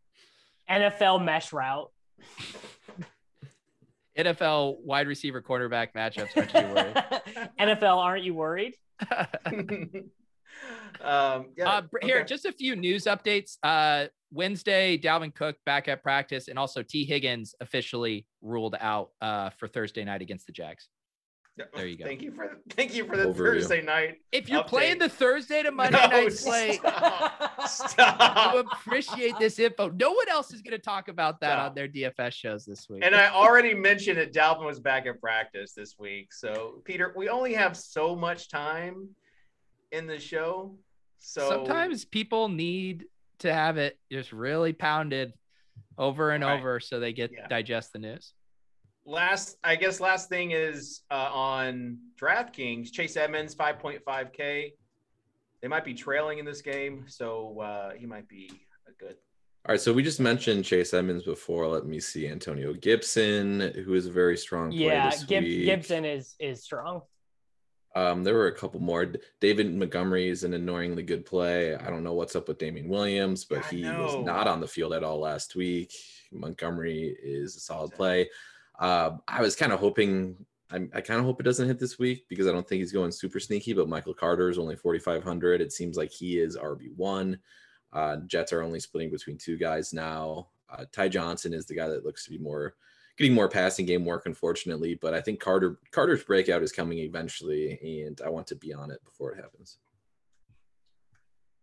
NFL 0.70 1.24
mesh 1.24 1.52
route. 1.52 1.92
NFL 4.18 4.82
wide 4.82 5.08
receiver 5.08 5.42
quarterback 5.42 5.94
matchups. 5.94 6.36
Aren't 6.36 6.54
you 6.54 6.74
worried? 6.74 7.50
NFL, 7.60 7.98
aren't 7.98 8.24
you 8.24 8.34
worried? 8.34 8.74
um, 11.02 11.48
yeah. 11.58 11.66
Uh, 11.66 11.82
br- 11.82 12.00
here, 12.02 12.18
okay. 12.18 12.26
just 12.26 12.46
a 12.46 12.52
few 12.52 12.76
news 12.76 13.06
updates. 13.06 13.58
Uh, 13.64 14.08
Wednesday, 14.32 14.98
Dalvin 14.98 15.34
Cook 15.34 15.56
back 15.66 15.88
at 15.88 16.04
practice, 16.04 16.50
and 16.50 16.60
also 16.60 16.84
Tee 16.84 17.06
Higgins 17.06 17.56
officially 17.62 18.28
ruled 18.42 18.76
out 18.80 19.12
uh, 19.22 19.50
for 19.52 19.68
Thursday 19.68 20.04
night 20.04 20.22
against 20.22 20.46
the 20.46 20.52
Jags. 20.52 20.90
There 21.76 21.88
you 21.88 21.98
go. 21.98 22.06
Thank 22.06 22.22
you 22.22 22.32
for 22.32 22.58
thank 22.72 22.94
you 22.94 23.06
for 23.06 23.18
the 23.18 23.26
Overview. 23.26 23.38
Thursday 23.38 23.82
night. 23.82 24.18
If 24.32 24.50
you're 24.50 24.64
Update. 24.64 24.68
playing 24.68 25.00
the 25.00 25.10
Thursday 25.10 25.64
to 25.64 25.72
Monday 25.72 25.98
No, 26.00 26.08
night 26.08 26.34
slate, 26.34 26.80
stop. 27.68 28.54
you 28.54 28.60
appreciate 28.60 29.36
this 29.40 29.60
info. 29.60 29.90
No 29.90 30.12
one 30.12 30.30
else 30.30 30.54
is 30.54 30.62
going 30.62 30.78
to 30.78 30.84
talk 30.84 31.08
about 31.08 31.40
that 31.42 31.58
No. 31.58 31.64
on 31.66 31.76
their 31.76 31.88
DFS 31.88 32.34
shows 32.34 32.66
this 32.66 32.88
week. 32.90 33.04
And 33.06 33.16
I 33.16 33.30
already 33.30 33.74
mentioned 33.74 34.18
that 34.18 34.34
Dalvin 34.34 34.66
was 34.66 34.80
back 34.80 35.06
at 35.06 35.20
practice 35.20 35.74
this 35.74 35.96
week. 36.00 36.34
So 36.34 36.82
Peter, 36.86 37.14
we 37.16 37.30
only 37.30 37.54
have 37.54 37.76
so 37.78 38.16
much 38.16 38.50
time 38.50 39.10
in 39.92 40.08
the 40.08 40.20
show. 40.20 40.78
So 41.18 41.50
sometimes 41.50 42.06
people 42.06 42.48
need 42.50 43.06
to 43.40 43.54
have 43.54 43.78
it 43.78 43.98
just 44.12 44.32
really 44.32 44.74
pounded 44.74 45.34
over 45.98 46.32
and 46.32 46.44
Right. 46.44 46.58
over 46.60 46.80
so 46.80 47.00
they 47.00 47.14
get 47.14 47.32
Yeah. 47.32 47.48
digest 47.48 47.94
the 47.94 48.00
news. 48.00 48.34
Last 49.06 49.58
I 49.64 49.76
guess 49.76 50.00
last 50.00 50.30
thing 50.30 50.52
is 50.52 51.02
uh, 51.12 51.30
on 51.34 51.98
DraftKings, 52.20 52.92
Chase 52.92 53.18
Edmonds 53.18 53.56
5.5k. 53.56 54.74
They 55.62 55.68
might 55.68 55.84
be 55.84 55.94
trailing 55.94 56.40
in 56.40 56.46
this 56.46 56.62
game, 56.62 57.06
so 57.08 57.60
uh, 57.60 57.92
he 57.92 58.06
might 58.06 58.28
be 58.28 58.50
a 58.88 58.92
good. 59.04 59.16
All 59.66 59.74
right, 59.74 59.82
so 59.82 59.92
we 59.92 60.04
just 60.04 60.22
mentioned 60.22 60.64
Chase 60.64 60.94
Edmonds 60.94 61.24
before. 61.26 61.68
Let 61.68 61.86
me 61.86 62.00
see 62.00 62.30
Antonio 62.30 62.74
Gibson, 62.74 63.74
who 63.84 63.94
is 63.94 64.06
a 64.06 64.12
very 64.12 64.38
strong 64.38 64.70
play 64.70 64.86
yeah, 64.86 65.10
this 65.10 65.24
Gib- 65.24 65.44
week. 65.44 65.66
Gibson 65.66 66.06
is 66.06 66.36
is 66.40 66.64
strong. 66.64 67.02
Um, 67.96 68.24
there 68.24 68.36
were 68.36 68.48
a 68.48 68.56
couple 68.56 68.80
more. 68.80 69.14
David 69.42 69.74
Montgomery 69.74 70.30
is 70.30 70.44
an 70.44 70.54
annoyingly 70.54 71.04
good 71.04 71.26
play. 71.26 71.76
I 71.76 71.90
don't 71.90 72.04
know 72.04 72.14
what's 72.14 72.36
up 72.36 72.48
with 72.48 72.60
Damian 72.60 72.88
Williams, 72.88 73.46
but 73.46 73.66
I 73.66 73.68
he 73.68 73.82
know. 73.82 74.04
was 74.04 74.26
not 74.26 74.48
on 74.48 74.62
the 74.62 74.68
field 74.68 74.94
at 74.94 75.04
all 75.04 75.20
last 75.20 75.56
week. 75.56 75.92
Montgomery 76.32 77.18
is 77.22 77.56
a 77.56 77.60
solid 77.60 77.92
play. 77.92 78.30
Uh, 78.80 79.18
I 79.28 79.42
was 79.42 79.56
kind 79.56 79.72
of 79.72 79.80
hoping. 79.80 80.36
I'm, 80.72 80.92
I 80.94 81.02
kind 81.02 81.20
of 81.20 81.26
hope 81.26 81.40
it 81.40 81.44
doesn't 81.44 81.68
hit 81.68 81.80
this 81.80 81.98
week 81.98 82.26
because 82.30 82.48
I 82.48 82.52
don't 82.52 82.68
think 82.68 82.80
he's 82.80 82.92
going 82.92 83.12
super 83.12 83.40
sneaky. 83.40 83.74
But 83.74 83.90
Michael 83.90 84.14
Carter 84.14 84.50
is 84.50 84.58
only 84.58 84.76
4,500. 84.76 85.62
It 85.62 85.74
seems 85.74 85.98
like 85.98 86.12
he 86.12 86.40
is 86.40 86.58
RB 86.58 86.96
one. 86.96 87.40
Uh, 87.92 88.18
Jets 88.28 88.54
are 88.54 88.62
only 88.62 88.80
splitting 88.80 89.10
between 89.10 89.38
two 89.38 89.58
guys 89.58 89.94
now. 89.94 90.50
Uh, 90.70 90.86
Ty 90.92 91.10
Johnson 91.10 91.54
is 91.54 91.66
the 91.66 91.76
guy 91.76 91.88
that 91.88 92.06
looks 92.06 92.24
to 92.26 92.30
be 92.30 92.38
more 92.38 92.76
getting 93.18 93.34
more 93.34 93.50
passing 93.50 93.86
game 93.86 94.06
work, 94.06 94.26
unfortunately. 94.26 94.96
But 94.96 95.14
I 95.14 95.22
think 95.22 95.40
Carter 95.40 95.80
Carter's 95.92 96.24
breakout 96.24 96.64
is 96.64 96.72
coming 96.72 97.00
eventually, 97.00 98.06
and 98.06 98.20
I 98.26 98.30
want 98.30 98.48
to 98.48 98.56
be 98.56 98.74
on 98.74 98.92
it 98.92 99.04
before 99.04 99.34
it 99.34 99.42
happens. 99.42 99.78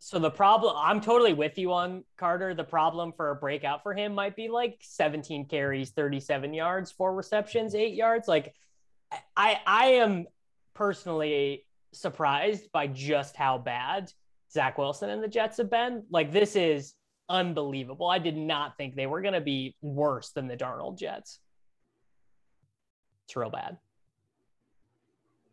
So 0.07 0.21
the 0.21 0.31
problem, 0.31 0.77
I'm 0.79 1.01
totally 1.01 1.33
with 1.33 1.59
you 1.59 1.73
on 1.73 2.05
Carter. 2.17 2.55
The 2.55 2.63
problem 2.63 3.13
for 3.13 3.31
a 3.31 3.35
breakout 3.35 3.83
for 3.83 3.93
him 3.93 4.15
might 4.15 4.37
be 4.37 4.47
like 4.47 4.79
17 4.83 5.47
carries, 5.47 5.91
37 5.91 6.55
yards, 6.55 6.93
four 6.93 7.13
receptions, 7.13 7.75
eight 7.75 7.95
yards. 7.95 8.29
Like, 8.29 8.55
I 9.37 9.59
I 9.67 9.87
am 9.95 10.27
personally 10.75 11.67
surprised 11.93 12.71
by 12.71 12.87
just 12.87 13.35
how 13.35 13.59
bad 13.59 14.13
Zach 14.53 14.79
Wilson 14.79 15.11
and 15.11 15.25
the 15.25 15.27
Jets 15.27 15.57
have 15.57 15.71
been. 15.71 16.05
Like, 16.09 16.31
this 16.31 16.55
is 16.55 16.95
unbelievable. 17.29 18.07
I 18.09 18.21
did 18.21 18.37
not 18.37 18.77
think 18.77 18.95
they 18.95 19.09
were 19.09 19.23
going 19.23 19.35
to 19.35 19.41
be 19.41 19.75
worse 19.81 20.31
than 20.31 20.47
the 20.47 20.57
Darnold 20.57 21.01
Jets. 21.01 21.41
It's 23.25 23.35
real 23.35 23.51
bad. 23.51 23.77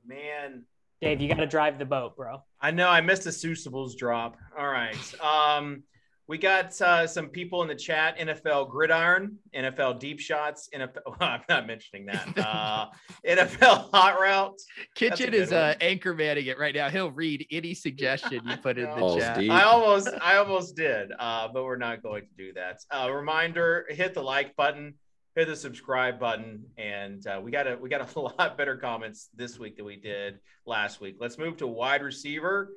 Man, 0.05 0.65
Dave, 1.03 1.19
you 1.19 1.27
got 1.27 1.35
to 1.35 1.45
drive 1.47 1.77
the 1.77 1.85
boat, 1.85 2.15
bro. 2.15 2.41
I 2.61 2.71
know 2.71 2.87
I 2.87 3.01
missed 3.01 3.25
a 3.25 3.29
Susables 3.29 3.97
drop. 3.97 4.37
All 4.57 4.69
right. 4.69 4.95
Um, 5.21 5.83
we 6.29 6.37
got 6.37 6.79
uh, 6.81 7.05
some 7.05 7.27
people 7.27 7.61
in 7.61 7.67
the 7.67 7.75
chat 7.75 8.17
NFL 8.17 8.69
Gridiron, 8.69 9.37
NFL 9.53 9.99
Deep 9.99 10.21
Shots, 10.21 10.69
NFL. 10.73 11.17
I'm 11.19 11.41
not 11.49 11.67
mentioning 11.67 12.05
that. 12.05 12.27
Uh, 12.53 12.87
NFL 13.27 13.89
Hot 13.93 14.19
Route. 14.19 14.59
Kitchen 14.95 15.33
is 15.33 15.51
one. 15.51 15.59
uh, 15.59 15.75
anchor 15.81 16.13
manning 16.13 16.45
it 16.45 16.57
right 16.57 16.73
now. 16.73 16.89
He'll 16.89 17.11
read 17.11 17.45
any 17.51 17.73
suggestion 17.73 18.41
you 18.47 18.55
put 18.57 18.77
in 18.77 18.85
the 18.95 19.17
chat. 19.19 19.39
deep. 19.39 19.51
I 19.51 19.63
almost, 19.63 20.09
I 20.21 20.37
almost 20.37 20.75
did, 20.75 21.11
uh, 21.19 21.49
but 21.53 21.63
we're 21.63 21.75
not 21.77 22.01
going 22.01 22.23
to 22.23 22.27
do 22.37 22.53
that. 22.53 22.79
Uh, 22.91 23.11
reminder: 23.11 23.85
hit 23.89 24.13
the 24.13 24.21
like 24.21 24.55
button, 24.55 24.93
hit 25.35 25.47
the 25.47 25.55
subscribe 25.55 26.19
button, 26.19 26.65
and 26.77 27.25
uh, 27.25 27.39
we 27.41 27.51
got 27.51 27.67
a 27.67 27.77
we 27.77 27.89
got 27.89 28.15
a 28.15 28.19
lot 28.39 28.57
better 28.57 28.77
comments 28.77 29.29
this 29.35 29.57
week 29.57 29.77
than 29.77 29.85
we 29.85 29.95
did 29.95 30.39
last 30.65 31.01
week. 31.01 31.17
Let's 31.19 31.37
move 31.37 31.57
to 31.57 31.67
wide 31.67 32.01
receiver. 32.03 32.73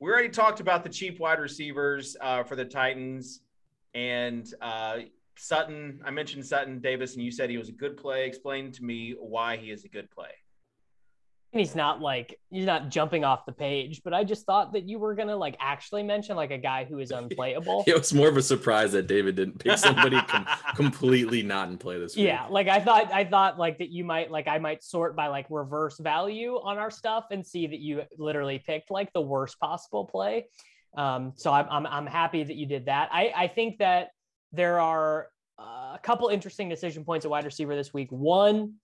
We 0.00 0.10
already 0.10 0.28
talked 0.28 0.60
about 0.60 0.82
the 0.82 0.90
cheap 0.90 1.18
wide 1.18 1.38
receivers 1.38 2.16
uh, 2.20 2.42
for 2.44 2.56
the 2.56 2.64
Titans, 2.64 3.40
and 3.94 4.46
uh, 4.60 4.98
Sutton. 5.36 6.00
I 6.04 6.10
mentioned 6.10 6.44
Sutton 6.44 6.80
Davis, 6.80 7.14
and 7.14 7.24
you 7.24 7.30
said 7.30 7.50
he 7.50 7.58
was 7.58 7.68
a 7.68 7.72
good 7.72 7.96
play. 7.96 8.26
Explain 8.26 8.72
to 8.72 8.84
me 8.84 9.14
why 9.18 9.56
he 9.56 9.70
is 9.70 9.84
a 9.84 9.88
good 9.88 10.10
play. 10.10 10.30
He's 11.54 11.76
not 11.76 12.00
like 12.00 12.38
he's 12.50 12.66
not 12.66 12.88
jumping 12.88 13.22
off 13.24 13.46
the 13.46 13.52
page, 13.52 14.02
but 14.02 14.12
I 14.12 14.24
just 14.24 14.44
thought 14.44 14.72
that 14.72 14.88
you 14.88 14.98
were 14.98 15.14
gonna 15.14 15.36
like 15.36 15.56
actually 15.60 16.02
mention 16.02 16.34
like 16.34 16.50
a 16.50 16.58
guy 16.58 16.84
who 16.84 16.98
is 16.98 17.12
unplayable. 17.12 17.84
It 17.94 17.96
was 17.96 18.12
more 18.12 18.28
of 18.28 18.36
a 18.36 18.42
surprise 18.42 18.90
that 18.92 19.06
David 19.06 19.36
didn't 19.36 19.60
pick 19.60 19.78
somebody 19.78 20.20
com- 20.22 20.46
completely 20.74 21.44
not 21.44 21.68
in 21.68 21.78
play 21.78 21.98
this 22.00 22.16
week. 22.16 22.26
Yeah, 22.26 22.46
like 22.50 22.66
I 22.66 22.80
thought 22.80 23.12
I 23.12 23.24
thought 23.24 23.56
like 23.56 23.78
that 23.78 23.90
you 23.90 24.04
might 24.04 24.32
like 24.32 24.48
I 24.48 24.58
might 24.58 24.82
sort 24.82 25.14
by 25.14 25.28
like 25.28 25.46
reverse 25.48 25.98
value 26.00 26.54
on 26.54 26.76
our 26.76 26.90
stuff 26.90 27.26
and 27.30 27.46
see 27.46 27.68
that 27.68 27.78
you 27.78 28.02
literally 28.18 28.58
picked 28.58 28.90
like 28.90 29.12
the 29.12 29.22
worst 29.22 29.60
possible 29.60 30.06
play. 30.06 30.46
Um, 30.96 31.34
so 31.36 31.52
I'm, 31.52 31.66
I'm 31.70 31.86
I'm 31.86 32.06
happy 32.06 32.42
that 32.42 32.56
you 32.56 32.66
did 32.66 32.86
that. 32.86 33.10
I 33.12 33.32
I 33.36 33.46
think 33.46 33.78
that 33.78 34.08
there 34.52 34.80
are 34.80 35.28
uh, 35.56 35.92
a 35.94 36.00
couple 36.02 36.28
interesting 36.28 36.68
decision 36.68 37.04
points 37.04 37.24
at 37.24 37.30
wide 37.30 37.44
receiver 37.44 37.76
this 37.76 37.94
week. 37.94 38.10
One, 38.10 38.74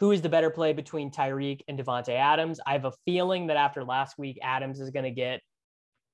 who 0.00 0.12
is 0.12 0.22
the 0.22 0.28
better 0.30 0.48
play 0.48 0.72
between 0.72 1.10
Tyreek 1.10 1.60
and 1.68 1.78
Davante 1.78 2.16
Adams? 2.16 2.58
I 2.66 2.72
have 2.72 2.86
a 2.86 2.92
feeling 3.04 3.46
that 3.48 3.58
after 3.58 3.84
last 3.84 4.18
week, 4.18 4.38
Adams 4.42 4.80
is 4.80 4.88
going 4.88 5.04
to 5.04 5.10
get 5.10 5.42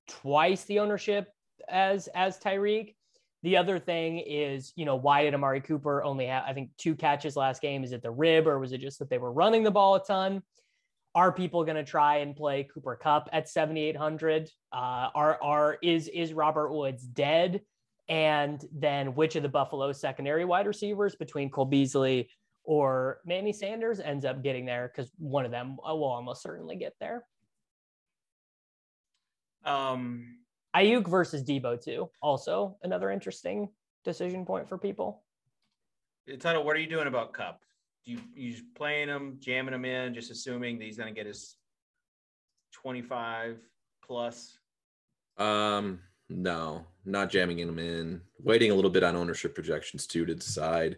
twice 0.09 0.65
the 0.65 0.81
ownership 0.81 1.29
as 1.69 2.09
as 2.09 2.39
Tyreek. 2.39 2.97
The 3.45 3.57
other 3.57 3.79
thing 3.79 4.19
is, 4.19 4.73
you 4.75 4.85
know, 4.85 4.97
why 4.97 5.23
did 5.23 5.35
Amari 5.35 5.61
Cooper 5.61 6.03
only 6.03 6.27
have, 6.27 6.43
I 6.45 6.53
think, 6.53 6.71
two 6.79 6.97
catches 6.97 7.37
last 7.37 7.63
game? 7.63 7.85
Is 7.85 7.93
it 7.93 8.03
the 8.03 8.11
rib 8.11 8.49
or 8.49 8.59
was 8.59 8.73
it 8.73 8.81
just 8.81 8.99
that 8.99 9.09
they 9.09 9.19
were 9.19 9.33
running 9.33 9.63
the 9.63 9.71
ball 9.71 9.95
a 9.95 10.05
ton? 10.05 10.43
Are 11.15 11.31
people 11.31 11.63
going 11.63 11.77
to 11.77 11.85
try 11.85 12.19
and 12.19 12.35
play 12.35 12.65
Cooper 12.65 12.99
Kupp 13.01 13.29
at 13.33 13.49
7,800? 13.49 14.51
Uh, 14.73 14.77
are, 15.15 15.39
are, 15.41 15.79
is, 15.81 16.09
is 16.09 16.33
Robert 16.33 16.73
Woods 16.73 17.05
dead? 17.05 17.61
And 18.09 18.63
then 18.73 19.15
which 19.15 19.37
of 19.37 19.45
the 19.45 19.49
Buffalo 19.49 19.93
secondary 19.93 20.45
wide 20.45 20.67
receivers 20.67 21.15
between 21.15 21.51
Cole 21.51 21.65
Beasley 21.67 22.29
or 22.67 23.21
Manny 23.25 23.53
Sanders 23.53 24.01
ends 24.01 24.25
up 24.25 24.43
getting 24.43 24.67
there? 24.67 24.93
Because 24.95 25.11
one 25.17 25.45
of 25.45 25.51
them 25.51 25.77
will 25.83 26.05
almost 26.05 26.43
certainly 26.43 26.77
get 26.77 26.95
there. 27.01 27.25
Um, 29.65 30.39
Aiyuk 30.77 31.09
versus 31.09 31.43
Deebo 31.43 31.83
too. 31.83 32.11
Also 32.21 32.77
another 32.83 33.11
interesting 33.11 33.71
decision 34.05 34.45
point 34.45 34.69
for 34.69 34.77
people. 34.77 35.23
Tuttle, 36.41 36.65
what 36.65 36.77
are 36.77 36.81
you 36.81 36.89
doing 36.89 37.07
about 37.07 37.33
Kupp? 37.33 37.63
Do 38.05 38.13
you 38.13 38.21
you 38.35 38.53
just 38.53 38.75
playing 38.75 39.09
him, 39.09 39.39
jamming 39.41 39.75
him 39.75 39.85
in, 39.85 40.15
just 40.15 40.31
assuming 40.31 40.79
that 40.79 40.85
he's 40.85 40.97
going 40.97 41.13
to 41.13 41.19
get 41.19 41.27
his 41.27 41.57
25 42.73 43.59
plus? 44.05 44.59
Um, 45.39 46.01
no, 46.29 46.85
not 47.05 47.31
jamming 47.31 47.59
him 47.59 47.79
in. 47.79 48.21
Waiting 48.43 48.71
a 48.71 48.75
little 48.75 48.91
bit 48.91 49.05
on 49.05 49.17
ownership 49.17 49.55
projections 49.55 50.07
too 50.07 50.25
to 50.27 50.35
decide. 50.35 50.97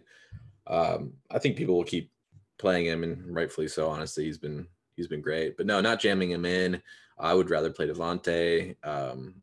Um, 0.69 1.13
I 1.31 1.39
think 1.39 1.57
people 1.57 1.75
will 1.75 1.83
keep 1.83 2.11
playing 2.57 2.85
him, 2.85 3.03
and 3.03 3.35
rightfully 3.35 3.67
so. 3.67 3.89
Honestly, 3.89 4.25
he's 4.25 4.37
been 4.37 4.67
he's 4.95 5.07
been 5.07 5.21
great, 5.21 5.57
but 5.57 5.65
no, 5.65 5.81
not 5.81 5.99
jamming 5.99 6.31
him 6.31 6.45
in. 6.45 6.81
I 7.17 7.33
would 7.33 7.49
rather 7.49 7.71
play 7.71 7.87
Davante. 7.87 8.75
Um, 8.83 9.41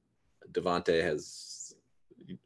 Davante 0.52 1.02
has 1.02 1.74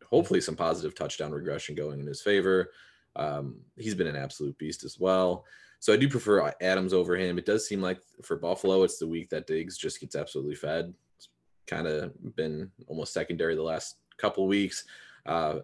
hopefully 0.08 0.40
some 0.40 0.56
positive 0.56 0.94
touchdown 0.94 1.30
regression 1.30 1.74
going 1.74 2.00
in 2.00 2.06
his 2.06 2.22
favor. 2.22 2.72
Um, 3.16 3.60
he's 3.76 3.94
been 3.94 4.06
an 4.06 4.16
absolute 4.16 4.56
beast 4.58 4.84
as 4.84 4.98
well. 4.98 5.44
So 5.78 5.92
I 5.92 5.96
do 5.96 6.08
prefer 6.08 6.52
Adams 6.60 6.92
over 6.92 7.16
him. 7.16 7.38
It 7.38 7.46
does 7.46 7.66
seem 7.66 7.80
like 7.80 8.00
for 8.22 8.36
Buffalo, 8.36 8.82
it's 8.82 8.98
the 8.98 9.06
week 9.06 9.30
that 9.30 9.46
Diggs 9.46 9.78
just 9.78 10.00
gets 10.00 10.14
absolutely 10.14 10.54
fed. 10.54 10.92
It's 11.16 11.28
kind 11.66 11.86
of 11.86 12.12
been 12.36 12.70
almost 12.86 13.14
secondary 13.14 13.54
the 13.54 13.62
last 13.62 13.96
couple 14.18 14.46
weeks. 14.46 14.84
Uh, 15.26 15.60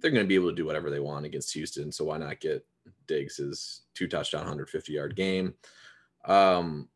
they're 0.00 0.10
going 0.10 0.24
to 0.24 0.28
be 0.28 0.34
able 0.34 0.50
to 0.50 0.56
do 0.56 0.66
whatever 0.66 0.90
they 0.90 1.00
want 1.00 1.26
against 1.26 1.52
Houston. 1.54 1.90
So 1.92 2.04
why 2.04 2.18
not 2.18 2.40
get 2.40 2.66
Diggs' 3.06 3.82
two 3.94 4.08
touchdown, 4.08 4.42
150 4.42 4.92
yard 4.92 5.16
game? 5.16 5.54
Um, 6.24 6.88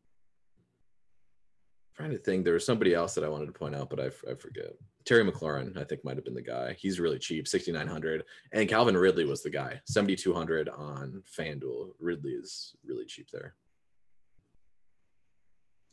trying 1.95 2.11
to 2.11 2.17
think, 2.17 2.43
there 2.43 2.53
was 2.53 2.65
somebody 2.65 2.93
else 2.93 3.15
that 3.15 3.23
I 3.23 3.29
wanted 3.29 3.47
to 3.47 3.51
point 3.51 3.75
out, 3.75 3.89
but 3.89 3.99
I, 3.99 4.07
I 4.29 4.35
forget. 4.35 4.73
Terry 5.05 5.29
McLaurin, 5.29 5.77
I 5.77 5.83
think, 5.83 6.03
might 6.03 6.15
have 6.15 6.25
been 6.25 6.33
the 6.33 6.41
guy. 6.41 6.75
He's 6.79 6.99
really 6.99 7.19
cheap, 7.19 7.47
6,900. 7.47 8.23
And 8.51 8.67
Calvin 8.67 8.97
Ridley 8.97 9.25
was 9.25 9.43
the 9.43 9.49
guy, 9.49 9.79
7,200 9.85 10.67
on 10.69 11.23
FanDuel. 11.37 11.91
Ridley 11.99 12.31
is 12.31 12.75
really 12.85 13.05
cheap 13.05 13.29
there. 13.31 13.53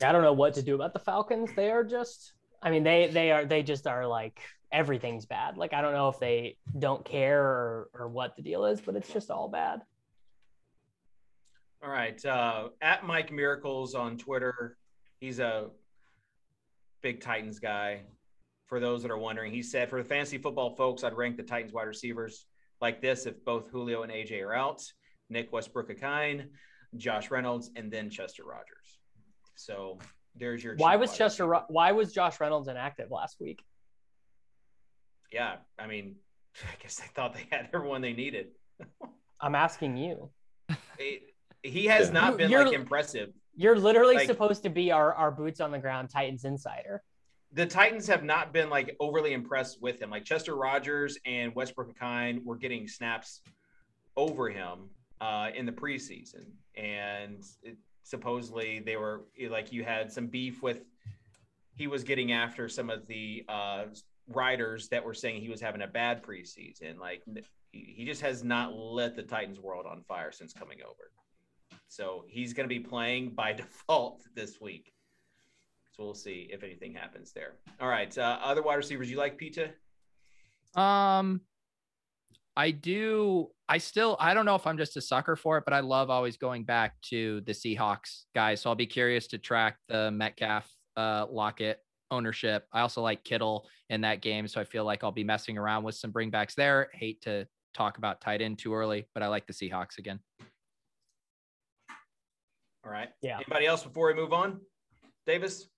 I 0.02 0.12
don't 0.12 0.22
know 0.22 0.32
what 0.32 0.54
to 0.54 0.62
do 0.62 0.74
about 0.74 0.92
the 0.92 0.98
Falcons. 0.98 1.50
They 1.54 1.70
are 1.70 1.84
just, 1.84 2.32
I 2.62 2.70
mean, 2.70 2.82
they 2.82 3.08
they 3.08 3.30
are 3.30 3.44
they 3.44 3.62
just 3.62 3.86
are 3.86 4.06
like 4.06 4.40
everything's 4.72 5.26
bad. 5.26 5.56
Like 5.56 5.74
I 5.74 5.82
don't 5.82 5.92
know 5.92 6.08
if 6.08 6.18
they 6.18 6.56
don't 6.78 7.04
care 7.04 7.42
or 7.42 7.90
or 7.94 8.08
what 8.08 8.36
the 8.36 8.42
deal 8.42 8.64
is, 8.64 8.80
but 8.80 8.96
it's 8.96 9.12
just 9.12 9.30
all 9.30 9.48
bad. 9.48 9.82
All 11.82 11.90
right. 11.90 12.24
Uh, 12.24 12.68
at 12.80 13.04
Mike 13.04 13.32
Miracles 13.32 13.94
on 13.94 14.16
Twitter, 14.16 14.76
he's 15.18 15.40
a 15.40 15.70
big 17.02 17.20
Titans 17.20 17.58
guy. 17.58 18.02
For 18.66 18.80
those 18.80 19.02
that 19.02 19.10
are 19.10 19.18
wondering, 19.18 19.52
he 19.52 19.62
said, 19.62 19.90
for 19.90 20.02
the 20.02 20.08
fantasy 20.08 20.38
football 20.38 20.74
folks, 20.76 21.04
I'd 21.04 21.12
rank 21.12 21.36
the 21.36 21.42
Titans 21.42 21.74
wide 21.74 21.88
receivers 21.88 22.46
like 22.80 23.02
this 23.02 23.26
if 23.26 23.44
both 23.44 23.68
Julio 23.68 24.02
and 24.02 24.10
AJ 24.10 24.42
are 24.42 24.54
out 24.54 24.82
Nick 25.28 25.52
Westbrook-Ikhine, 25.52 26.46
Josh 26.96 27.30
Reynolds, 27.30 27.70
and 27.76 27.90
then 27.90 28.08
Chester 28.08 28.44
Rogers. 28.44 29.00
So 29.56 29.98
there's 30.36 30.62
your. 30.62 30.76
Why 30.76 30.96
was 30.96 31.16
Chester? 31.16 31.46
Why 31.68 31.92
was 31.92 32.12
Josh 32.12 32.40
Reynolds 32.40 32.68
inactive 32.68 33.10
last 33.10 33.40
week? 33.40 33.62
Yeah. 35.32 35.56
I 35.78 35.86
mean, 35.86 36.16
I 36.64 36.82
guess 36.82 36.96
they 36.96 37.06
thought 37.14 37.34
they 37.34 37.46
had 37.50 37.68
everyone 37.72 38.00
they 38.02 38.12
needed. 38.12 38.48
I'm 39.40 39.54
asking 39.54 39.96
you. 39.96 40.30
It- 40.98 41.22
he 41.64 41.86
has 41.86 42.08
Yeah. 42.08 42.12
not 42.14 42.36
been 42.38 42.50
You're- 42.50 42.64
like 42.64 42.74
impressive. 42.74 43.32
You're 43.54 43.78
literally 43.78 44.16
Like- 44.16 44.26
supposed 44.26 44.62
to 44.64 44.70
be 44.70 44.90
our, 44.90 45.14
our 45.14 45.30
boots 45.30 45.60
on 45.60 45.70
the 45.70 45.78
ground 45.78 46.10
Titans 46.10 46.44
insider. 46.44 47.02
the 47.52 47.66
Titans 47.66 48.06
have 48.08 48.24
not 48.24 48.52
been 48.52 48.68
like 48.70 48.96
overly 48.98 49.32
impressed 49.32 49.80
with 49.82 50.00
him. 50.02 50.10
Like 50.10 50.24
Chester 50.24 50.56
Rogers 50.56 51.18
and 51.26 51.54
Westbrook-Ikhine 51.54 52.42
were 52.44 52.56
getting 52.56 52.88
snaps 52.88 53.42
over 54.16 54.48
him 54.48 54.88
uh, 55.20 55.50
in 55.54 55.66
the 55.66 55.72
preseason, 55.72 56.46
and 56.74 57.44
it, 57.62 57.76
supposedly 58.04 58.80
they 58.80 58.96
were 58.96 59.24
like 59.50 59.70
you 59.72 59.84
had 59.84 60.10
some 60.10 60.26
beef 60.28 60.62
with. 60.62 60.80
He 61.76 61.86
was 61.86 62.02
getting 62.04 62.32
after 62.32 62.68
some 62.70 62.88
of 62.90 63.06
the 63.06 63.44
uh, 63.48 63.84
writers 64.28 64.88
that 64.88 65.04
were 65.04 65.14
saying 65.14 65.40
he 65.40 65.48
was 65.48 65.60
having 65.60 65.82
a 65.82 65.86
bad 65.86 66.22
preseason. 66.22 66.98
Like 66.98 67.22
he 67.72 67.94
he 67.96 68.04
just 68.04 68.20
has 68.22 68.44
not 68.44 68.74
lit 68.74 69.16
the 69.16 69.22
Titans 69.22 69.58
world 69.58 69.86
on 69.86 70.02
fire 70.02 70.32
since 70.32 70.52
coming 70.52 70.78
over. 70.82 71.10
So 71.88 72.24
he's 72.28 72.52
going 72.52 72.68
to 72.68 72.74
be 72.74 72.80
playing 72.80 73.30
by 73.30 73.52
default 73.52 74.22
this 74.34 74.60
week. 74.60 74.92
So 75.92 76.04
we'll 76.04 76.14
see 76.14 76.48
if 76.50 76.62
anything 76.62 76.94
happens 76.94 77.32
there. 77.32 77.56
All 77.80 77.88
right. 77.88 78.16
Uh, 78.16 78.38
other 78.42 78.62
wide 78.62 78.76
receivers 78.76 79.10
you 79.10 79.18
like, 79.18 79.36
Pita? 79.36 79.70
Um, 80.74 81.42
I 82.56 82.70
do. 82.70 83.48
I 83.68 83.78
still. 83.78 84.16
I 84.18 84.32
don't 84.32 84.46
know 84.46 84.54
if 84.54 84.66
I'm 84.66 84.78
just 84.78 84.96
a 84.96 85.02
sucker 85.02 85.36
for 85.36 85.58
it, 85.58 85.64
but 85.64 85.74
I 85.74 85.80
love 85.80 86.08
always 86.08 86.36
going 86.38 86.64
back 86.64 86.94
to 87.10 87.42
the 87.42 87.52
Seahawks 87.52 88.24
guys. 88.34 88.62
So 88.62 88.70
I'll 88.70 88.76
be 88.76 88.86
curious 88.86 89.26
to 89.28 89.38
track 89.38 89.76
the 89.88 90.10
Metcalf, 90.10 90.70
uh, 90.96 91.26
Lockett 91.30 91.78
ownership. 92.12 92.68
I 92.72 92.82
also 92.82 93.02
like 93.02 93.24
Kittle 93.24 93.66
in 93.90 94.02
that 94.02 94.20
game, 94.22 94.46
so 94.46 94.60
I 94.60 94.64
feel 94.64 94.84
like 94.84 95.02
I'll 95.02 95.10
be 95.10 95.24
messing 95.24 95.58
around 95.58 95.82
with 95.82 95.96
some 95.96 96.12
bringbacks 96.12 96.54
there. 96.54 96.90
Hate 96.92 97.22
to 97.22 97.48
talk 97.74 97.98
about 97.98 98.20
tight 98.20 98.42
end 98.42 98.58
too 98.58 98.74
early, 98.74 99.08
but 99.14 99.22
I 99.22 99.28
like 99.28 99.46
the 99.46 99.52
Seahawks 99.52 99.98
again. 99.98 100.20
All 102.84 102.92
right. 102.92 103.08
Yeah. 103.22 103.36
Anybody 103.36 103.66
else 103.66 103.82
before 103.82 104.08
we 104.08 104.14
move 104.14 104.32
on? 104.32 104.60
Davis? 105.26 105.68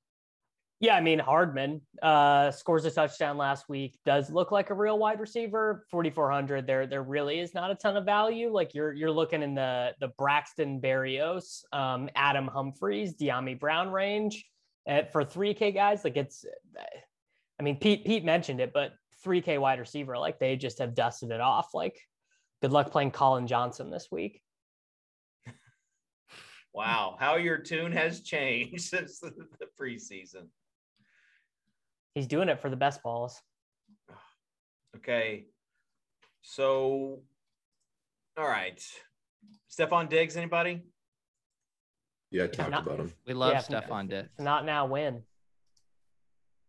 Yeah, 0.81 0.97
I 0.97 1.01
mean 1.01 1.19
Hardman 1.19 1.81
uh, 2.03 2.51
scores 2.51 2.85
a 2.85 2.91
touchdown 2.91 3.37
last 3.37 3.69
week. 3.69 3.97
Does 4.05 4.31
look 4.31 4.51
like 4.51 4.71
a 4.71 4.75
real 4.75 4.99
wide 4.99 5.21
receiver. 5.21 5.87
Forty 5.91 6.11
four 6.11 6.31
hundred. 6.31 6.67
There, 6.67 6.87
there 6.87 7.03
really 7.03 7.39
is 7.39 7.55
not 7.55 7.71
a 7.71 7.75
ton 7.75 7.97
of 7.97 8.05
value. 8.05 8.53
Like 8.53 8.75
you're 8.75 8.93
you're 8.93 9.11
looking 9.11 9.43
in 9.43 9.55
the 9.55 9.93
the 10.01 10.09
Braxton 10.19 10.81
Berrios, 10.81 11.63
um, 11.73 12.11
Adam 12.17 12.49
Humphries, 12.49 13.15
Dyami 13.15 13.59
Brown 13.59 13.91
range 13.91 14.45
uh, 14.89 15.03
for 15.13 15.25
three 15.25 15.55
K 15.55 15.73
guys. 15.73 16.05
Like 16.05 16.17
it's, 16.17 16.45
I 17.59 17.63
mean 17.63 17.77
Pete 17.77 18.05
Pete 18.05 18.25
mentioned 18.25 18.61
it, 18.61 18.73
but 18.73 18.93
three 19.23 19.41
K 19.41 19.59
wide 19.59 19.79
receiver. 19.79 20.19
Like 20.19 20.39
they 20.39 20.57
just 20.57 20.79
have 20.79 20.95
dusted 20.95 21.31
it 21.31 21.41
off. 21.41 21.75
Like 21.75 21.99
good 22.63 22.73
luck 22.73 22.91
playing 22.91 23.11
Collin 23.11 23.47
Johnson 23.47 23.91
this 23.91 24.09
week. 24.11 24.41
Wow. 26.75 27.17
How 27.21 27.37
your 27.37 27.59
tune 27.59 27.93
has 27.93 28.21
changed 28.21 28.81
since 28.91 29.21
the, 29.21 29.31
the 29.61 29.67
preseason. 29.81 30.49
He's 32.15 32.27
doing 32.27 32.49
it 32.49 32.61
for 32.61 32.69
the 32.69 32.77
best 32.77 33.03
balls. 33.03 33.41
Okay. 34.97 35.47
So, 36.43 37.23
all 38.37 38.49
right. 38.49 38.83
Stefon 39.71 40.09
Diggs, 40.09 40.37
anybody? 40.37 40.83
Yeah, 42.35 42.45
I 42.45 42.47
talked 42.49 42.71
not- 42.71 42.85
about 42.85 42.99
him. 42.99 43.13
We 43.29 43.33
love 43.33 43.53
Yeah, 43.53 43.61
Stefon 43.61 44.09
Diggs. 44.09 44.29
If 44.37 44.45
not 44.45 44.65
now, 44.65 44.87
when? 44.87 45.23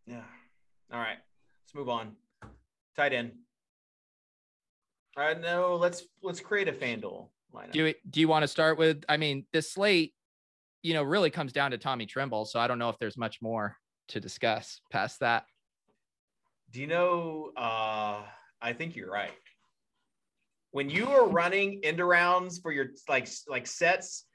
Yeah. 0.05 0.21
All 0.93 0.99
right. 0.99 1.17
Let's 1.63 1.73
move 1.73 1.89
on. 1.89 2.15
Tight 2.95 3.13
end. 3.13 3.31
All 5.17 5.23
right. 5.23 5.41
No, 5.41 5.75
let's 5.75 6.03
let's 6.21 6.39
create 6.39 6.67
a 6.67 6.71
FanDuel 6.71 7.29
lineup. 7.51 7.71
Do 7.71 7.83
you, 7.83 7.93
do 8.07 8.19
you 8.19 8.27
want 8.27 8.43
to 8.43 8.47
start 8.47 8.77
with? 8.77 9.03
I 9.09 9.17
mean, 9.17 9.47
this 9.53 9.71
slate, 9.71 10.13
you 10.83 10.93
know, 10.93 11.01
really 11.01 11.31
comes 11.31 11.51
down 11.51 11.71
to 11.71 11.79
Tommy 11.79 12.05
Tremble. 12.05 12.45
So 12.45 12.59
I 12.59 12.67
don't 12.67 12.77
know 12.77 12.89
if 12.89 12.99
there's 12.99 13.17
much 13.17 13.41
more 13.41 13.75
to 14.09 14.19
discuss 14.19 14.81
past 14.91 15.21
that. 15.21 15.45
Do 16.69 16.79
you 16.79 16.85
know? 16.85 17.49
Uh, 17.57 18.21
I 18.61 18.73
think 18.73 18.95
you're 18.95 19.11
right. 19.11 19.33
When 20.69 20.91
you 20.91 21.07
are 21.07 21.27
running 21.27 21.79
end 21.83 21.99
rounds 21.99 22.59
for 22.59 22.71
your 22.71 22.89
like 23.09 23.27
like 23.47 23.65
sets 23.65 24.27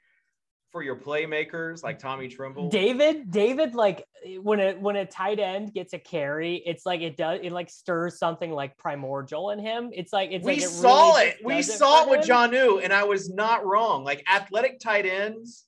for 0.71 0.81
your 0.81 0.95
playmakers, 0.95 1.83
like 1.83 1.99
Tommy 1.99 2.27
Tremble, 2.27 2.69
David, 2.69 3.29
David, 3.29 3.75
like 3.75 4.05
when 4.41 4.59
a 4.59 4.73
when 4.73 4.95
a 4.95 5.05
tight 5.05 5.39
end 5.39 5.73
gets 5.73 5.93
a 5.93 5.99
carry, 5.99 6.63
it's 6.65 6.85
like 6.85 7.01
it 7.01 7.17
does 7.17 7.39
it 7.43 7.51
like 7.51 7.69
stirs 7.69 8.17
something 8.17 8.51
like 8.51 8.77
primordial 8.77 9.51
in 9.51 9.59
him. 9.59 9.91
It's 9.93 10.13
like 10.13 10.31
it's 10.31 10.45
we 10.45 10.53
like 10.53 10.63
it 10.63 10.69
saw 10.69 11.15
really 11.15 11.29
it. 11.29 11.37
We 11.43 11.61
saw 11.61 12.03
it 12.03 12.23
for 12.23 12.35
with 12.35 12.51
New, 12.51 12.79
and 12.79 12.93
I 12.93 13.03
was 13.03 13.29
not 13.29 13.65
wrong. 13.65 14.03
Like 14.03 14.23
athletic 14.31 14.79
tight 14.79 15.05
ends, 15.05 15.65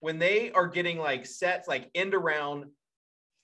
when 0.00 0.18
they 0.18 0.50
are 0.52 0.66
getting 0.66 0.98
like 0.98 1.26
sets 1.26 1.68
like 1.68 1.90
end 1.94 2.14
around 2.14 2.66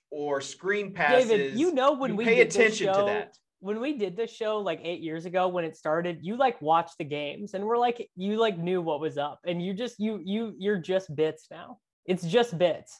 or 0.09 0.41
screen 0.41 0.93
passes, 0.93 1.29
David, 1.29 1.59
you 1.59 1.73
know 1.73 1.93
when 1.93 2.11
you 2.11 2.17
we 2.17 2.25
pay 2.25 2.41
attention 2.41 2.87
to 2.93 3.03
that. 3.05 3.37
When 3.61 3.79
we 3.79 3.95
did 3.95 4.17
this 4.17 4.31
show 4.31 4.57
like 4.57 4.81
eight 4.83 5.01
years 5.01 5.25
ago 5.25 5.47
when 5.47 5.63
it 5.63 5.77
started, 5.77 6.17
you 6.21 6.35
like 6.35 6.59
watched 6.63 6.97
the 6.97 7.03
games 7.03 7.53
and 7.53 7.63
we're 7.63 7.77
like 7.77 8.09
you 8.15 8.37
like 8.37 8.57
knew 8.57 8.81
what 8.81 8.99
was 8.99 9.19
up 9.19 9.39
and 9.45 9.63
you 9.63 9.71
just 9.73 9.99
you 9.99 10.19
you 10.25 10.55
you're 10.57 10.79
just 10.79 11.15
bits 11.15 11.45
now. 11.51 11.77
It's 12.07 12.23
just 12.23 12.57
bits. 12.57 12.99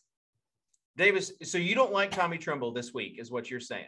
Davis, 0.98 1.32
so 1.42 1.58
you 1.58 1.74
don't 1.74 1.92
like 1.92 2.12
Tommy 2.12 2.38
Tremble 2.38 2.72
this 2.72 2.94
week, 2.94 3.18
is 3.18 3.32
what 3.32 3.50
you're 3.50 3.60
saying? 3.60 3.88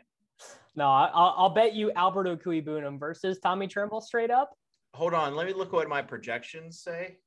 No, 0.76 0.86
I- 0.88 1.12
I'll, 1.14 1.36
I'll 1.38 1.50
bet 1.50 1.74
you 1.74 1.92
Albert 1.92 2.26
Okwuegbunam 2.28 3.00
versus 3.00 3.38
Tommy 3.40 3.68
Tremble 3.68 4.02
straight 4.02 4.32
up. 4.32 4.52
Hold 4.96 5.14
on, 5.14 5.36
let 5.36 5.46
me 5.46 5.54
look 5.54 5.74
what 5.74 5.88
my 5.88 6.02
projections 6.02 6.80
say. 6.80 7.18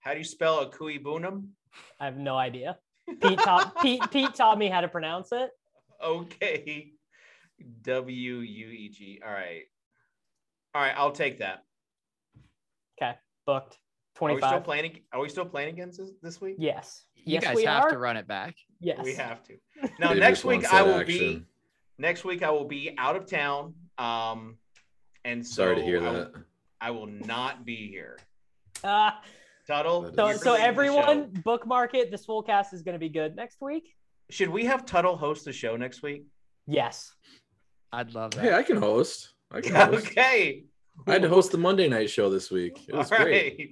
How 0.00 0.12
do 0.14 0.18
you 0.18 0.24
spell 0.24 0.66
Okwuegbunam? 0.68 1.46
I 2.00 2.06
have 2.06 2.16
no 2.16 2.36
idea. 2.36 2.76
Pete 3.22 3.38
taught 3.38 3.80
Pete 3.82 4.02
Pete 4.10 4.34
taught 4.34 4.58
me 4.58 4.68
how 4.68 4.80
to 4.80 4.88
pronounce 4.88 5.28
it. 5.30 5.50
Okay. 6.04 6.92
W 7.82 8.36
U 8.36 8.68
E 8.70 8.88
G. 8.88 9.20
All 9.24 9.32
right. 9.32 9.62
All 10.74 10.82
right, 10.82 10.94
I'll 10.96 11.10
take 11.12 11.38
that. 11.38 11.64
Okay, 13.00 13.16
booked. 13.46 13.78
Are 14.20 14.26
we 14.32 14.38
still 14.38 14.48
25. 14.60 14.64
playing? 14.64 15.00
Are 15.12 15.20
we 15.20 15.28
still 15.28 15.44
playing 15.44 15.70
against 15.70 15.98
this, 15.98 16.10
this 16.22 16.40
week? 16.40 16.56
Yes. 16.58 17.04
You 17.16 17.34
yes, 17.34 17.44
guys 17.44 17.56
we 17.56 17.64
have 17.64 17.84
are. 17.84 17.90
to 17.90 17.98
run 17.98 18.16
it 18.16 18.26
back. 18.26 18.54
Yes. 18.80 19.00
We 19.02 19.14
have 19.14 19.42
to. 19.44 19.54
Now 20.00 20.12
next 20.12 20.44
week 20.44 20.64
I 20.72 20.82
that 20.82 20.86
will 20.86 21.04
be 21.04 21.44
next 21.98 22.24
week 22.24 22.42
I 22.42 22.50
will 22.50 22.64
be 22.64 22.94
out 22.98 23.16
of 23.16 23.26
town. 23.26 23.74
Um 23.96 24.56
and 25.24 25.46
so 25.46 25.62
Sorry 25.64 25.76
to 25.76 25.82
hear 25.82 25.98
I 25.98 26.10
will- 26.10 26.12
that. 26.12 26.32
I 26.80 26.90
will 26.92 27.06
not 27.06 27.64
be 27.64 27.88
here. 27.88 28.18
Ah, 28.84 29.20
Tuttle. 29.66 30.12
So 30.14 30.32
so 30.34 30.54
everyone 30.54 31.34
show. 31.34 31.40
bookmark 31.42 31.94
it. 31.94 32.10
This 32.12 32.24
full 32.24 32.42
cast 32.42 32.72
is 32.72 32.82
going 32.82 32.94
to 32.94 33.00
be 33.00 33.08
good 33.08 33.34
next 33.34 33.60
week. 33.60 33.96
Should 34.30 34.50
we 34.50 34.64
have 34.66 34.84
Tuttle 34.84 35.16
host 35.16 35.44
the 35.44 35.52
show 35.52 35.76
next 35.76 36.02
week? 36.02 36.24
Yes. 36.66 37.12
I'd 37.92 38.14
love 38.14 38.32
that. 38.32 38.42
Hey, 38.42 38.54
I 38.54 38.62
can 38.62 38.76
host. 38.76 39.32
I 39.50 39.60
can 39.60 39.74
host. 39.74 40.06
okay. 40.08 40.64
I 41.06 41.12
had 41.12 41.22
to 41.22 41.28
host 41.28 41.52
the 41.52 41.58
Monday 41.58 41.88
night 41.88 42.10
show 42.10 42.28
this 42.28 42.50
week. 42.50 42.78
It 42.88 42.92
All 42.92 42.98
was 42.98 43.10
right. 43.10 43.22
great. 43.22 43.70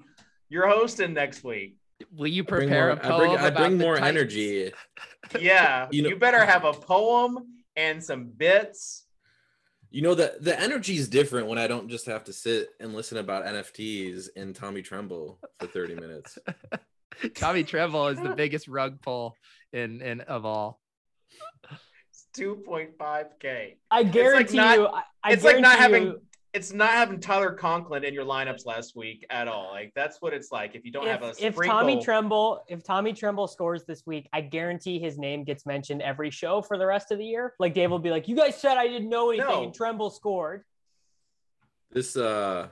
You're 0.48 0.68
hosting 0.68 1.12
next 1.12 1.44
week. 1.44 1.76
Will 2.14 2.28
you 2.28 2.42
I 2.42 2.46
bring 2.46 2.68
prepare 2.68 2.86
more, 2.88 2.96
a 2.96 3.06
I 3.06 3.08
poem 3.08 3.18
bring, 3.18 3.30
I 3.38 3.46
about 3.48 3.56
bring 3.58 3.78
the 3.78 3.84
more 3.84 3.96
Titans? 3.96 4.16
energy. 4.16 4.72
Yeah. 5.40 5.88
You 5.92 6.08
you, 6.08 6.16
better 6.16 6.44
have 6.44 6.64
a 6.64 6.72
poem 6.72 7.38
and 7.74 8.02
some 8.02 8.26
bits. 8.36 9.06
You 9.90 10.02
know 10.02 10.14
the 10.14 10.36
the 10.40 10.58
energy 10.60 10.96
is 10.96 11.08
different 11.08 11.46
when 11.48 11.58
I 11.58 11.66
don't 11.66 11.88
just 11.88 12.06
have 12.06 12.24
to 12.24 12.32
sit 12.32 12.68
and 12.80 12.94
listen 12.94 13.18
about 13.18 13.44
NFTs 13.46 14.28
and 14.36 14.54
Tommy 14.54 14.82
Tremble 14.82 15.38
for 15.58 15.66
30 15.66 15.94
minutes. 15.94 16.38
Tommy 17.34 17.64
Tremble 17.64 18.08
is 18.08 18.20
the 18.20 18.34
biggest 18.34 18.68
rug 18.68 19.00
pull 19.00 19.36
in 19.72 20.00
in 20.02 20.20
of 20.22 20.44
all. 20.44 20.80
It's 22.10 22.26
2.5k. 22.38 23.76
I 23.90 24.02
guarantee 24.02 24.56
not- 24.56 24.78
you. 24.78 24.86
I, 24.86 25.02
I 25.22 25.32
it's 25.32 25.44
like 25.44 25.60
not 25.60 25.78
guarantee 25.78 25.82
having 25.82 26.02
you, 26.04 26.22
it's 26.54 26.72
not 26.72 26.90
having 26.90 27.20
Tyler 27.20 27.52
Conklin 27.52 28.04
in 28.04 28.14
your 28.14 28.24
lineups 28.24 28.64
last 28.64 28.96
week 28.96 29.26
at 29.28 29.48
all. 29.48 29.70
Like 29.70 29.92
that's 29.94 30.22
what 30.22 30.32
it's 30.32 30.50
like 30.50 30.74
if 30.74 30.84
you 30.84 30.92
don't 30.92 31.04
if, 31.04 31.10
have 31.10 31.22
a 31.22 31.28
if 31.30 31.36
sprinkle. 31.54 31.64
Tommy 31.64 32.02
Tremble 32.02 32.64
if 32.68 32.82
Tommy 32.82 33.12
Tremble 33.12 33.46
scores 33.46 33.84
this 33.84 34.04
week, 34.06 34.28
I 34.32 34.40
guarantee 34.40 34.98
his 34.98 35.18
name 35.18 35.44
gets 35.44 35.66
mentioned 35.66 36.00
every 36.00 36.30
show 36.30 36.62
for 36.62 36.78
the 36.78 36.86
rest 36.86 37.10
of 37.10 37.18
the 37.18 37.26
year. 37.26 37.54
Like 37.58 37.74
Dave 37.74 37.90
will 37.90 37.98
be 37.98 38.10
like, 38.10 38.28
"You 38.28 38.36
guys 38.36 38.58
said 38.60 38.76
I 38.78 38.86
didn't 38.86 39.08
know 39.10 39.30
anything, 39.30 39.48
No. 39.48 39.64
and 39.64 39.74
Tremble 39.74 40.10
scored." 40.10 40.64
This 41.90 42.16
uh 42.16 42.68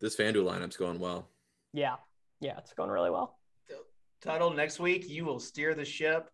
this 0.00 0.16
FanDuel 0.16 0.44
lineup's 0.44 0.76
going 0.76 1.00
well. 1.00 1.28
Yeah, 1.72 1.96
yeah, 2.40 2.58
it's 2.58 2.72
going 2.74 2.90
really 2.90 3.10
well. 3.10 3.37
Tuttle, 4.20 4.52
next 4.52 4.80
week 4.80 5.08
you 5.08 5.24
will 5.24 5.38
steer 5.38 5.74
the 5.74 5.84
ship 5.84 6.30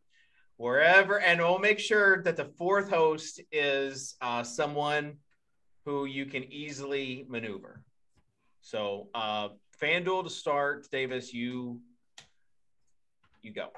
wherever, 0.56 1.20
and 1.20 1.40
we'll 1.40 1.58
make 1.58 1.78
sure 1.78 2.22
that 2.22 2.36
the 2.36 2.46
fourth 2.56 2.88
host 2.88 3.40
is 3.52 4.16
uh, 4.20 4.42
someone 4.42 5.16
who 5.84 6.06
you 6.06 6.24
can 6.24 6.44
easily 6.50 7.26
maneuver. 7.28 7.82
So, 8.62 9.08
uh, 9.14 9.48
FanDuel 9.80 10.24
to 10.24 10.30
start, 10.30 10.88
Davis, 10.90 11.34
you 11.34 11.80
you 13.42 13.52
go. 13.52 13.68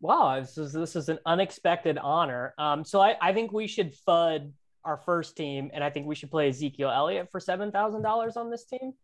Wow, 0.00 0.40
this 0.40 0.58
is 0.58 0.72
this 0.72 0.96
is 0.96 1.08
an 1.08 1.20
unexpected 1.24 1.96
honor. 1.98 2.54
Um, 2.58 2.84
so 2.84 3.00
I, 3.00 3.16
I 3.20 3.32
think 3.32 3.52
we 3.52 3.68
should 3.68 3.94
fud 3.94 4.50
our 4.84 4.96
first 4.96 5.36
team, 5.36 5.70
and 5.72 5.84
I 5.84 5.90
think 5.90 6.06
we 6.06 6.16
should 6.16 6.30
play 6.32 6.48
Ezekiel 6.48 6.90
Elliott 6.90 7.30
for 7.30 7.38
seven 7.38 7.70
thousand 7.70 8.02
dollars 8.02 8.36
on 8.36 8.50
this 8.50 8.64
team. 8.64 8.94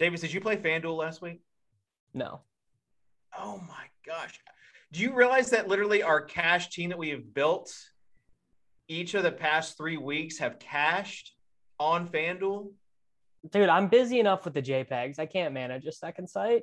Davis, 0.00 0.22
did 0.22 0.32
you 0.32 0.40
play 0.40 0.56
FanDuel 0.56 0.96
last 0.96 1.22
week? 1.22 1.42
No, 2.12 2.42
Oh 3.38 3.62
my 3.68 3.84
gosh. 4.06 4.38
Do 4.92 5.00
you 5.00 5.14
realize 5.14 5.50
that 5.50 5.68
literally 5.68 6.02
our 6.02 6.20
cash 6.20 6.70
team 6.70 6.90
that 6.90 6.98
we 6.98 7.10
have 7.10 7.32
built 7.32 7.72
each 8.88 9.14
of 9.14 9.22
the 9.22 9.30
past 9.30 9.76
three 9.76 9.96
weeks 9.96 10.38
have 10.38 10.58
cashed 10.58 11.32
on 11.78 12.08
FanDuel? 12.08 12.72
dude, 13.50 13.68
I'm 13.70 13.88
busy 13.88 14.20
enough 14.20 14.44
with 14.44 14.52
the 14.52 14.60
JPEGs. 14.62 15.18
I 15.18 15.26
can't 15.26 15.54
manage 15.54 15.86
a 15.86 15.92
second 15.92 16.28
site. 16.28 16.62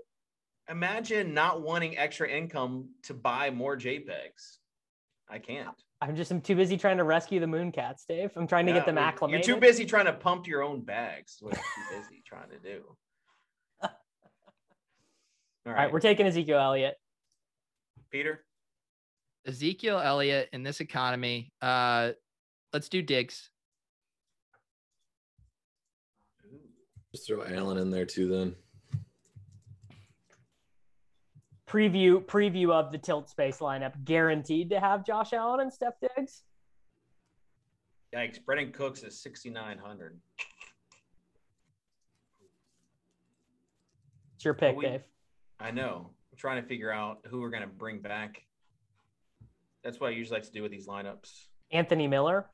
Imagine 0.69 1.33
not 1.33 1.61
wanting 1.61 1.97
extra 1.97 2.29
income 2.29 2.89
to 3.03 3.13
buy 3.13 3.49
more 3.49 3.75
JPEGs. 3.77 4.57
I 5.29 5.39
can't. 5.39 5.81
I'm 6.01 6.15
just 6.15 6.29
I'm 6.29 6.41
too 6.41 6.55
busy 6.55 6.77
trying 6.77 6.97
to 6.97 7.03
rescue 7.03 7.39
the 7.39 7.47
Mooncats, 7.47 8.05
Dave. 8.07 8.31
I'm 8.35 8.45
trying 8.45 8.65
to 8.67 8.73
Yeah, 8.73 8.79
get 8.79 8.85
them 8.85 8.97
acclimated. 8.97 9.47
You're 9.47 9.55
too 9.55 9.61
busy 9.61 9.85
trying 9.85 10.05
to 10.05 10.13
pump 10.13 10.45
your 10.45 10.61
own 10.61 10.81
bags. 10.81 11.37
What 11.39 11.55
you're 11.55 11.63
too 11.63 12.01
busy 12.01 12.21
trying 12.25 12.49
to 12.49 12.59
do. 12.59 12.83
All 15.68 15.72
All 15.74 15.78
right, 15.78 15.84
right, 15.84 15.91
we're 15.93 15.99
taking 15.99 16.26
Ezekiel 16.26 16.59
Elliott. 16.59 16.95
Peter. 18.09 18.45
Ezekiel 19.45 19.99
Elliott 19.99 20.47
in 20.53 20.63
this 20.63 20.80
economy. 20.80 21.51
Uh, 21.61 22.11
let's 22.72 22.88
do 22.88 23.01
Diggs. 23.01 23.49
Just 27.13 27.28
throw 27.28 27.43
Allen 27.43 27.78
in 27.80 27.89
there 27.89 28.05
too 28.05 28.30
then. 28.30 28.55
Preview 31.68 32.24
preview 32.24 32.72
of 32.72 32.93
the 32.93 32.97
tilt 32.97 33.30
space 33.30 33.57
lineup. 33.57 34.05
Guaranteed 34.05 34.70
to 34.70 34.80
have 34.80 35.05
Josh 35.05 35.34
Allen 35.34 35.59
and 35.59 35.72
Stef 35.72 35.95
Diggs. 36.15 36.43
Yikes! 38.15 38.39
Brandin 38.41 38.74
Cooks 38.74 39.03
is 39.03 39.20
6,900. 39.20 40.18
It's 44.36 44.45
your 44.45 44.53
pick, 44.53 44.78
we- 44.78 44.86
Dave. 44.86 45.01
I 45.60 45.72
know. 45.72 46.12
I'm 46.32 46.38
trying 46.38 46.62
to 46.62 46.68
figure 46.68 46.91
out 46.91 47.20
who 47.30 47.41
we're 47.41 47.49
going 47.49 47.64
to 47.64 47.68
bring 47.68 47.99
back. 47.99 48.43
That's 49.84 49.99
what 49.99 50.08
I 50.08 50.14
usually 50.14 50.38
like 50.38 50.45
to 50.45 50.51
do 50.51 50.62
with 50.62 50.72
these 50.72 50.88
lineups. 50.88 51.45
Anthony 51.72 52.08
Miller. 52.08 52.45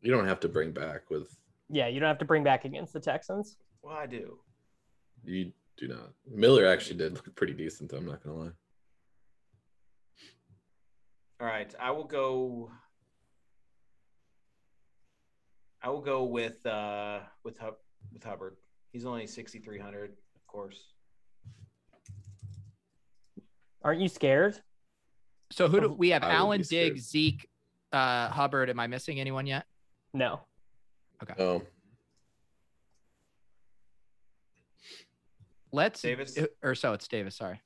You 0.00 0.10
don't 0.10 0.26
have 0.26 0.40
to 0.40 0.48
bring 0.48 0.72
back 0.72 1.10
with 1.10 1.28
Yeah, 1.68 1.88
you 1.88 2.00
don't 2.00 2.08
have 2.08 2.18
to 2.18 2.24
bring 2.24 2.42
back 2.42 2.64
against 2.64 2.92
the 2.92 3.00
Texans. 3.00 3.56
Well, 3.82 3.96
I 3.96 4.06
do. 4.06 4.38
you 5.24 5.52
do 5.76 5.88
not. 5.88 6.12
Miller 6.28 6.66
actually 6.66 6.96
did 6.96 7.14
look 7.14 7.34
pretty 7.34 7.52
decent 7.54 7.90
though, 7.90 7.98
I'm 7.98 8.06
not 8.06 8.22
gonna 8.22 8.36
lie. 8.36 8.50
All 11.40 11.46
right, 11.46 11.72
I 11.80 11.90
will 11.90 12.04
go. 12.04 12.70
I 15.82 15.88
will 15.88 16.00
go 16.02 16.24
with 16.24 16.64
uh 16.66 17.20
with 17.44 17.58
Hub 17.58 17.74
with 18.12 18.22
Hubbard. 18.22 18.56
He's 18.92 19.06
only 19.06 19.26
6,300, 19.26 20.10
of 20.36 20.46
course. 20.46 20.91
Aren't 23.84 24.00
you 24.00 24.08
scared? 24.08 24.60
So 25.50 25.68
who 25.68 25.80
do 25.80 25.92
we 25.92 26.10
have? 26.10 26.22
I 26.22 26.26
would 26.28 26.32
be 26.32 26.36
Allen 26.36 26.64
scared. 26.64 26.94
Diggs, 26.94 27.10
Zeke, 27.10 27.48
uh, 27.92 28.28
Hubbard. 28.28 28.70
Am 28.70 28.80
I 28.80 28.86
missing 28.86 29.20
anyone 29.20 29.46
yet? 29.46 29.64
No. 30.14 30.40
Okay. 31.22 31.34
Oh, 31.42 31.62
Let's 35.72 36.02
Davis? 36.02 36.36
uh, 36.36 36.46
or 36.62 36.74
so 36.74 36.92
it's 36.92 37.08
Davis. 37.08 37.36
Sorry. 37.36 37.60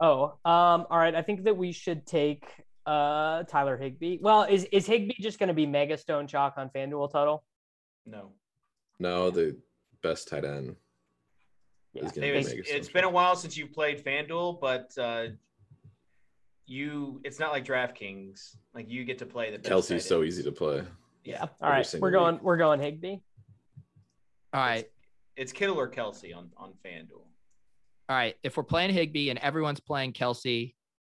Oh, 0.00 0.34
um, 0.44 0.86
all 0.90 0.98
right. 0.98 1.14
I 1.14 1.22
think 1.22 1.44
that 1.44 1.56
we 1.56 1.72
should 1.72 2.06
take 2.06 2.44
uh 2.86 3.42
Tyler 3.44 3.76
Higbee. 3.76 4.18
Well, 4.20 4.44
is 4.44 4.64
is 4.64 4.86
Higby 4.86 5.16
just 5.20 5.38
going 5.38 5.48
to 5.48 5.54
be 5.54 5.66
mega 5.66 5.96
stone 5.98 6.26
chalk 6.26 6.54
on 6.56 6.70
FanDuel 6.70 7.12
total? 7.12 7.44
No, 8.06 8.32
no, 8.98 9.30
the 9.30 9.56
best 10.02 10.28
tight 10.28 10.44
end. 10.44 10.76
Yeah. 12.00 12.06
is 12.06 12.12
gonna 12.12 12.26
Davis, 12.26 12.52
be 12.52 12.62
mega 12.72 12.92
been 12.92 13.04
a 13.04 13.08
while 13.10 13.36
since 13.36 13.56
you've 13.56 13.72
played 13.72 14.04
FanDuel, 14.04 14.60
but 14.60 14.92
uh 14.98 15.28
you 16.66 17.20
it's 17.24 17.38
not 17.38 17.52
like 17.52 17.64
DraftKings. 17.64 18.56
Like 18.74 18.90
you 18.90 19.04
get 19.04 19.18
to 19.18 19.26
play 19.26 19.50
the 19.50 19.58
best 19.58 19.68
Kelsey's 19.68 20.04
so 20.04 20.22
easy 20.22 20.42
to 20.42 20.52
play. 20.52 20.82
Yeah. 21.24 21.42
All 21.42 21.48
Every 21.62 21.76
right. 21.76 21.86
single 21.86 22.06
We're 22.06 22.12
going 22.12 22.34
week. 22.34 22.42
we're 22.42 22.56
going 22.56 22.80
Higbee. 22.80 23.16
All 24.52 24.60
right. 24.60 24.86
It's 25.36 25.52
Kittle 25.52 25.78
or 25.78 25.88
Kelsey 25.88 26.32
on 26.32 26.50
on 26.56 26.72
FanDuel. 26.84 27.12
All 28.10 28.16
right. 28.16 28.34
If 28.42 28.56
we're 28.56 28.62
playing 28.64 28.92
Higbee 28.92 29.30
and 29.30 29.38
everyone's 29.38 29.80
playing 29.80 30.12
Kelsey, 30.12 30.74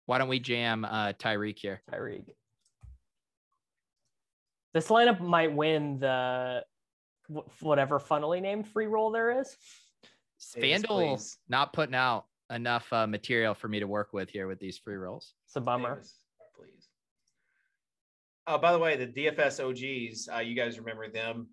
why 0.07 0.19
don't 0.19 0.29
we 0.29 0.41
jam 0.41 0.85
uh, 0.85 1.13
Tyreek 1.13 1.59
here? 1.59 1.83
Tyreek. 1.91 2.25
This 4.75 4.89
lineup 4.89 5.21
might 5.21 5.53
win 5.55 5.99
the 5.99 6.65
whatever 7.61 7.99
funnily 7.99 8.41
named 8.41 8.67
free 8.69 8.87
roll 8.87 9.11
there 9.11 9.41
is. 9.41 9.57
Davis, 10.55 10.83
FanDuel 10.83 11.17
please. 11.17 11.39
not 11.49 11.73
putting 11.73 11.95
out 11.95 12.27
enough 12.51 12.93
uh, 12.93 13.07
material 13.07 13.55
for 13.55 13.69
me 13.69 13.81
to 13.81 13.87
work 13.87 14.13
with 14.13 14.31
here 14.31 14.47
with 14.47 14.59
these 14.59 14.79
free 14.79 14.97
rolls. 14.97 15.35
It's 15.47 15.57
a 15.57 15.61
bummer. 15.61 15.97
Davis, 15.97 16.15
please. 16.57 16.89
Oh, 18.47 18.59
by 18.59 18.73
the 18.73 18.79
way, 18.79 18.97
the 18.97 19.07
DFS 19.07 19.61
OGs, 19.61 20.29
uh, 20.35 20.41
you 20.41 20.55
guys 20.55 20.79
remember 20.79 21.09
them? 21.09 21.49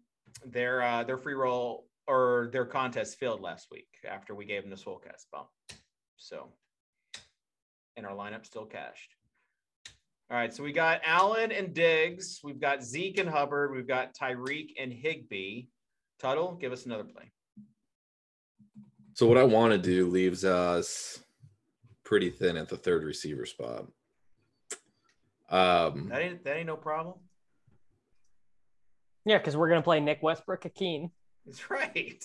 Their 0.45 0.81
uh, 0.81 1.03
their 1.03 1.17
free 1.17 1.33
roll 1.33 1.87
or 2.07 2.49
their 2.51 2.65
contest 2.65 3.19
failed 3.19 3.41
last 3.41 3.67
week 3.71 3.87
after 4.09 4.33
we 4.33 4.45
gave 4.45 4.63
them 4.63 4.69
the 4.69 4.77
Swolecast 4.77 5.25
bump. 5.31 5.47
So, 6.15 6.49
and 7.95 8.05
our 8.05 8.15
lineup 8.15 8.45
still 8.45 8.65
cashed. 8.65 9.13
All 10.29 10.37
right, 10.37 10.53
so 10.53 10.61
we 10.63 10.73
got 10.73 11.01
Allen 11.05 11.53
and 11.53 11.73
Diggs, 11.73 12.41
we've 12.43 12.59
got 12.59 12.83
Zeke 12.83 13.17
and 13.17 13.29
Hubbard, 13.29 13.73
we've 13.73 13.87
got 13.87 14.13
Tyreek 14.13 14.71
and 14.77 14.91
Higbee. 14.91 15.67
Tuttle, 16.19 16.57
give 16.59 16.73
us 16.73 16.85
another 16.85 17.05
play. 17.05 17.31
So 19.17 19.25
what 19.25 19.39
I 19.39 19.43
want 19.45 19.71
to 19.71 19.79
do 19.79 20.07
leaves 20.07 20.45
us 20.45 21.17
pretty 22.03 22.29
thin 22.29 22.55
at 22.55 22.69
the 22.69 22.77
third 22.77 23.03
receiver 23.03 23.47
spot. 23.47 23.87
Um, 25.49 26.09
That 26.09 26.21
ain't 26.21 26.43
that 26.43 26.57
ain't 26.57 26.67
no 26.67 26.75
problem. 26.75 27.15
Yeah, 29.25 29.39
because 29.39 29.57
we're 29.57 29.69
gonna 29.69 29.81
play 29.81 29.99
Nick 30.01 30.21
Westbrook-Ikhine. 30.21 31.09
That's 31.47 31.71
right. 31.71 32.23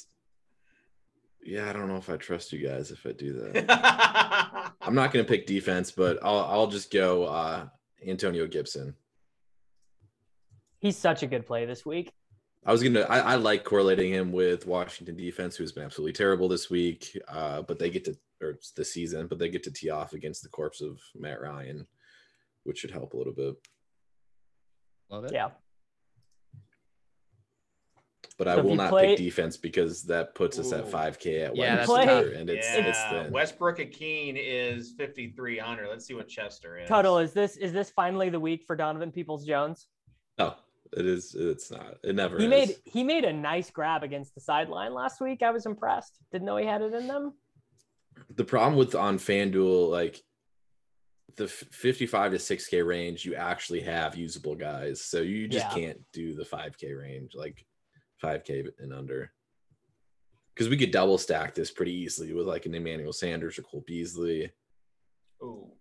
yeah, 1.43 1.71
I 1.71 1.73
don't 1.73 1.89
know 1.89 1.97
if 1.97 2.11
I 2.11 2.19
trust 2.19 2.53
you 2.53 2.59
guys 2.59 2.91
if 2.91 3.07
I 3.07 3.13
do 3.13 3.33
that. 3.41 4.75
I'm 4.83 4.95
not 4.95 5.15
going 5.15 5.25
to 5.25 5.29
pick 5.31 5.47
defense, 5.47 5.93
but 5.93 6.19
I'll 6.23 6.41
I'll 6.41 6.67
just 6.67 6.93
go 6.93 7.25
uh, 7.25 7.69
Antonio 8.07 8.47
Gibson. 8.47 8.95
He's 10.79 10.99
such 10.99 11.23
a 11.23 11.27
good 11.27 11.47
play 11.47 11.65
this 11.65 11.87
week. 11.87 12.13
I 12.65 12.71
was 12.73 12.83
gonna. 12.83 13.01
I, 13.03 13.19
I 13.19 13.35
like 13.37 13.65
correlating 13.65 14.13
him 14.13 14.31
with 14.33 14.67
Washington 14.67 15.17
defense, 15.17 15.57
who's 15.57 15.73
been 15.73 15.85
absolutely 15.85 16.13
terrible 16.13 16.49
this 16.49 16.71
week. 16.71 17.19
Uh, 17.29 17.63
but 17.63 17.79
they 17.79 17.91
get 17.91 18.05
to 18.05 18.17
or 18.41 18.59
the 18.77 18.85
season, 18.85 19.27
but 19.27 19.39
they 19.39 19.49
get 19.49 19.63
to 19.65 19.71
tee 19.73 19.91
off 19.91 20.13
against 20.13 20.43
the 20.43 20.49
corpse 20.49 20.81
of 20.81 21.01
Matt 21.15 21.41
Ryan, 21.41 21.87
which 22.65 22.79
should 22.79 22.91
help 22.91 23.15
a 23.15 23.17
little 23.17 23.33
bit. 23.33 23.55
Love 25.11 25.25
it. 25.25 25.33
Yeah. 25.33 25.51
But 28.39 28.49
I 28.49 28.55
So 28.55 28.61
if 28.61 28.65
will 28.67 28.77
not 28.77 28.91
play- 28.91 29.09
pick 29.09 29.19
defense 29.19 29.57
because 29.57 30.05
that 30.05 30.35
puts 30.35 30.59
us 30.59 30.73
at 30.73 30.87
5K 30.89 31.45
at 31.47 31.57
Yeah, 31.57 31.85
wide 31.87 32.09
that's 32.09 32.35
and 32.37 32.51
it's 32.51 32.67
yeah, 32.67 32.87
it's 32.87 33.05
thin. 33.11 33.33
Westbrook-Ikhine 33.33 34.37
is 34.37 34.93
5,300. 34.99 35.89
Let's 35.89 36.07
see 36.07 36.15
what 36.15 36.29
Chester 36.29 36.79
is. 36.79 36.89
Tuttle, 36.89 37.19
is 37.19 37.33
this 37.33 37.57
is 37.57 37.73
this 37.73 37.91
finally 37.91 38.31
the 38.31 38.41
week 38.41 38.65
for 38.65 38.75
Donovan 38.75 39.13
Peoples 39.13 39.45
Jones? 39.45 39.87
No, 40.39 40.55
it 40.97 41.07
is. 41.07 41.35
It's 41.35 41.71
not. 41.71 41.97
It 42.05 42.15
never. 42.15 42.39
He 42.39 42.45
is. 42.45 42.51
made 42.51 42.77
he 42.85 43.05
made 43.05 43.25
a 43.25 43.33
nice 43.33 43.71
grab 43.71 44.03
against 44.03 44.35
the 44.35 44.41
sideline 44.41 44.93
last 44.95 45.21
week. 45.21 45.43
I 45.43 45.51
was 45.51 45.67
impressed. 45.67 46.19
Didn't 46.33 46.47
know 46.47 46.57
he 46.57 46.67
had 46.67 46.83
it 46.83 46.93
in 46.95 47.07
them. 47.07 47.35
the 48.35 48.45
problem 48.45 48.77
with 48.77 48.95
on 48.95 49.19
FanDuel, 49.19 49.91
like 49.91 50.21
the 51.37 51.49
55 51.49 52.33
to 52.33 52.37
6K 52.39 52.87
range, 52.87 53.25
you 53.25 53.35
actually 53.35 53.81
have 53.81 54.17
usable 54.17 54.55
guys. 54.55 55.03
So 55.03 55.21
you 55.23 55.49
just 55.49 55.67
Yeah. 55.69 55.75
can't 55.75 56.01
do 56.13 56.35
the 56.35 56.45
5K 56.45 56.93
range, 56.99 57.33
like 57.35 57.65
5K 58.23 58.69
and 58.81 58.93
under. 58.93 59.33
Because 60.55 60.69
we 60.69 60.77
could 60.77 60.91
double 60.91 61.17
stack 61.17 61.55
this 61.55 61.71
pretty 61.71 61.95
easily 61.95 62.35
with 62.35 62.47
like 62.47 62.67
an 62.67 62.75
Emmanuel 62.75 63.15
Sanders 63.15 63.59
or 63.59 63.63
Cole 63.63 63.83
Beasley, 63.87 64.53
Ooh. 65.43 65.73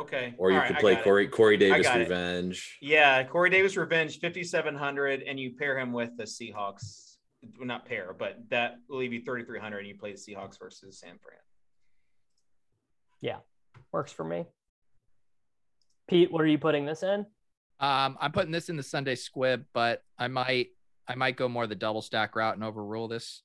Okay. 0.00 0.34
or 0.38 0.50
you 0.50 0.56
All 0.56 0.60
right, 0.62 0.68
could 0.68 0.76
I 0.76 0.80
play 0.80 0.92
got 0.94 1.00
it. 1.00 1.04
Corey 1.04 1.28
Corey 1.28 1.56
Davis 1.56 1.86
got 1.86 1.98
it. 2.00 2.04
Revenge. 2.04 2.78
Yeah, 2.80 3.22
Corey 3.24 3.50
Davis 3.50 3.76
Revenge 3.76 4.18
5,700, 4.20 5.22
and 5.22 5.38
you 5.38 5.54
pair 5.58 5.78
him 5.78 5.92
with 5.92 6.16
the 6.16 6.24
Seahawks. 6.24 7.16
Well, 7.58 7.66
not 7.66 7.86
pair, 7.86 8.14
but 8.18 8.38
that 8.50 8.76
will 8.88 8.98
leave 8.98 9.12
you 9.12 9.22
3,300, 9.24 9.78
and 9.78 9.88
you 9.88 9.96
play 9.96 10.12
the 10.12 10.18
Seahawks 10.18 10.58
versus 10.58 10.98
San 10.98 11.18
Fran. 11.22 11.38
Yeah, 13.20 13.36
works 13.92 14.12
for 14.12 14.24
me. 14.24 14.46
Pete, 16.08 16.32
what 16.32 16.40
are 16.42 16.46
you 16.46 16.58
putting 16.58 16.86
this 16.86 17.02
in? 17.02 17.26
Um, 17.78 18.16
I'm 18.20 18.32
putting 18.32 18.50
this 18.52 18.68
in 18.68 18.76
the 18.76 18.82
Sunday 18.82 19.14
squib, 19.14 19.64
but 19.72 20.02
I 20.18 20.28
might 20.28 20.68
I 21.08 21.14
might 21.14 21.36
go 21.36 21.48
more 21.48 21.66
the 21.66 21.74
double 21.74 22.02
stack 22.02 22.36
route 22.36 22.54
and 22.54 22.64
overrule 22.64 23.08
this, 23.08 23.42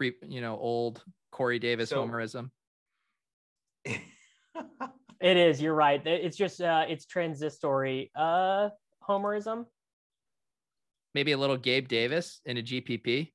you 0.00 0.40
know, 0.40 0.56
old 0.56 1.02
Corey 1.30 1.58
Davis 1.58 1.90
So- 1.90 2.04
homerism. 2.04 2.50
It 5.22 5.36
is. 5.36 5.62
You're 5.62 5.74
right. 5.74 6.04
It's 6.04 6.36
just 6.36 6.60
uh, 6.60 6.84
it's 6.88 7.06
transitory 7.06 8.10
uh, 8.16 8.70
homerism. 9.08 9.66
Maybe 11.14 11.32
a 11.32 11.38
little 11.38 11.56
Gabe 11.56 11.86
Davis 11.88 12.40
in 12.44 12.56
a 12.58 12.62
GPP. 12.62 13.30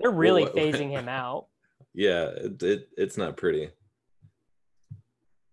They're 0.00 0.10
really 0.10 0.42
what- 0.42 0.54
phasing 0.54 0.90
him 0.90 1.08
out. 1.08 1.46
Yeah, 1.94 2.26
it, 2.26 2.62
it 2.62 2.88
it's 2.96 3.16
not 3.16 3.36
pretty. 3.36 3.70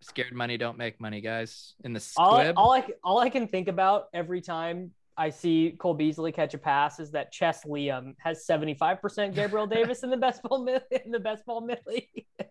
Scared 0.01 0.33
money 0.33 0.57
don't 0.57 0.77
make 0.77 0.99
money, 1.01 1.21
guys. 1.21 1.73
In 1.83 1.93
the 1.93 2.13
All, 2.17 2.35
I- 2.35 2.43
squib, 2.43 2.55
all 2.57 2.71
I 2.73 2.81
c- 2.85 2.93
all 3.03 3.19
I 3.19 3.29
can 3.29 3.47
think 3.47 3.67
about 3.69 4.07
every 4.13 4.41
time 4.41 4.91
I 5.17 5.29
see 5.29 5.75
Cole 5.79 5.93
Beasley 5.93 6.31
catch 6.33 6.53
a 6.53 6.57
pass 6.57 6.99
is 6.99 7.11
that 7.11 7.31
Chess 7.31 7.63
Liam 7.63 8.13
has 8.19 8.45
75% 8.45 9.33
Gabriel 9.33 9.65
Davis 9.77 10.03
in 10.03 10.09
the 10.09 10.17
best 10.17 10.43
ball 10.43 10.63
mid- 10.63 10.83
in 11.05 11.11
the 11.11 11.19
best 11.19 11.45
ball 11.45 11.61
mid 11.61 11.79
league. 11.87 12.25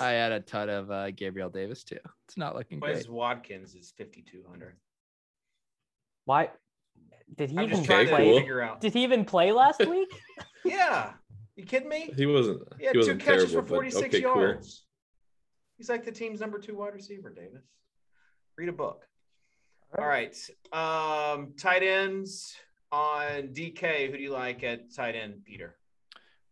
I 0.00 0.10
had 0.10 0.32
a 0.32 0.40
ton 0.40 0.68
of 0.68 0.90
uh, 0.90 1.10
Gabriel 1.10 1.50
Davis 1.50 1.84
too. 1.84 1.98
It's 2.26 2.36
not 2.36 2.54
looking 2.54 2.80
Wes 2.80 3.04
great. 3.04 3.10
Watkins 3.10 3.74
is 3.74 3.92
5,200. 3.96 4.76
Why 6.24 6.50
did 7.36 7.50
he 7.50 7.58
I'm 7.58 7.64
even 7.64 7.76
just 7.76 7.86
trying 7.86 8.08
play? 8.08 8.32
to 8.32 8.38
figure 8.40 8.60
out. 8.60 8.80
Did 8.80 8.94
he 8.94 9.02
even 9.02 9.24
play 9.24 9.52
last 9.52 9.86
week? 9.88 10.08
Yeah. 10.64 11.12
You 11.56 11.64
kidding 11.64 11.88
me? 11.88 12.12
He 12.16 12.26
wasn't. 12.26 12.62
He 12.78 12.86
had 12.86 12.94
he 12.94 12.94
two 12.94 12.98
wasn't 13.00 13.20
catches 13.22 13.50
terrible, 13.52 13.68
for 13.68 13.74
46 13.74 14.00
but 14.00 14.08
okay, 14.08 14.22
cool. 14.22 14.42
yards. 14.42 14.84
He's 15.76 15.88
like 15.88 16.04
the 16.04 16.12
team's 16.12 16.40
number 16.40 16.58
two 16.58 16.76
wide 16.76 16.94
receiver, 16.94 17.30
Davis. 17.30 17.64
Read 18.56 18.68
a 18.68 18.72
book. 18.72 19.04
All 19.98 20.06
right. 20.06 20.34
Um, 20.72 21.54
tight 21.58 21.82
ends 21.82 22.56
on 22.90 23.48
DK. 23.48 24.10
Who 24.10 24.16
do 24.16 24.22
you 24.22 24.32
like 24.32 24.64
at 24.64 24.94
tight 24.94 25.14
end, 25.14 25.44
Peter? 25.44 25.76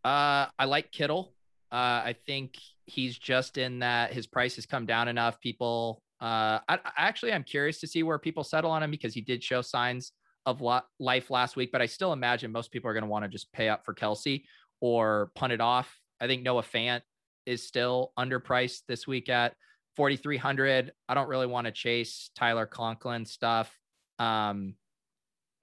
Uh, 0.05 0.47
I 0.59 0.65
like 0.67 0.91
Kittle. 0.93 1.33
Uh, 1.71 2.03
I 2.05 2.17
think 2.27 2.57
he's 2.87 3.19
just 3.19 3.59
in 3.59 3.81
that 3.81 4.13
his 4.13 4.27
price 4.27 4.57
has 4.57 4.67
come 4.67 4.87
down 4.87 5.09
enough. 5.09 5.41
People, 5.41 6.03
uh, 6.21 6.59
I, 6.69 6.79
actually, 6.97 7.33
I'm 7.33 7.45
curious 7.45 7.81
to 7.81 7.87
see 7.87 8.03
where 8.03 8.19
people 8.19 8.45
settle 8.45 8.71
on 8.71 8.83
him 8.83 8.91
because 8.91 9.15
he 9.15 9.21
did 9.21 9.43
show 9.43 9.63
signs 9.63 10.13
of 10.47 10.61
lo- 10.61 10.81
life 10.99 11.31
last 11.31 11.57
week. 11.57 11.71
But 11.73 11.83
I 11.83 11.87
still 11.87 12.13
imagine 12.13 12.53
most 12.53 12.71
people 12.71 12.91
are 12.91 12.95
going 12.95 13.05
to 13.05 13.11
want 13.11 13.25
to 13.25 13.29
just 13.29 13.53
pay 13.53 13.69
up 13.69 13.85
for 13.85 13.95
Kelsey 13.95 14.45
or 14.81 15.31
punt 15.35 15.53
it 15.53 15.61
off. 15.61 15.99
I 16.21 16.27
think 16.27 16.43
Noah 16.43 16.63
Fant 16.63 17.03
is 17.47 17.67
still 17.67 18.13
underpriced 18.19 18.83
this 18.89 19.07
week 19.07 19.29
at 19.29 19.55
4,300. 19.97 20.93
I 21.09 21.15
don't 21.15 21.29
really 21.29 21.47
want 21.47 21.67
to 21.67 21.73
chase 21.73 22.31
Tyler 22.35 22.67
Conklin 22.67 23.25
stuff. 23.25 23.77
Um, 24.19 24.75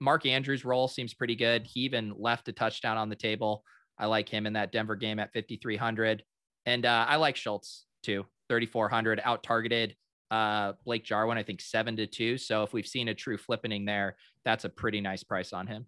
Mark 0.00 0.24
Andrews' 0.26 0.64
role 0.64 0.88
seems 0.88 1.14
pretty 1.14 1.36
good. 1.36 1.66
He 1.66 1.80
even 1.80 2.14
left 2.16 2.48
a 2.48 2.52
touchdown 2.52 2.96
on 2.96 3.08
the 3.08 3.16
table. 3.16 3.64
I 3.98 4.06
like 4.06 4.28
him 4.28 4.46
in 4.46 4.54
that 4.54 4.72
Denver 4.72 4.96
game 4.96 5.18
at 5.18 5.32
5,300. 5.32 6.22
And 6.66 6.86
uh, 6.86 7.06
I 7.08 7.16
like 7.16 7.36
Schultz 7.36 7.86
too, 8.02 8.26
3,400 8.48 9.20
out 9.24 9.42
targeted. 9.42 9.94
Uh, 10.30 10.74
Blake 10.84 11.04
Jarwin, 11.04 11.38
I 11.38 11.42
think 11.42 11.60
seven 11.60 11.96
to 11.96 12.06
two. 12.06 12.38
So 12.38 12.62
if 12.62 12.72
we've 12.72 12.86
seen 12.86 13.08
a 13.08 13.14
true 13.14 13.36
flippening 13.36 13.84
there, 13.84 14.16
that's 14.44 14.64
a 14.64 14.68
pretty 14.68 15.00
nice 15.00 15.24
price 15.24 15.52
on 15.52 15.66
him. 15.66 15.86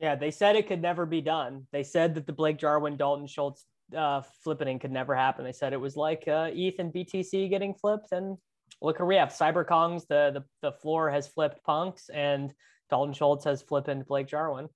Yeah, 0.00 0.14
they 0.16 0.30
said 0.30 0.56
it 0.56 0.66
could 0.66 0.82
never 0.82 1.06
be 1.06 1.20
done. 1.20 1.66
They 1.72 1.84
said 1.84 2.14
that 2.14 2.26
the 2.26 2.32
Blake 2.32 2.58
Jarwin, 2.58 2.96
Dalton 2.96 3.26
Schultz 3.26 3.66
uh, 3.96 4.22
flipping 4.42 4.78
could 4.78 4.90
never 4.90 5.14
happen. 5.14 5.44
They 5.44 5.52
said 5.52 5.72
it 5.72 5.80
was 5.80 5.96
like 5.96 6.26
uh, 6.26 6.50
ETH 6.52 6.78
and 6.78 6.92
BTC 6.92 7.50
getting 7.50 7.74
flipped. 7.74 8.12
And 8.12 8.36
look 8.80 8.98
where 8.98 9.06
we 9.06 9.16
have 9.16 9.28
Cyber 9.28 9.64
Kongs. 9.64 10.06
The, 10.08 10.30
the 10.34 10.44
the 10.62 10.72
floor 10.78 11.10
has 11.10 11.28
flipped 11.28 11.62
punks, 11.64 12.08
and 12.08 12.52
Dalton 12.90 13.14
Schultz 13.14 13.44
has 13.44 13.62
flipped 13.62 13.90
Blake 14.06 14.26
Jarwin. 14.26 14.68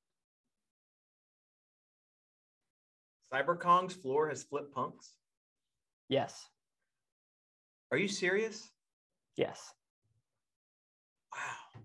CyberKong's 3.33 3.95
floor 3.95 4.29
has 4.29 4.45
flipped 4.45 4.72
punks. 4.74 5.12
Yes, 6.09 6.47
Are 7.91 7.99
you 7.99 8.09
serious? 8.09 8.68
yes. 9.37 9.72
Wow. 11.35 11.83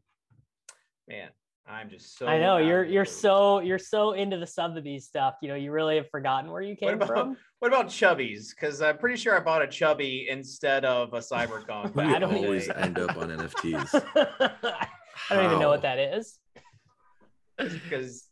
Man, 1.10 1.30
I'm 1.68 1.89
just 1.89 2.18
so. 2.18 2.28
I 2.28 2.38
know 2.39 2.58
you're 2.58 2.84
you're 2.86 3.04
so 3.06 3.60
you're 3.60 3.80
so 3.80 4.12
into 4.14 4.38
the 4.38 4.46
Sotheby's 4.48 5.06
stuff. 5.08 5.34
You 5.42 5.50
know, 5.50 5.56
you 5.56 5.72
really 5.72 5.96
have 5.98 6.08
forgotten 6.10 6.52
where 6.52 6.62
you 6.62 6.76
What 6.80 6.89
came 6.89 6.94
about 7.02 7.08
from. 7.08 7.38
what 7.60 7.68
about 7.70 7.88
chubbies? 7.88 8.50
Because 8.52 8.82
I'm 8.82 8.98
pretty 9.00 9.18
sure 9.18 9.36
I 9.36 9.39
bought 9.44 9.62
a 9.64 9.68
chubby 9.68 10.28
instead 10.30 10.86
of 10.86 11.14
a 11.14 11.18
CyberKong. 11.20 11.94
But 11.96 12.06
We 12.08 12.14
I 12.16 12.20
don't 12.20 12.32
even- 12.36 12.46
always 12.46 12.70
end 12.70 13.00
up 13.00 13.18
on 13.18 13.30
NFTs. 13.38 13.89
I 15.30 15.36
don't 15.36 15.46
even 15.46 15.60
know 15.60 15.70
what 15.70 15.82
that 15.82 15.98
is. 16.00 16.39
because 17.58 18.30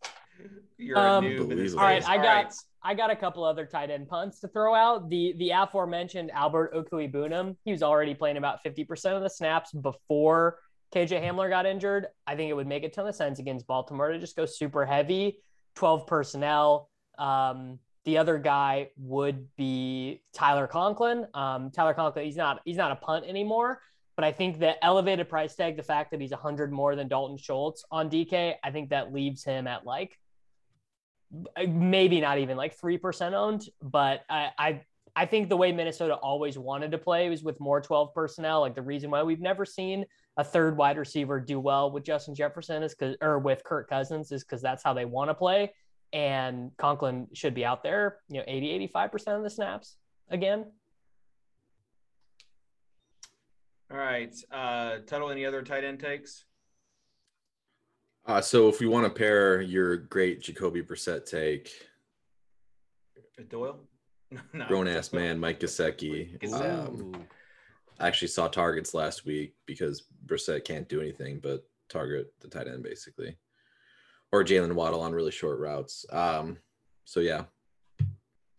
you're 0.78 0.98
Um, 0.98 1.26
a 1.26 1.30
noob. 1.30 1.32
in 1.52 1.58
this 1.58 1.74
Unbelievable. 1.74 1.80
All 1.80 1.86
right. 1.86 2.08
I 2.08 2.18
got 2.18 2.24
right. 2.46 2.54
I 2.82 2.94
got 2.94 3.12
a 3.12 3.16
couple 3.16 3.44
other 3.44 3.66
tight 3.66 3.90
end 3.90 4.08
punts 4.08 4.40
to 4.42 4.48
throw 4.48 4.74
out. 4.74 5.10
The 5.10 5.34
the 5.38 5.52
aforementioned 5.52 6.32
Albert 6.32 6.74
Okwuegbunam, 6.74 7.56
he 7.66 7.72
was 7.72 7.84
already 7.84 8.16
playing 8.16 8.38
about 8.38 8.64
50% 8.64 9.16
of 9.16 9.22
the 9.22 9.30
snaps 9.30 9.72
before 9.72 10.60
KJ 10.94 11.24
Hamler 11.24 11.50
got 11.50 11.66
injured. 11.66 12.08
I 12.26 12.36
think 12.36 12.50
it 12.50 12.54
would 12.54 12.68
make 12.68 12.84
a 12.84 12.90
ton 12.90 13.08
of 13.08 13.16
sense 13.16 13.40
against 13.40 13.68
Baltimore 13.68 14.12
to 14.12 14.20
just 14.20 14.36
go 14.36 14.46
super 14.46 14.86
heavy, 14.86 15.40
12 15.76 16.08
personnel. 16.08 16.90
Um, 17.18 17.80
the 18.06 18.18
other 18.18 18.38
guy 18.40 18.90
would 18.98 19.48
be 19.56 20.22
Tyler 20.34 20.68
Conklin. 20.68 21.28
Um, 21.34 21.70
Tyler 21.72 21.94
Conklin, 21.94 22.26
he's 22.26 22.38
not 22.38 22.62
he's 22.66 22.78
not 22.78 22.92
a 22.92 22.96
punt 22.96 23.26
anymore, 23.26 23.82
but 24.16 24.24
I 24.24 24.32
think 24.32 24.60
the 24.60 24.84
elevated 24.84 25.30
price 25.30 25.56
tag, 25.56 25.78
the 25.78 25.84
fact 25.84 26.12
that 26.12 26.22
he's 26.22 26.32
100 26.32 26.72
more 26.72 26.96
than 26.96 27.08
Dalton 27.08 27.38
Schultz 27.38 27.84
on 27.92 28.10
DK, 28.10 28.56
I 28.64 28.72
think 28.72 28.90
that 28.90 29.14
leaves 29.14 29.44
him 29.44 29.68
at 29.68 29.86
like 29.86 30.18
maybe 31.68 32.20
not 32.22 32.40
even 32.40 32.58
like 32.58 32.74
three 32.80 32.98
percent 32.98 33.36
owned, 33.36 33.68
but 33.82 34.24
I, 34.30 34.50
I 34.58 34.82
I 35.16 35.26
think 35.26 35.50
the 35.50 35.58
way 35.58 35.72
Minnesota 35.72 36.16
always 36.16 36.58
wanted 36.58 36.92
to 36.92 36.98
play 36.98 37.30
was 37.30 37.44
with 37.44 37.60
more 37.60 37.82
12 37.82 38.14
personnel. 38.14 38.62
Like 38.62 38.76
the 38.76 38.82
reason 38.82 39.10
why 39.12 39.24
we've 39.24 39.42
never 39.42 39.66
seen 39.66 40.06
a 40.38 40.44
third 40.44 40.78
wide 40.78 40.98
receiver 40.98 41.40
do 41.40 41.60
well 41.60 41.92
with 41.92 42.04
Justin 42.06 42.36
Jefferson 42.36 42.84
is 42.84 42.96
because 42.96 43.16
or 43.22 43.40
with 43.40 43.64
Kirk 43.64 43.90
Cousins 43.90 44.32
is 44.32 44.44
because 44.44 44.62
that's 44.62 44.84
how 44.84 44.94
they 44.94 45.06
want 45.06 45.30
to 45.30 45.34
play. 45.34 45.74
and 46.14 46.72
Conklin 46.78 47.28
should 47.34 47.54
be 47.54 47.66
out 47.66 47.84
there, 47.84 48.18
you 48.30 48.38
know, 48.38 48.44
80, 48.48 48.90
85% 48.96 49.38
of 49.38 49.44
the 49.44 49.50
snaps 49.50 49.98
again. 50.30 50.66
All 53.92 53.98
right. 53.98 54.34
Uh, 54.52 54.98
Tuttle, 55.06 55.30
any 55.32 55.46
other 55.46 55.62
tight 55.64 55.84
end 55.84 56.00
takes? 56.00 56.46
Uh, 58.26 58.42
so 58.42 58.68
if 58.70 58.80
we 58.80 58.88
want 58.88 59.06
to 59.06 59.10
pair 59.18 59.62
your 59.62 59.98
great 59.98 60.42
Jacoby 60.42 60.82
Brissett 60.84 61.26
take, 61.26 61.72
Uh, 63.40 63.44
Doyle? 63.50 63.80
No, 64.54 64.68
grown 64.68 64.88
ass 64.88 65.12
man 65.12 65.40
Mike 65.40 65.60
Gesicki. 65.60 66.38
Gesicki. 66.40 66.88
Um, 66.88 67.26
I 68.00 68.08
actually 68.08 68.28
saw 68.28 68.48
targets 68.48 68.94
last 68.94 69.26
week 69.26 69.56
because 69.66 70.04
Brissett 70.28 70.64
can't 70.66 70.88
do 70.88 71.02
anything 71.02 71.40
but 71.42 71.64
target 71.90 72.32
the 72.40 72.48
tight 72.48 72.68
end 72.68 72.84
basically, 72.84 73.36
or 74.32 74.44
Jaylen 74.44 74.74
Waddle 74.74 75.02
on 75.02 75.14
really 75.14 75.32
short 75.32 75.60
routes. 75.60 76.06
Um, 76.12 76.58
so 77.06 77.22
yeah. 77.22 77.46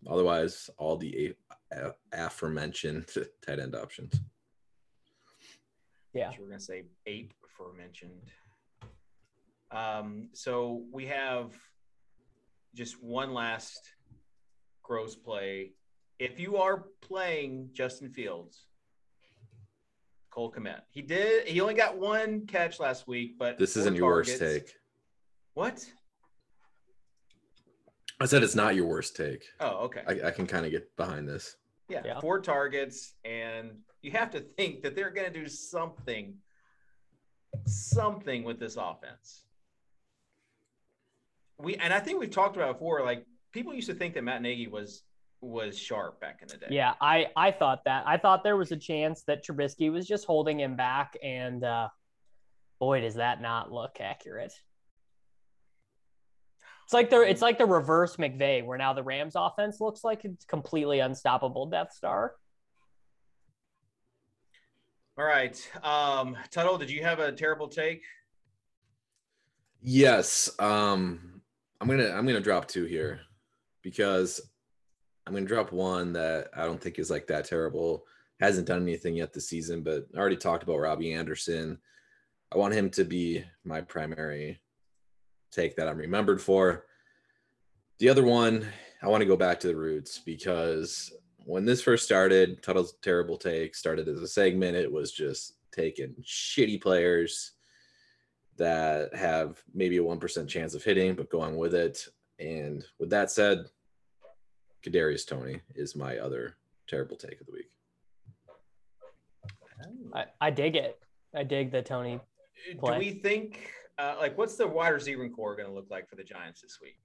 Otherwise, 0.08 0.68
all 0.78 0.96
the 0.96 1.34
a- 1.72 1.76
a- 1.88 1.94
aforementioned 2.12 3.06
tight 3.46 3.61
end 3.61 3.76
options. 3.76 4.18
Yeah. 6.14 6.30
so 6.32 6.38
We're 6.40 6.48
gonna 6.48 6.61
say 6.61 6.84
eight 7.06 7.32
before 7.40 7.72
mentioned. 7.74 8.32
Um, 9.70 10.28
so 10.32 10.84
we 10.92 11.06
have 11.06 11.52
just 12.74 13.02
one 13.02 13.32
last 13.32 13.80
gross 14.82 15.14
play. 15.14 15.72
If 16.18 16.38
you 16.38 16.56
are 16.56 16.84
playing 17.00 17.70
Justin 17.72 18.10
Fields, 18.10 18.66
Cole 20.30 20.52
Kmet. 20.52 20.82
He 20.90 21.02
did. 21.02 21.48
He 21.48 21.60
only 21.60 21.74
got 21.74 21.98
one 21.98 22.46
catch 22.46 22.78
last 22.78 23.08
week, 23.08 23.36
but 23.38 23.58
This 23.58 23.76
isn't 23.76 23.96
your 23.96 24.06
worst 24.06 24.38
take. 24.38 24.72
What? 25.54 25.84
I 28.20 28.26
said 28.26 28.42
it's 28.42 28.54
not 28.54 28.74
your 28.76 28.86
worst 28.86 29.16
take. 29.16 29.44
Oh, 29.60 29.86
okay. 29.86 30.02
I, 30.06 30.28
I 30.28 30.30
can 30.30 30.46
kind 30.46 30.64
of 30.64 30.70
get 30.70 30.94
behind 30.96 31.28
this. 31.28 31.56
Yeah, 31.88 32.02
Yeah. 32.04 32.20
four 32.20 32.40
targets, 32.40 33.14
and 33.24 33.78
you 34.02 34.12
have 34.12 34.30
to 34.32 34.40
think 34.40 34.82
that 34.82 34.94
they're 34.94 35.10
going 35.10 35.32
to 35.32 35.36
do 35.36 35.48
something, 35.48 36.34
something 37.66 38.44
with 38.44 38.60
this 38.60 38.76
offense. 38.76 39.46
We 41.62 41.76
and 41.76 41.92
I 41.92 42.00
think 42.00 42.20
we've 42.20 42.30
talked 42.30 42.56
about 42.56 42.70
it 42.70 42.72
before. 42.74 43.04
Like 43.04 43.24
people 43.52 43.74
used 43.74 43.88
to 43.88 43.94
think 43.94 44.14
that 44.14 44.24
Matt 44.24 44.42
Nagy 44.42 44.66
was 44.66 45.02
was 45.40 45.78
sharp 45.78 46.20
back 46.20 46.40
in 46.42 46.48
the 46.48 46.56
day. 46.56 46.66
Yeah, 46.70 46.94
I 47.00 47.28
I 47.36 47.50
thought 47.50 47.84
that. 47.84 48.04
I 48.06 48.16
thought 48.16 48.44
there 48.44 48.56
was 48.56 48.72
a 48.72 48.76
chance 48.76 49.22
that 49.24 49.44
Trubisky 49.44 49.90
was 49.90 50.06
just 50.06 50.26
holding 50.26 50.61
him 50.61 50.76
back, 50.76 51.16
and 51.22 51.64
uh, 51.64 51.88
boy, 52.78 53.00
does 53.00 53.14
that 53.14 53.40
not 53.40 53.72
look 53.72 54.00
accurate. 54.00 54.52
It's 56.84 56.92
like 56.92 57.11
the 57.11 57.20
it's 57.20 57.42
like 57.42 57.58
the 57.58 57.66
reverse 57.66 58.16
McVay, 58.16 58.64
where 58.64 58.76
now 58.76 58.92
the 58.92 59.02
Rams 59.02 59.34
offense 59.36 59.80
looks 59.80 60.02
like 60.02 60.24
it's 60.24 60.44
completely 60.44 60.98
unstoppable 60.98 61.66
Death 61.66 61.92
Star. 61.92 62.34
All 65.16 65.24
right, 65.24 65.56
um, 65.82 66.36
Tuttle, 66.50 66.78
did 66.78 66.90
you 66.90 67.02
have 67.02 67.18
a 67.18 67.30
terrible 67.30 67.68
take? 67.68 68.02
Yes. 69.82 70.50
Um 70.58 71.39
I'm 71.81 71.89
gonna 71.89 72.11
I'm 72.11 72.26
gonna 72.26 72.41
drop 72.41 72.68
two 72.68 72.85
here 72.85 73.20
because 73.83 74.41
I'm 75.26 75.33
gonna 75.33 75.47
drop 75.47 75.72
one 75.72 76.12
that 76.12 76.49
I 76.55 76.64
don't 76.64 76.81
think 76.81 76.99
is 76.99 77.11
like 77.11 77.26
that 77.28 77.47
terrible. 77.47 78.05
Hasn't 78.39 78.66
done 78.66 78.83
anything 78.83 79.16
yet 79.16 79.33
this 79.33 79.49
season, 79.49 79.83
but 79.83 80.07
I 80.14 80.18
already 80.18 80.37
talked 80.37 80.62
about 80.62 80.78
Robbie 80.78 81.12
Anderson. 81.12 81.78
I 82.53 82.59
want 82.59 82.74
him 82.74 82.91
to 82.91 83.05
be 83.05 83.45
my 83.64 83.81
primary 83.81 84.61
take 85.51 85.76
that 85.76 85.89
I'm 85.89 85.99
remembered 85.99 86.41
for. 86.41 86.85
The 87.99 88.09
other 88.09 88.24
one, 88.24 88.66
I 89.03 89.09
want 89.09 89.20
to 89.20 89.26
go 89.26 89.37
back 89.37 89.61
to 89.61 89.68
the 89.68 89.76
roots 89.76 90.18
because 90.18 91.12
when 91.45 91.64
this 91.64 91.83
first 91.83 92.05
started, 92.05 92.62
Tuttle's 92.62 92.95
terrible 93.03 93.37
take 93.37 93.74
started 93.74 94.09
as 94.09 94.20
a 94.20 94.28
segment. 94.28 94.76
It 94.76 94.91
was 94.91 95.12
just 95.12 95.55
taking 95.72 96.14
shitty 96.22 96.81
players 96.83 97.53
that 98.61 99.14
have 99.14 99.58
maybe 99.72 99.96
a 99.96 100.02
1% 100.02 100.46
chance 100.46 100.74
of 100.74 100.84
hitting, 100.84 101.14
but 101.14 101.30
going 101.30 101.56
with 101.56 101.74
it. 101.74 102.06
And 102.38 102.84
with 102.98 103.08
that 103.08 103.30
said, 103.30 103.64
Kadarius 104.84 105.26
Toney 105.26 105.62
is 105.74 105.96
my 105.96 106.18
other 106.18 106.56
terrible 106.86 107.16
take 107.16 107.40
of 107.40 107.46
the 107.46 107.52
week. 107.52 107.70
I, 110.14 110.26
I 110.42 110.50
dig 110.50 110.76
it. 110.76 110.98
I 111.34 111.42
dig 111.42 111.72
the 111.72 111.80
Toney. 111.80 112.20
Play. 112.78 112.92
Do 112.92 112.98
we 112.98 113.12
think 113.12 113.70
uh, 113.98 114.16
like 114.18 114.36
what's 114.36 114.56
the 114.56 114.66
wide 114.66 114.90
receiving 114.90 115.32
core 115.32 115.56
going 115.56 115.68
to 115.68 115.74
look 115.74 115.90
like 115.90 116.06
for 116.06 116.16
the 116.16 116.24
Giants 116.24 116.61
this 116.61 116.78
week? 116.82 116.98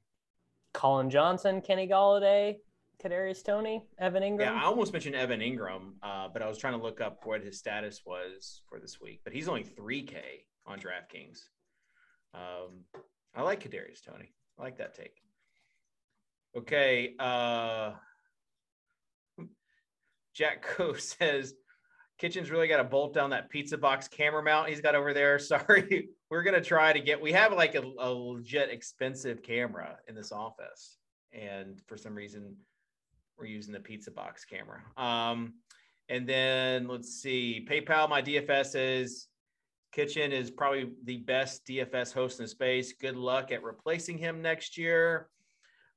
Collin 0.73 1.09
Johnson, 1.09 1.61
Kenny 1.61 1.87
Golladay, 1.87 2.57
Kadarius 3.01 3.41
Toney, 3.41 3.85
Evan 3.97 4.23
Engram. 4.23 4.41
Yeah, 4.41 4.61
I 4.61 4.65
almost 4.65 4.91
mentioned 4.91 5.15
Evan 5.15 5.39
Engram, 5.39 5.93
uh, 6.03 6.27
but 6.33 6.41
I 6.41 6.49
was 6.49 6.57
trying 6.57 6.77
to 6.77 6.83
look 6.83 6.99
up 6.99 7.21
what 7.23 7.41
his 7.41 7.57
status 7.57 8.01
was 8.05 8.61
for 8.67 8.81
this 8.81 8.99
week. 8.99 9.21
But 9.23 9.31
he's 9.31 9.47
only 9.47 9.63
3K 9.63 10.17
on 10.65 10.79
DraftKings. 10.79 11.39
Um, 12.33 12.83
I 13.35 13.41
like 13.41 13.63
Kadarius 13.63 14.03
Toney. 14.05 14.33
I 14.59 14.63
like 14.63 14.77
that 14.77 14.95
take. 14.95 15.21
Okay. 16.57 17.15
Uh, 17.19 17.93
Jack 20.33 20.61
Co 20.75 20.93
says 20.93 21.53
Kitchen's 22.17 22.49
really 22.49 22.67
got 22.67 22.77
to 22.77 22.83
bolt 22.83 23.13
down 23.13 23.31
that 23.31 23.49
pizza 23.49 23.77
box 23.77 24.07
camera 24.07 24.41
mount 24.41 24.69
he's 24.69 24.81
got 24.81 24.95
over 24.95 25.13
there. 25.13 25.37
Sorry, 25.39 26.09
we're 26.29 26.43
gonna 26.43 26.61
try 26.61 26.93
to 26.93 26.99
get. 26.99 27.19
We 27.19 27.31
have 27.33 27.53
like 27.53 27.75
a, 27.75 27.83
a 27.99 28.09
legit 28.09 28.69
expensive 28.69 29.43
camera 29.43 29.97
in 30.07 30.15
this 30.15 30.31
office, 30.31 30.97
and 31.33 31.81
for 31.87 31.97
some 31.97 32.15
reason, 32.15 32.55
we're 33.37 33.45
using 33.45 33.73
the 33.73 33.79
pizza 33.79 34.11
box 34.11 34.45
camera. 34.45 34.81
Um, 34.97 35.55
and 36.07 36.27
then 36.27 36.87
let's 36.87 37.21
see, 37.21 37.65
PayPal. 37.69 38.09
My 38.09 38.21
DFS 38.21 38.75
is 38.75 39.27
Kitchen 39.95 40.33
is 40.33 40.51
probably 40.51 40.91
the 41.05 41.17
best 41.19 41.65
DFS 41.65 42.11
host 42.13 42.39
in 42.39 42.43
the 42.43 42.49
space. 42.49 42.91
Good 42.99 43.15
luck 43.15 43.53
at 43.53 43.63
replacing 43.63 44.17
him 44.17 44.41
next 44.41 44.77
year. 44.77 45.29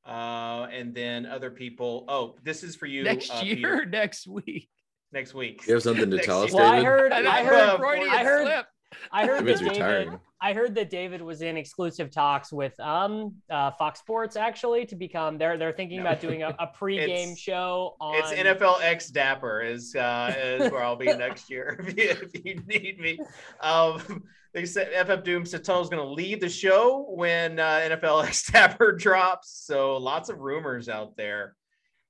Uh, 0.07 0.69
and 0.73 0.95
then 0.95 1.27
other 1.27 1.51
people. 1.51 2.05
Oh, 2.07 2.37
this 2.45 2.63
is 2.63 2.77
for 2.77 2.87
you 2.87 3.03
Next 3.03 3.29
uh, 3.29 3.41
year, 3.43 3.57
Peter. 3.57 3.87
next 3.91 4.29
week. 4.29 4.69
Next 5.13 5.35
week. 5.35 5.67
You 5.67 5.75
have 5.75 5.83
something 5.83 6.11
to 6.13 6.19
tell 6.23 6.43
us, 6.43 6.53
year. 6.53 6.63
well, 6.63 6.71
I 6.73 6.77
David? 6.77 6.87
heard, 6.87 7.13
And 7.13 7.27
I 7.27 7.45
heard, 7.45 7.55
uh, 7.59 7.79
Freudian 7.79 8.09
I 8.09 8.23
heard, 8.23 8.47
slip. 8.47 8.67
I 9.13 9.27
heard 9.27 9.45
that 9.45 9.59
David, 9.59 9.71
retiring. 9.73 10.21
I 10.41 10.53
heard 10.55 10.75
that 10.77 10.89
David 10.89 11.21
was 11.21 11.43
in 11.43 11.57
exclusive 11.57 12.11
talks 12.11 12.53
with 12.53 12.79
um 12.81 13.35
uh, 13.51 13.71
Fox 13.73 13.99
Sports 14.01 14.37
actually 14.37 14.87
to 14.87 14.97
become 14.97 15.37
they're 15.37 15.59
they're 15.59 15.73
thinking 15.73 15.99
No. 15.99 16.05
about 16.07 16.21
doing 16.21 16.43
a, 16.43 16.55
a 16.59 16.69
pregame 16.81 17.37
show 17.37 17.97
on 18.01 18.15
It's 18.17 18.33
NFL 18.33 18.81
X 18.83 19.09
Dapper 19.09 19.61
is 19.63 19.95
uh, 19.95 20.35
is 20.37 20.71
where 20.73 20.83
I'll 20.83 20.97
be 20.97 21.07
next 21.17 21.51
year 21.51 21.77
if 21.87 21.97
you, 21.97 22.11
if 22.11 22.45
you 22.45 22.63
need 22.67 22.99
me. 22.99 23.19
Um, 23.61 24.23
they 24.55 24.65
said 24.65 24.89
FF 25.07 25.23
Doom 25.25 25.45
said 25.45 25.65
Tunnel's 25.65 25.91
going 25.91 26.03
to 26.03 26.09
leave 26.11 26.41
the 26.41 26.49
show 26.49 27.07
when 27.11 27.59
uh, 27.59 27.81
NFL 27.85 28.25
X 28.27 28.51
Dapper 28.51 28.93
drops. 28.93 29.65
So 29.67 29.99
lots 29.99 30.31
of 30.31 30.39
rumors 30.39 30.89
out 30.89 31.17
there. 31.17 31.55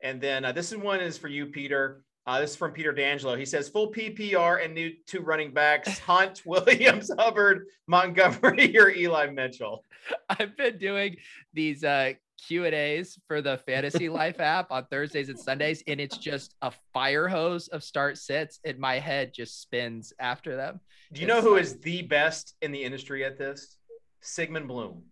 And 0.01 0.21
then 0.21 0.45
uh, 0.45 0.53
this 0.53 0.71
is 0.71 0.79
one 0.79 1.01
is 1.01 1.19
for 1.19 1.27
you, 1.27 1.47
Peter. 1.47 2.03
Uh, 2.29 2.41
this 2.41 2.51
is 2.51 2.57
from 2.57 2.73
Peter 2.73 2.93
D'Angelo. 2.93 3.37
He 3.37 3.47
says 3.47 3.71
full 3.71 3.91
PPR 3.91 4.63
and 4.63 4.75
new 4.75 4.93
two 5.07 5.21
running 5.21 5.51
backs: 5.51 5.99
Hunt, 6.01 6.43
Williams, 6.45 7.11
Hubbard, 7.19 7.65
Montgomery, 7.87 8.79
or 8.79 8.91
Eli 8.91 9.31
Mitchell. 9.31 9.83
I've 10.29 10.55
been 10.55 10.77
doing 10.77 11.17
these 11.55 11.85
uh 11.85 12.13
Q 12.47 12.67
and 12.67 12.75
A's 12.75 13.19
for 13.27 13.41
the 13.41 13.57
Fantasy 13.65 14.09
Life 14.21 14.41
app 14.41 14.71
on 14.71 14.85
Thursdays 14.91 15.31
and 15.31 15.41
Sundays, 15.41 15.83
and 15.87 15.99
it's 16.03 16.19
just 16.19 16.55
a 16.61 16.71
fire 16.93 17.29
hose 17.29 17.69
of 17.69 17.83
start 17.83 18.19
sits, 18.19 18.61
and 18.63 18.79
my 18.79 18.99
head 18.99 19.33
just 19.35 19.63
spins 19.63 20.13
after 20.21 20.55
them. 20.55 20.81
Do 21.15 21.23
you 21.23 21.27
know 21.27 21.41
who 21.41 21.57
is 21.57 21.79
the 21.79 22.03
best 22.03 22.57
in 22.61 22.73
the 22.73 22.85
industry 22.85 23.25
at 23.25 23.39
this? 23.39 23.79
Sigmund 24.21 24.69
Bloom, 24.69 25.05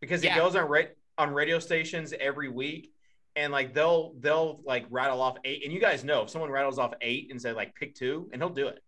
because 0.00 0.22
he 0.22 0.26
Yeah. 0.26 0.38
goes 0.38 0.56
on 0.56 0.66
ra- 0.68 0.82
on 1.18 1.32
radio 1.32 1.60
stations 1.60 2.12
every 2.18 2.48
week, 2.48 2.92
and 3.36 3.52
like 3.52 3.74
they'll 3.74 4.14
they'll 4.20 4.60
like 4.64 4.86
rattle 4.90 5.20
off 5.20 5.36
eight, 5.44 5.64
and 5.64 5.72
you 5.72 5.80
guys 5.80 6.04
know 6.04 6.22
if 6.22 6.30
someone 6.30 6.50
rattles 6.50 6.78
off 6.78 6.92
eight 7.00 7.28
and 7.30 7.40
say 7.40 7.52
like 7.52 7.74
pick 7.74 7.94
two, 7.94 8.28
and 8.32 8.40
he'll 8.42 8.48
do 8.50 8.68
it, 8.68 8.80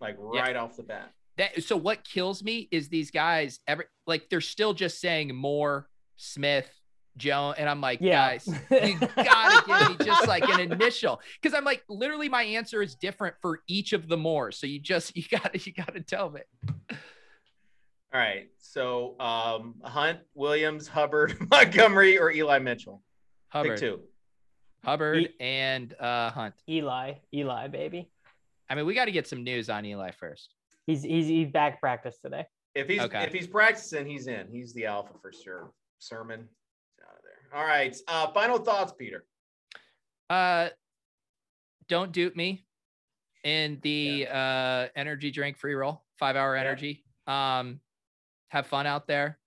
like 0.00 0.16
Yeah. 0.32 0.40
right 0.40 0.56
off 0.56 0.76
the 0.76 0.82
bat. 0.82 1.12
That 1.38 1.62
so 1.62 1.76
what 1.76 2.04
kills 2.04 2.42
me 2.42 2.68
is 2.70 2.88
these 2.88 3.10
guys 3.10 3.60
every 3.66 3.84
like 4.06 4.28
they're 4.28 4.40
still 4.40 4.74
just 4.74 5.00
saying 5.00 5.34
Moore, 5.34 5.88
Smith, 6.16 6.68
Joe, 7.16 7.54
and 7.56 7.68
I'm 7.68 7.80
like, 7.80 8.00
Yeah. 8.02 8.36
guys, 8.36 8.46
you 8.46 8.98
gotta 8.98 9.64
give 9.66 9.98
me 9.98 10.04
just 10.04 10.26
like 10.28 10.46
an 10.48 10.60
initial 10.60 11.20
because 11.40 11.56
I'm 11.56 11.64
like 11.64 11.84
literally 11.88 12.28
my 12.28 12.42
answer 12.42 12.82
is 12.82 12.94
different 12.96 13.36
for 13.40 13.60
each 13.66 13.92
of 13.94 14.08
the 14.08 14.16
more. 14.16 14.52
So 14.52 14.66
you 14.66 14.78
just 14.80 15.16
you 15.16 15.22
gotta 15.30 15.58
you 15.58 15.72
gotta 15.72 16.00
tell 16.00 16.30
me. 16.30 16.40
All 18.14 18.20
right, 18.20 18.50
so 18.58 19.18
um, 19.18 19.76
Hunt, 19.82 20.18
Williams, 20.34 20.86
Hubbard, 20.86 21.34
Montgomery, 21.50 22.18
or 22.18 22.30
Eli 22.30 22.58
Mitchell. 22.58 23.02
Hubbard, 23.52 23.70
Pick 23.72 23.80
two. 23.80 24.00
Hubbard, 24.84 25.18
E- 25.18 25.28
and 25.40 25.94
uh, 26.00 26.30
Hunt. 26.30 26.54
Eli 26.68 27.14
Eli 27.34 27.68
baby. 27.68 28.10
I 28.70 28.74
mean, 28.74 28.86
we 28.86 28.94
got 28.94 29.04
to 29.04 29.12
get 29.12 29.26
some 29.28 29.44
news 29.44 29.68
on 29.68 29.84
Eli 29.84 30.10
first. 30.12 30.54
He's 30.86 31.02
he's 31.02 31.26
he's 31.26 31.48
back 31.50 31.80
practice 31.80 32.18
today. 32.18 32.46
If 32.74 32.88
he's 32.88 33.00
Okay. 33.02 33.22
if 33.24 33.32
he's 33.32 33.46
practicing, 33.46 34.06
he's 34.06 34.26
in. 34.26 34.48
He's 34.50 34.72
the 34.72 34.86
alpha 34.86 35.12
for 35.20 35.32
sure. 35.32 35.72
Sermon. 35.98 36.40
out 37.06 37.16
of 37.16 37.22
there. 37.22 37.58
All 37.60 37.66
right. 37.66 37.94
Uh, 38.08 38.28
final 38.32 38.58
thoughts, 38.58 38.92
Peter. 38.98 39.24
Uh, 40.30 40.70
don't 41.88 42.10
dupe 42.12 42.34
me 42.34 42.64
in 43.44 43.78
the 43.82 44.26
uh 44.32 44.88
energy 44.96 45.30
drink 45.30 45.58
free 45.58 45.74
roll, 45.74 46.02
five 46.18 46.36
hour 46.36 46.54
Yeah. 46.54 46.62
energy. 46.62 47.04
Um, 47.26 47.80
have 48.48 48.66
fun 48.66 48.86
out 48.86 49.06
there. 49.06 49.38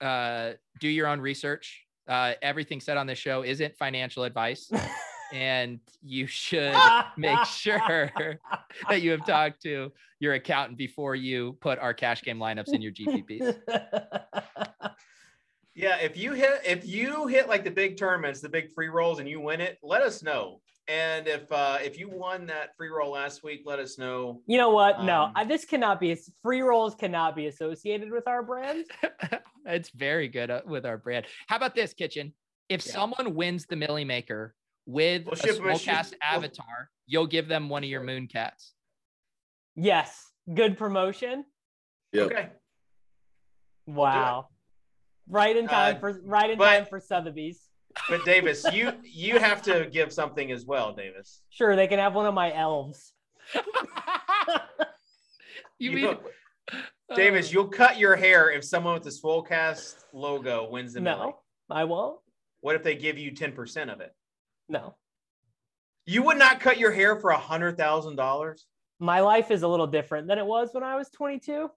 Uh, 0.00 0.52
do 0.80 0.88
your 0.88 1.06
own 1.06 1.20
research. 1.20 1.86
Uh, 2.10 2.34
everything 2.42 2.80
said 2.80 2.96
on 2.96 3.06
this 3.06 3.18
show 3.18 3.44
isn't 3.44 3.76
financial 3.76 4.24
advice, 4.24 4.70
and 5.32 5.78
you 6.02 6.26
should 6.26 6.74
make 7.16 7.44
sure 7.44 8.10
that 8.88 9.00
you 9.00 9.12
have 9.12 9.24
talked 9.24 9.62
to 9.62 9.92
your 10.18 10.34
accountant 10.34 10.76
before 10.76 11.14
you 11.14 11.56
put 11.60 11.78
our 11.78 11.94
cash 11.94 12.22
game 12.22 12.38
lineups 12.38 12.72
in 12.72 12.82
your 12.82 12.92
GPPs. 12.92 13.56
Yeah, 15.74 15.96
if 15.98 16.16
you 16.16 16.32
hit 16.32 16.60
if 16.64 16.86
you 16.86 17.26
hit 17.26 17.48
like 17.48 17.64
the 17.64 17.70
big 17.70 17.96
tournaments, 17.96 18.40
the 18.40 18.48
big 18.48 18.72
free 18.72 18.88
rolls, 18.88 19.18
and 19.20 19.28
you 19.28 19.40
win 19.40 19.60
it, 19.60 19.78
let 19.82 20.02
us 20.02 20.22
know. 20.22 20.60
And 20.88 21.28
if 21.28 21.50
uh 21.52 21.78
if 21.80 21.98
you 21.98 22.08
won 22.10 22.46
that 22.46 22.76
free 22.76 22.88
roll 22.88 23.12
last 23.12 23.44
week, 23.44 23.62
let 23.64 23.78
us 23.78 23.96
know. 23.96 24.42
You 24.46 24.58
know 24.58 24.70
what? 24.70 25.04
No, 25.04 25.24
Um, 25.24 25.32
I, 25.36 25.44
this 25.44 25.64
cannot 25.64 26.00
be. 26.00 26.16
Free 26.42 26.60
rolls 26.62 26.94
cannot 26.96 27.36
be 27.36 27.46
associated 27.46 28.10
with 28.10 28.26
our 28.26 28.42
brand. 28.42 28.86
it's 29.66 29.90
very 29.90 30.26
good 30.26 30.50
uh, 30.50 30.62
with 30.66 30.84
our 30.84 30.98
brand. 30.98 31.26
How 31.46 31.56
about 31.56 31.74
this, 31.76 31.94
Kitchen? 31.94 32.34
If 32.68 32.84
Yeah. 32.84 32.92
someone 32.92 33.34
wins 33.34 33.66
the 33.66 33.76
Milly 33.76 34.04
Maker 34.04 34.54
with 34.86 35.24
We'll 35.26 35.34
a 35.34 35.36
ship 35.36 35.60
'em 35.60 35.68
a 35.68 35.78
ship- 35.78 35.94
Swolecast 35.94 36.10
we'll- 36.10 36.18
avatar, 36.36 36.90
you'll 37.06 37.26
give 37.28 37.46
them 37.46 37.68
one 37.68 37.84
of 37.84 37.88
your 37.90 38.02
moon 38.02 38.26
cats. 38.26 38.74
Yes, 39.76 40.30
good 40.52 40.76
promotion. 40.76 41.44
Yep. 42.12 42.26
Okay. 42.26 42.48
Wow. 43.86 44.48
Right 45.30 45.56
in 45.56 45.68
time 45.68 45.96
Uh, 45.96 45.98
for 46.00 46.20
right 46.24 46.50
in 46.50 46.58
but- 46.58 46.66
time 46.76 46.86
for 46.86 46.98
Sotheby's. 47.00 47.66
But 48.08 48.24
Davis, 48.24 48.64
you 48.72 48.92
you 49.02 49.38
have 49.38 49.62
to 49.62 49.86
give 49.90 50.12
something 50.12 50.52
as 50.52 50.64
well, 50.64 50.92
Davis. 50.92 51.42
Sure, 51.50 51.74
they 51.74 51.88
can 51.88 51.98
have 51.98 52.14
one 52.14 52.26
of 52.26 52.34
my 52.34 52.52
elves. 52.54 53.12
you 55.78 55.90
You- 55.90 55.92
mean 55.92 56.18
Davis, 57.16 57.48
uh, 57.48 57.50
you'll 57.52 57.68
cut 57.68 57.98
your 57.98 58.14
hair 58.16 58.50
if 58.50 58.64
someone 58.64 58.94
with 58.94 59.02
the 59.02 59.10
Swolecast 59.10 60.04
logo 60.12 60.68
wins 60.70 60.92
the 60.94 61.00
Milly. 61.00 61.26
No, 61.28 61.40
I 61.68 61.84
won't. 61.84 62.20
What 62.60 62.76
if 62.76 62.84
they 62.84 62.94
give 62.94 63.18
you 63.18 63.32
10% 63.32 63.90
of 63.90 64.00
it? 64.00 64.14
No. 64.68 64.94
You 66.06 66.22
would 66.22 66.38
not 66.38 66.60
cut 66.60 66.78
your 66.78 66.92
hair 66.92 67.16
for 67.16 67.30
a 67.30 67.38
hundred 67.38 67.76
thousand 67.76 68.14
dollars? 68.16 68.66
My 69.00 69.20
life 69.20 69.50
is 69.50 69.62
a 69.62 69.68
little 69.68 69.86
different 69.88 70.28
than 70.28 70.38
it 70.38 70.46
was 70.46 70.72
when 70.72 70.84
I 70.84 70.94
was 70.94 71.10
22. 71.10 71.70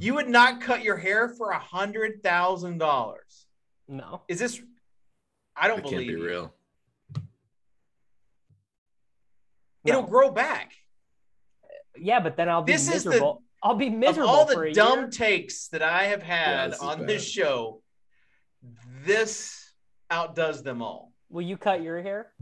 You 0.00 0.14
would 0.14 0.28
not 0.28 0.60
cut 0.60 0.82
your 0.82 0.96
hair 0.96 1.28
for 1.28 1.50
a 1.50 1.58
hundred 1.58 2.22
thousand 2.22 2.78
dollars. 2.78 3.46
No. 3.88 4.22
Is 4.28 4.38
this 4.38 4.60
I 5.56 5.68
don't 5.68 5.76
That 5.78 5.82
believe 5.90 5.98
can't 5.98 6.16
be 6.16 6.22
you. 6.22 6.26
real. 6.26 6.54
It'll 9.84 10.02
No. 10.02 10.08
grow 10.08 10.30
back. 10.30 10.72
Yeah, 11.96 12.20
but 12.20 12.36
then 12.36 12.48
I'll 12.48 12.62
be 12.62 12.72
This 12.72 12.92
is 12.92 13.04
the- 13.04 13.10
miserable. 13.10 13.42
I'll 13.62 13.76
be 13.76 13.86
Of 13.86 13.92
miserable 13.94 14.30
all 14.30 14.46
for 14.46 14.64
the 14.64 14.70
a 14.70 14.74
dumb 14.74 14.98
year. 15.00 15.08
takes 15.10 15.68
that 15.68 15.80
I 15.82 16.04
have 16.04 16.22
had 16.22 16.72
this 16.72 16.80
on 16.80 17.06
this 17.06 17.26
show, 17.26 17.82
this 19.04 19.72
outdoes 20.10 20.62
them 20.62 20.82
all. 20.82 21.12
Will 21.30 21.42
you 21.42 21.56
cut 21.56 21.82
your 21.82 22.02
hair? 22.02 22.32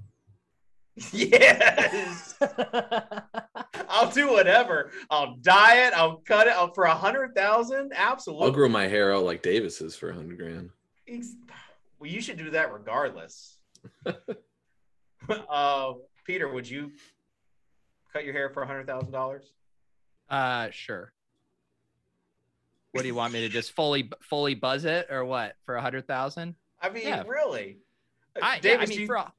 yes. 1.12 2.34
I'll 3.88 4.11
do 4.11 4.30
whatever. 4.30 4.90
I'll 5.11 5.36
dye 5.36 5.86
it. 5.86 5.93
I'll 5.95 6.16
cut 6.16 6.47
it 6.47 6.53
I'll, 6.55 6.72
for 6.72 6.84
a 6.84 6.95
hundred 6.95 7.34
thousand. 7.34 7.93
Absolutely. 7.95 8.47
I'll 8.47 8.53
grow 8.53 8.68
my 8.68 8.86
hair 8.88 9.14
out 9.14 9.24
like 9.24 9.43
Davis's 9.43 9.97
for 9.97 10.11
a 10.11 10.14
hundred 10.14 10.38
grand. 10.38 10.70
Well, 11.99 12.11
you 12.11 12.20
should 12.20 12.36
do 12.38 12.51
that 12.51 12.72
regardless. 12.72 13.59
uh, 15.49 15.93
Peter, 16.26 16.49
would 16.53 16.68
you 16.68 16.90
cut 18.12 18.24
your 18.24 18.32
hair 18.34 18.51
for 18.51 18.62
a 18.62 18.66
hundred 18.66 18.86
thousand 18.86 19.12
dollars? 19.12 19.45
uh 20.30 20.68
sure. 20.70 21.12
What 22.93 23.03
do 23.03 23.09
you 23.09 23.14
want 23.14 23.32
me 23.32 23.40
to 23.40 23.49
just 23.49 23.72
fully 23.72 24.11
fully 24.20 24.55
buzz 24.55 24.84
it 24.84 25.07
or 25.11 25.24
what 25.24 25.57
for 25.64 25.76
a 25.76 25.80
hundred 25.82 26.07
thousand? 26.07 26.55
I 26.80 26.90
mean, 26.90 27.07
Yeah. 27.07 27.22
really? 27.26 27.78
I, 28.36 28.38
yeah, 28.40 28.47
I 28.47 28.59
Davis, 28.61 28.90
mean 28.90 29.01
you- 29.01 29.07
for 29.07 29.16
a, 29.16 29.32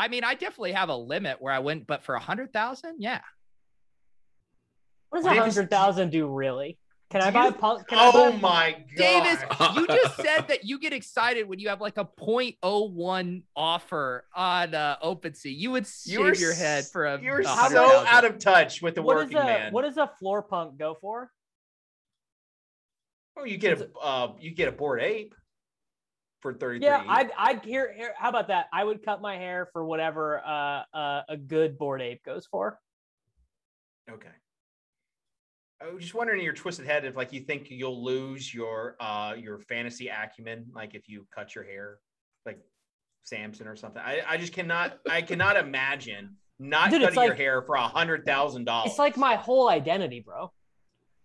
I 0.00 0.08
mean 0.08 0.24
I 0.24 0.32
definitely 0.32 0.72
have 0.72 0.88
a 0.88 0.96
limit 0.96 1.36
where 1.42 1.52
I 1.52 1.58
wouldn't, 1.58 1.86
but 1.86 2.02
for 2.02 2.14
a 2.14 2.20
hundred 2.20 2.54
thousand, 2.54 2.96
yeah. 3.00 3.20
What 5.10 5.22
does 5.22 5.26
a 5.26 5.34
hundred 5.38 5.68
thousand 5.68 6.10
do 6.10 6.26
really? 6.26 6.78
Can 7.10 7.20
I 7.20 7.26
do 7.30 7.34
buy? 7.34 7.46
you- 7.46 7.52
Punk, 7.52 7.86
can 7.86 7.98
I 7.98 8.10
oh 8.14 8.30
buy, 8.32 8.38
my 8.38 8.70
god, 8.96 8.96
Davis, 8.96 9.42
you 9.74 9.86
just 9.88 10.16
said 10.22 10.48
that 10.48 10.64
you 10.64 10.78
get 10.78 10.94
excited 10.94 11.46
when 11.48 11.58
you 11.58 11.68
have 11.68 11.80
like 11.82 11.98
a 11.98 12.04
0.01 12.06 13.42
offer 13.54 14.24
on 14.34 14.74
uh, 14.74 14.96
OpenSea. 15.04 15.54
You 15.54 15.72
would 15.72 15.86
shave 15.86 16.12
You 16.14 16.20
were 16.20 16.34
your 16.34 16.54
head 16.54 16.86
for 16.86 17.04
a. 17.06 17.20
You're 17.20 17.42
so 17.42 17.48
hundred 17.50 17.74
thousand. 17.78 18.06
out 18.06 18.24
of 18.24 18.38
touch 18.38 18.80
with 18.80 18.94
the 18.94 19.02
What 19.02 19.16
working 19.16 19.32
does 19.36 19.42
a 19.42 19.46
man. 19.46 19.72
what 19.72 19.82
does 19.82 19.96
a 19.98 20.10
floor 20.18 20.42
punk 20.42 20.78
go 20.78 20.96
for? 20.98 21.30
oh, 23.36 23.44
you 23.44 23.58
get 23.58 23.80
a 23.80 23.90
uh, 24.00 24.32
you 24.40 24.52
get 24.54 24.68
a 24.68 24.72
Bored 24.72 25.02
Ape 25.02 25.34
for 26.40 26.52
thirty 26.54 26.78
three. 26.78 26.86
Yeah, 26.86 27.04
I'd 27.06 27.30
I'd 27.36 27.64
hear. 27.64 27.92
hear- 27.92 28.14
How 28.16 28.28
about 28.28 28.48
that? 28.48 28.66
I 28.72 28.84
would 28.84 29.04
cut 29.04 29.20
my 29.20 29.36
hair 29.36 29.68
for 29.72 29.84
whatever 29.84 30.40
uh, 30.44 30.82
uh, 30.94 31.22
a 31.28 31.36
good 31.36 31.78
Bored 31.78 32.02
Ape 32.02 32.22
goes 32.24 32.46
for. 32.46 32.78
Okay. 34.10 34.28
I 35.82 35.90
was 35.90 36.02
just 36.02 36.14
wondering 36.14 36.40
in 36.40 36.44
your 36.44 36.52
twisted 36.54 36.84
head 36.84 37.04
if 37.06 37.16
like 37.16 37.32
you 37.32 37.40
think 37.40 37.68
you'll 37.70 38.04
lose 38.04 38.52
your 38.52 38.96
uh 39.00 39.34
your 39.38 39.58
fantasy 39.60 40.08
acumen, 40.08 40.66
like 40.74 40.94
if 40.94 41.08
you 41.08 41.26
cut 41.34 41.54
your 41.54 41.64
hair 41.64 41.98
like 42.44 42.58
Samson 43.24 43.66
or 43.66 43.76
something. 43.76 44.02
I, 44.04 44.20
I 44.26 44.36
just 44.36 44.52
cannot 44.52 44.98
I 45.08 45.22
cannot 45.22 45.56
imagine 45.56 46.36
not 46.58 46.90
Dude, 46.90 47.02
cutting 47.02 47.18
your 47.20 47.28
like- 47.30 47.38
hair 47.38 47.62
for 47.62 47.76
a 47.76 47.88
hundred 47.88 48.26
thousand 48.26 48.64
dollars. 48.64 48.90
It's 48.90 48.98
like 48.98 49.16
my 49.16 49.36
whole 49.36 49.70
identity, 49.70 50.20
bro. 50.20 50.52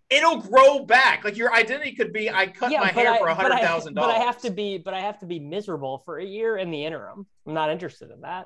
It'll 0.09 0.39
grow 0.41 0.85
back. 0.85 1.23
Like 1.23 1.37
your 1.37 1.53
identity 1.53 1.93
could 1.95 2.13
be 2.13 2.29
I 2.29 2.47
cut 2.47 2.71
my 2.71 2.87
hair 2.87 3.13
I- 3.13 3.17
for 3.19 3.27
a 3.27 3.35
but 3.35 3.45
I- 3.51 3.55
hundred 3.55 3.65
thousand 3.67 3.93
But. 3.95 4.09
I 4.11 4.19
have 4.19 4.39
to 4.41 4.49
be, 4.51 4.77
but 4.77 4.93
I 4.93 4.99
have 5.01 5.19
to 5.19 5.25
be 5.25 5.39
miserable 5.39 5.99
for 6.05 6.19
a 6.19 6.25
year 6.25 6.57
in 6.57 6.71
the 6.71 6.85
interim. 6.85 7.25
I'm 7.47 7.53
not 7.53 7.69
interested 7.69 8.11
in 8.11 8.21
that. 8.21 8.45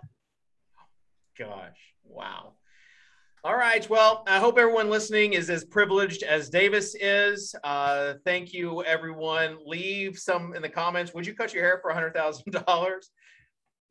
Gosh, 1.37 1.77
wow. 2.03 2.53
All 3.45 3.55
right. 3.55 3.89
Well, 3.89 4.23
I 4.27 4.37
hope 4.39 4.57
everyone 4.57 4.89
listening 4.89 5.31
is 5.31 5.49
as 5.49 5.63
privileged 5.63 6.23
as 6.23 6.49
Davis 6.49 6.93
is. 6.99 7.55
Uh, 7.63 8.15
thank 8.25 8.51
you, 8.51 8.83
everyone. 8.83 9.57
Leave 9.65 10.17
some 10.19 10.53
in 10.53 10.61
the 10.61 10.67
comments. 10.67 11.13
Would 11.13 11.25
you 11.25 11.33
cut 11.33 11.53
your 11.53 11.63
hair 11.63 11.79
for 11.81 11.89
a 11.91 11.95
$100,000? 11.95 12.93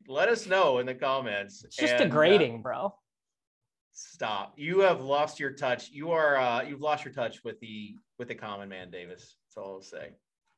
Let 0.07 0.29
us 0.29 0.45
know 0.45 0.77
in 0.77 0.85
the 0.85 0.93
comments. 0.93 1.63
It's 1.63 1.75
just 1.75 1.93
And, 1.93 2.01
uh, 2.01 2.05
degrading, 2.05 2.61
bro. 2.61 2.93
Stop. 4.01 4.53
You 4.55 4.79
have 4.79 5.01
lost 5.01 5.41
your 5.41 5.51
touch. 5.51 5.89
You 5.91 6.11
are 6.11 6.37
uh, 6.37 6.63
you've 6.63 6.79
lost 6.79 7.03
your 7.03 7.13
touch 7.13 7.43
with 7.43 7.59
the 7.59 7.95
with 8.17 8.29
the 8.29 8.35
common 8.35 8.69
man, 8.69 8.89
Davis. 8.89 9.35
That's 9.43 9.57
all 9.57 9.73
I'll 9.73 9.81
say. 9.81 10.11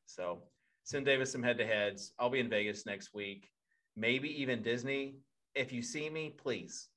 So 0.06 0.44
send 0.84 1.06
Davis 1.06 1.32
some 1.32 1.42
head 1.42 1.58
to 1.58 1.66
heads. 1.66 2.12
I'll 2.20 2.30
be 2.30 2.38
in 2.38 2.48
Vegas 2.48 2.86
next 2.86 3.12
week. 3.12 3.50
Maybe 3.96 4.40
even 4.42 4.62
Disney. 4.62 5.16
If 5.56 5.72
you 5.72 5.82
see 5.82 6.08
me, 6.08 6.32
please 6.38 6.88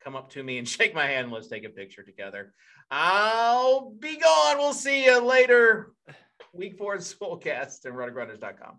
come 0.00 0.14
up 0.14 0.30
to 0.30 0.42
me 0.44 0.58
and 0.58 0.68
shake 0.76 0.94
my 0.94 1.06
hand. 1.06 1.32
Let's 1.32 1.48
take 1.48 1.64
a 1.64 1.68
picture 1.68 2.04
together. 2.04 2.54
I'll 2.88 3.90
be 3.90 4.18
gone. 4.18 4.58
We'll 4.58 4.74
see 4.74 5.04
you 5.04 5.20
later. 5.20 5.94
Week 6.52 6.78
four 6.78 6.98
Swolecast 6.98 7.86
and 7.86 7.94
RotoGrinders.com. 7.96 8.78